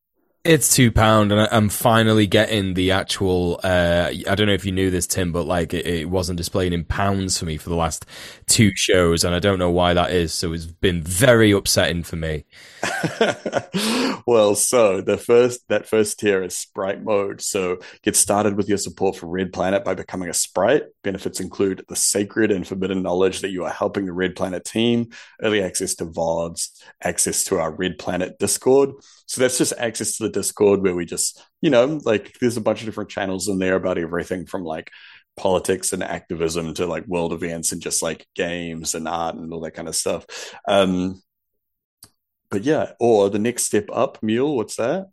[0.45, 3.61] It's two pound, and I'm finally getting the actual.
[3.63, 6.73] Uh, I don't know if you knew this, Tim, but like it, it, wasn't displaying
[6.73, 8.05] in pounds for me for the last
[8.47, 10.33] two shows, and I don't know why that is.
[10.33, 12.43] So it's been very upsetting for me.
[14.27, 17.39] well, so the first that first tier is Sprite mode.
[17.39, 20.83] So get started with your support for Red Planet by becoming a Sprite.
[21.03, 25.11] Benefits include the sacred and forbidden knowledge that you are helping the Red Planet team,
[25.41, 28.89] early access to VODs, access to our Red Planet Discord.
[29.25, 32.61] So that's just access to the Discord where we just, you know, like there's a
[32.61, 34.91] bunch of different channels in there about everything from like
[35.35, 39.61] politics and activism to like world events and just like games and art and all
[39.61, 40.25] that kind of stuff.
[40.67, 41.21] Um,
[42.49, 45.07] but yeah, or the next step up, Muel, what's that?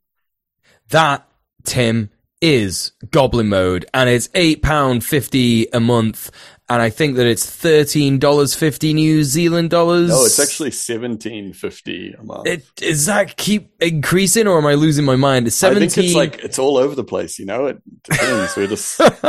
[0.89, 1.26] That,
[1.65, 6.31] Tim, is Goblin Mode, and it's £8.50 a month
[6.70, 10.08] and I think that it's thirteen dollars fifty New Zealand dollars.
[10.08, 12.47] No, it's actually seventeen fifty a month.
[12.47, 15.49] It, does that keep increasing, or am I losing my mind?
[15.49, 15.89] It's seventeen.
[15.89, 17.40] I think it's like it's all over the place.
[17.40, 18.57] You know, it depends.
[18.57, 19.00] We're just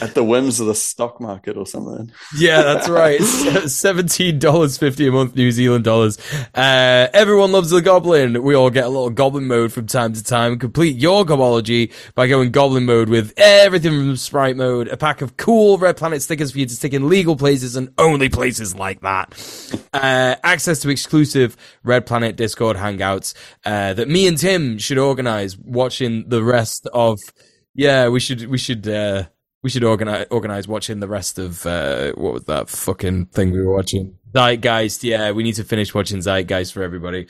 [0.00, 2.12] at the whims of the stock market or something.
[2.36, 3.20] Yeah, that's right.
[3.66, 6.18] Seventeen dollars fifty a month, New Zealand dollars.
[6.54, 8.44] Uh, everyone loves the goblin.
[8.44, 10.60] We all get a little goblin mode from time to time.
[10.60, 15.36] Complete your gobology by going goblin mode with everything from sprite mode, a pack of
[15.36, 19.00] cool red planet stickers for you to stick in legal places and only places like
[19.00, 19.34] that.
[19.92, 25.56] Uh, access to exclusive Red Planet Discord hangouts uh, that me and Tim should organize.
[25.58, 27.18] Watching the rest of,
[27.74, 29.24] yeah, we should we should uh,
[29.62, 33.60] we should organize organize watching the rest of uh, what was that fucking thing we
[33.60, 34.16] were watching.
[34.34, 37.26] Zeitgeist, yeah, we need to finish watching Zeitgeist for everybody.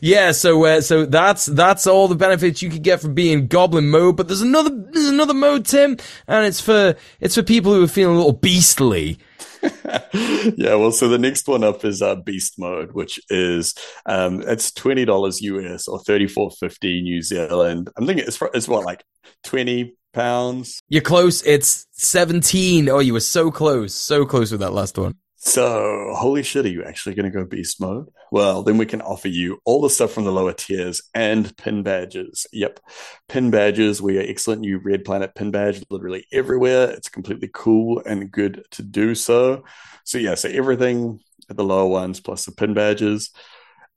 [0.00, 3.90] Yeah, so uh, so that's that's all the benefits you could get from being Goblin
[3.90, 4.16] mode.
[4.16, 7.88] But there's another there's another mode, Tim, and it's for it's for people who are
[7.88, 9.18] feeling a little beastly.
[10.56, 13.74] yeah, well, so the next one up is uh, Beast Mode, which is
[14.06, 17.90] um, it's twenty dollars US or thirty four fifty New Zealand.
[17.96, 19.04] I'm thinking it's it's what like
[19.44, 20.82] twenty pounds.
[20.88, 21.42] You're close.
[21.42, 22.88] It's seventeen.
[22.88, 25.16] Oh, you were so close, so close with that last one.
[25.46, 28.08] So, holy shit, are you actually going to go beast mode?
[28.32, 31.84] Well, then we can offer you all the stuff from the lower tiers and pin
[31.84, 32.48] badges.
[32.52, 32.80] Yep,
[33.28, 34.02] pin badges.
[34.02, 36.90] We are excellent new Red Planet pin badge literally everywhere.
[36.90, 39.62] It's completely cool and good to do so.
[40.02, 43.30] So, yeah, so everything at the lower ones plus the pin badges.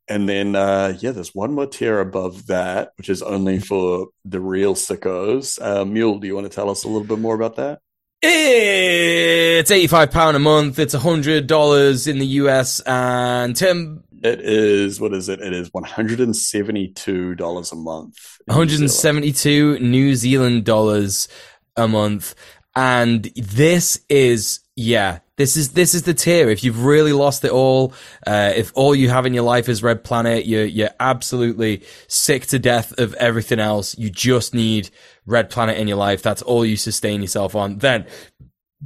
[0.07, 4.39] And then, uh, yeah, there's one more tier above that, which is only for the
[4.39, 5.59] real sickos.
[5.59, 7.79] Uh, Muel, do you want to tell us a little bit more about that?
[8.21, 10.77] It's eighty-five pound a month.
[10.77, 14.03] It's hundred dollars in the US, and Tim.
[14.21, 15.39] It is what is it?
[15.39, 18.17] It is one hundred and seventy-two dollars a month.
[18.45, 21.29] One hundred and seventy-two New Zealand dollars
[21.77, 22.35] a month,
[22.75, 25.19] and this is yeah.
[25.35, 26.49] This is this is the tier.
[26.49, 27.93] If you've really lost it all,
[28.25, 32.45] uh, if all you have in your life is Red Planet, you're you're absolutely sick
[32.47, 33.97] to death of everything else.
[33.97, 34.89] You just need
[35.25, 38.05] Red Planet in your life, that's all you sustain yourself on, then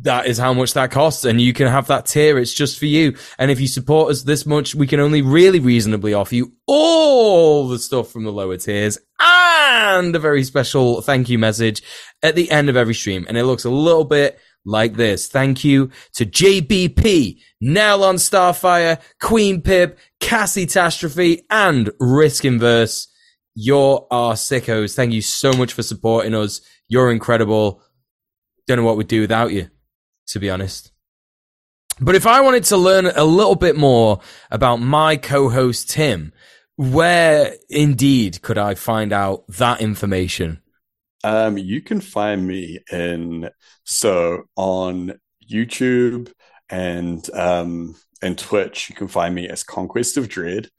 [0.01, 2.39] that is how much that costs and you can have that tier.
[2.39, 3.15] It's just for you.
[3.37, 7.67] And if you support us this much, we can only really reasonably offer you all
[7.67, 11.83] the stuff from the lower tiers and a very special thank you message
[12.23, 13.25] at the end of every stream.
[13.29, 15.27] And it looks a little bit like this.
[15.27, 23.07] Thank you to JBP, Nylon Starfire, Queen Pip, Cassie Tastrophe, and Risk Inverse.
[23.55, 24.95] You're our sickos.
[24.95, 26.61] Thank you so much for supporting us.
[26.87, 27.81] You're incredible.
[28.67, 29.69] Don't know what we'd do without you,
[30.27, 30.91] to be honest.
[31.99, 34.19] But if I wanted to learn a little bit more
[34.49, 36.33] about my co-host Tim,
[36.75, 40.62] where indeed could I find out that information?
[41.23, 43.49] Um, you can find me in
[43.83, 45.13] so on
[45.49, 46.31] YouTube
[46.69, 48.89] and um, and Twitch.
[48.89, 50.69] You can find me as Conquest of Dread.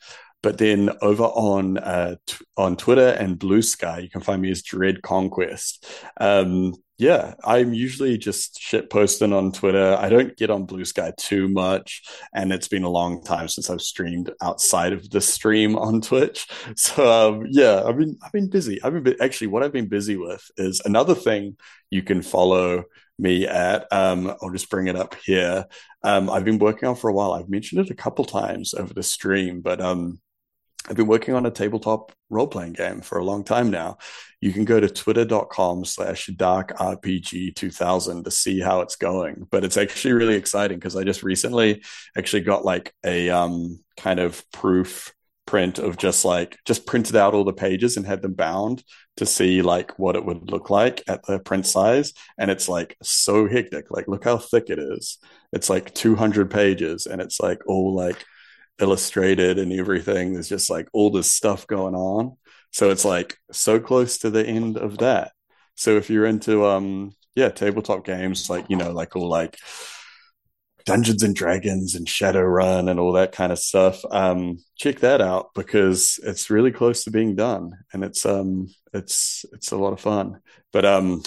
[0.42, 4.50] But then over on uh, t- on Twitter and Blue Sky, you can find me
[4.50, 5.86] as Dread Conquest.
[6.20, 9.96] Um, yeah, I'm usually just shit posting on Twitter.
[9.98, 13.68] I don't get on Blue Sky too much, and it's been a long time since
[13.68, 16.46] I've streamed outside of the stream on Twitch.
[16.76, 18.82] So um, yeah, I've been I've been busy.
[18.82, 21.56] I've been actually what I've been busy with is another thing
[21.90, 22.84] you can follow
[23.18, 23.86] me at.
[23.92, 25.66] Um, I'll just bring it up here.
[26.02, 27.32] Um, I've been working on for a while.
[27.32, 30.20] I've mentioned it a couple times over the stream, but um,
[30.88, 33.96] I've been working on a tabletop role playing game for a long time now.
[34.40, 39.46] You can go to twitter.com slash darkrpg2000 to see how it's going.
[39.50, 41.82] But it's actually really exciting because I just recently
[42.16, 45.14] actually got like a um, kind of proof
[45.46, 48.82] print of just like just printed out all the pages and had them bound
[49.16, 52.96] to see like what it would look like at the print size and it's like
[53.02, 55.18] so hectic like look how thick it is
[55.52, 58.24] it's like 200 pages and it's like all like
[58.80, 62.36] illustrated and everything there's just like all this stuff going on
[62.70, 65.32] so it's like so close to the end of that
[65.74, 69.56] so if you're into um yeah tabletop games like you know like all like
[70.84, 74.04] Dungeons and Dragons and Shadowrun and all that kind of stuff.
[74.10, 79.46] Um, check that out because it's really close to being done, and it's um, it's
[79.52, 80.40] it's a lot of fun.
[80.72, 81.22] But um,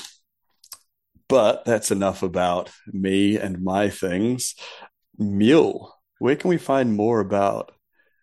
[1.28, 4.54] but that's enough about me and my things.
[5.20, 5.90] Muel,
[6.20, 7.72] where can we find more about?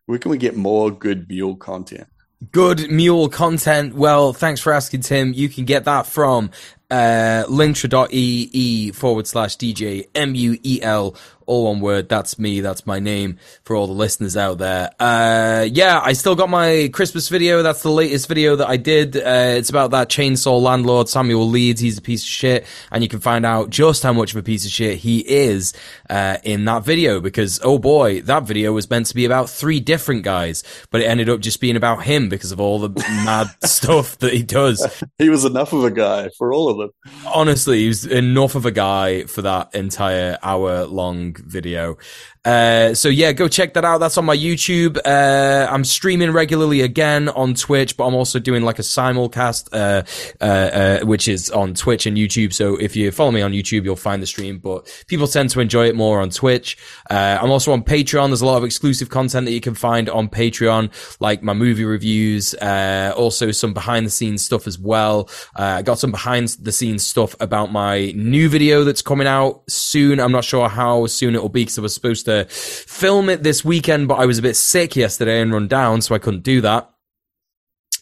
[0.07, 2.09] Where can we get more good Muel content?
[2.53, 3.95] Good mule content.
[3.95, 5.33] Well, thanks for asking, Tim.
[5.33, 6.51] You can get that from
[6.91, 12.09] uh, linktr.ee forward slash DJ M U E L all one word.
[12.09, 12.61] That's me.
[12.61, 14.91] That's my name for all the listeners out there.
[14.99, 17.63] Uh, yeah, I still got my Christmas video.
[17.63, 19.17] That's the latest video that I did.
[19.17, 21.81] Uh, it's about that chainsaw landlord, Samuel Leeds.
[21.81, 22.67] He's a piece of shit.
[22.91, 25.73] And you can find out just how much of a piece of shit he is,
[26.11, 29.81] uh, in that video because, oh boy, that video was meant to be about three
[29.81, 32.89] different guys, but it ended up just being about him because of all the
[33.25, 35.03] mad stuff that he does.
[35.19, 36.91] He was enough of a guy for all of them.
[37.27, 41.97] Honestly, he was enough of a guy for that entire hour long video.
[42.45, 43.99] Uh, so yeah, go check that out.
[43.99, 44.99] That's on my YouTube.
[45.05, 50.03] Uh, I'm streaming regularly again on Twitch, but I'm also doing like a simulcast, uh,
[50.41, 52.53] uh, uh, which is on Twitch and YouTube.
[52.53, 55.61] So if you follow me on YouTube, you'll find the stream, but people tend to
[55.61, 56.77] enjoy it more on Twitch.
[57.11, 58.29] Uh, I'm also on Patreon.
[58.29, 60.91] There's a lot of exclusive content that you can find on Patreon,
[61.21, 65.31] like my movie reviews, also some behind the scenes stuff as well.
[65.57, 70.21] I got some behind the scenes stuff about my new video that's coming out soon.
[70.21, 73.43] I'm not sure how soon it will be because I was supposed to film it
[73.43, 76.43] this weekend, but I was a bit sick yesterday and run down, so I couldn't
[76.43, 76.91] do that.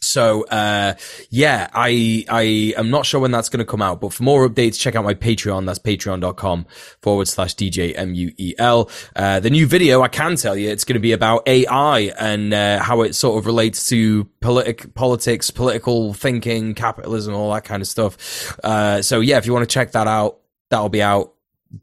[0.02, 0.94] So uh,
[1.31, 4.49] yeah, I I am not sure when that's going to come out, but for more
[4.49, 5.65] updates, check out my Patreon.
[5.65, 6.67] That's patreon.com
[7.01, 8.91] forward slash DJ M U E L.
[9.15, 12.52] Uh, the new video, I can tell you, it's going to be about AI and
[12.52, 17.81] uh, how it sort of relates to politic politics, political thinking, capitalism, all that kind
[17.81, 18.59] of stuff.
[18.65, 21.32] Uh, so yeah, if you want to check that out, that'll be out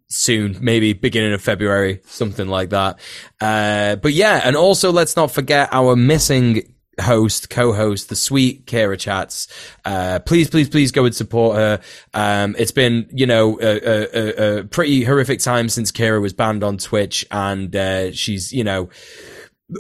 [0.08, 3.00] soon, maybe beginning of February, something like that.
[3.40, 9.00] Uh, but yeah, and also let's not forget our missing host, co-host, the sweet Kira
[9.00, 9.48] Chats.
[9.86, 11.80] Uh, please, please, please go and support her.
[12.14, 16.64] Um, it's been, you know, a, a, a, pretty horrific time since Kira was banned
[16.64, 18.90] on Twitch and, uh, she's, you know,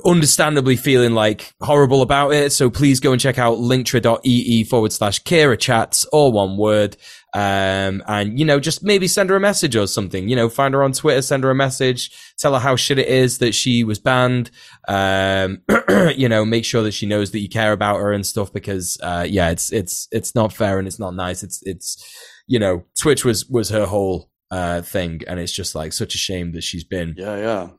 [0.06, 2.52] understandably feeling like horrible about it.
[2.52, 6.96] So please go and check out linktr.ee forward slash Kira Chats, all one word.
[7.34, 10.74] Um, and, you know, just maybe send her a message or something, you know, find
[10.74, 13.84] her on Twitter, send her a message, tell her how shit it is that she
[13.84, 14.50] was banned.
[14.88, 15.62] Um,
[16.16, 18.98] you know, make sure that she knows that you care about her and stuff because,
[19.04, 21.44] uh, yeah, it's, it's, it's not fair and it's not nice.
[21.44, 22.04] It's, it's,
[22.48, 25.22] you know, Twitch was, was her whole, uh, thing.
[25.28, 27.14] And it's just like such a shame that she's been.
[27.18, 27.38] Yeah.
[27.38, 27.70] Yeah.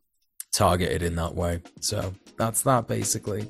[0.52, 1.62] Targeted in that way.
[1.80, 3.48] So that's that basically.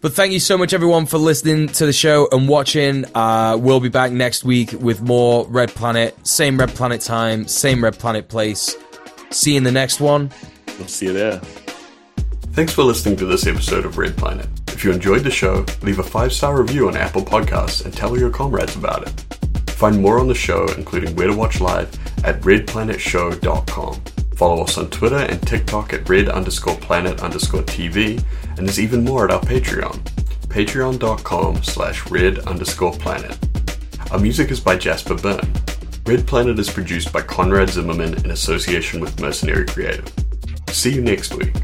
[0.00, 3.04] But thank you so much, everyone, for listening to the show and watching.
[3.14, 6.14] Uh, we'll be back next week with more Red Planet.
[6.26, 8.76] Same Red Planet time, same Red Planet place.
[9.30, 10.30] See you in the next one.
[10.78, 11.40] We'll see you there.
[12.52, 14.48] Thanks for listening to this episode of Red Planet.
[14.68, 18.18] If you enjoyed the show, leave a five star review on Apple Podcasts and tell
[18.18, 19.20] your comrades about it.
[19.70, 21.88] Find more on the show, including where to watch live,
[22.24, 24.00] at redplanetshow.com.
[24.36, 28.22] Follow us on Twitter and TikTok at red underscore planet underscore TV,
[28.56, 29.98] and there's even more at our Patreon,
[30.48, 33.36] patreon.com slash red underscore planet.
[34.10, 35.52] Our music is by Jasper Byrne.
[36.06, 40.08] Red Planet is produced by Conrad Zimmerman in association with Mercenary Creative.
[40.70, 41.54] See you next week.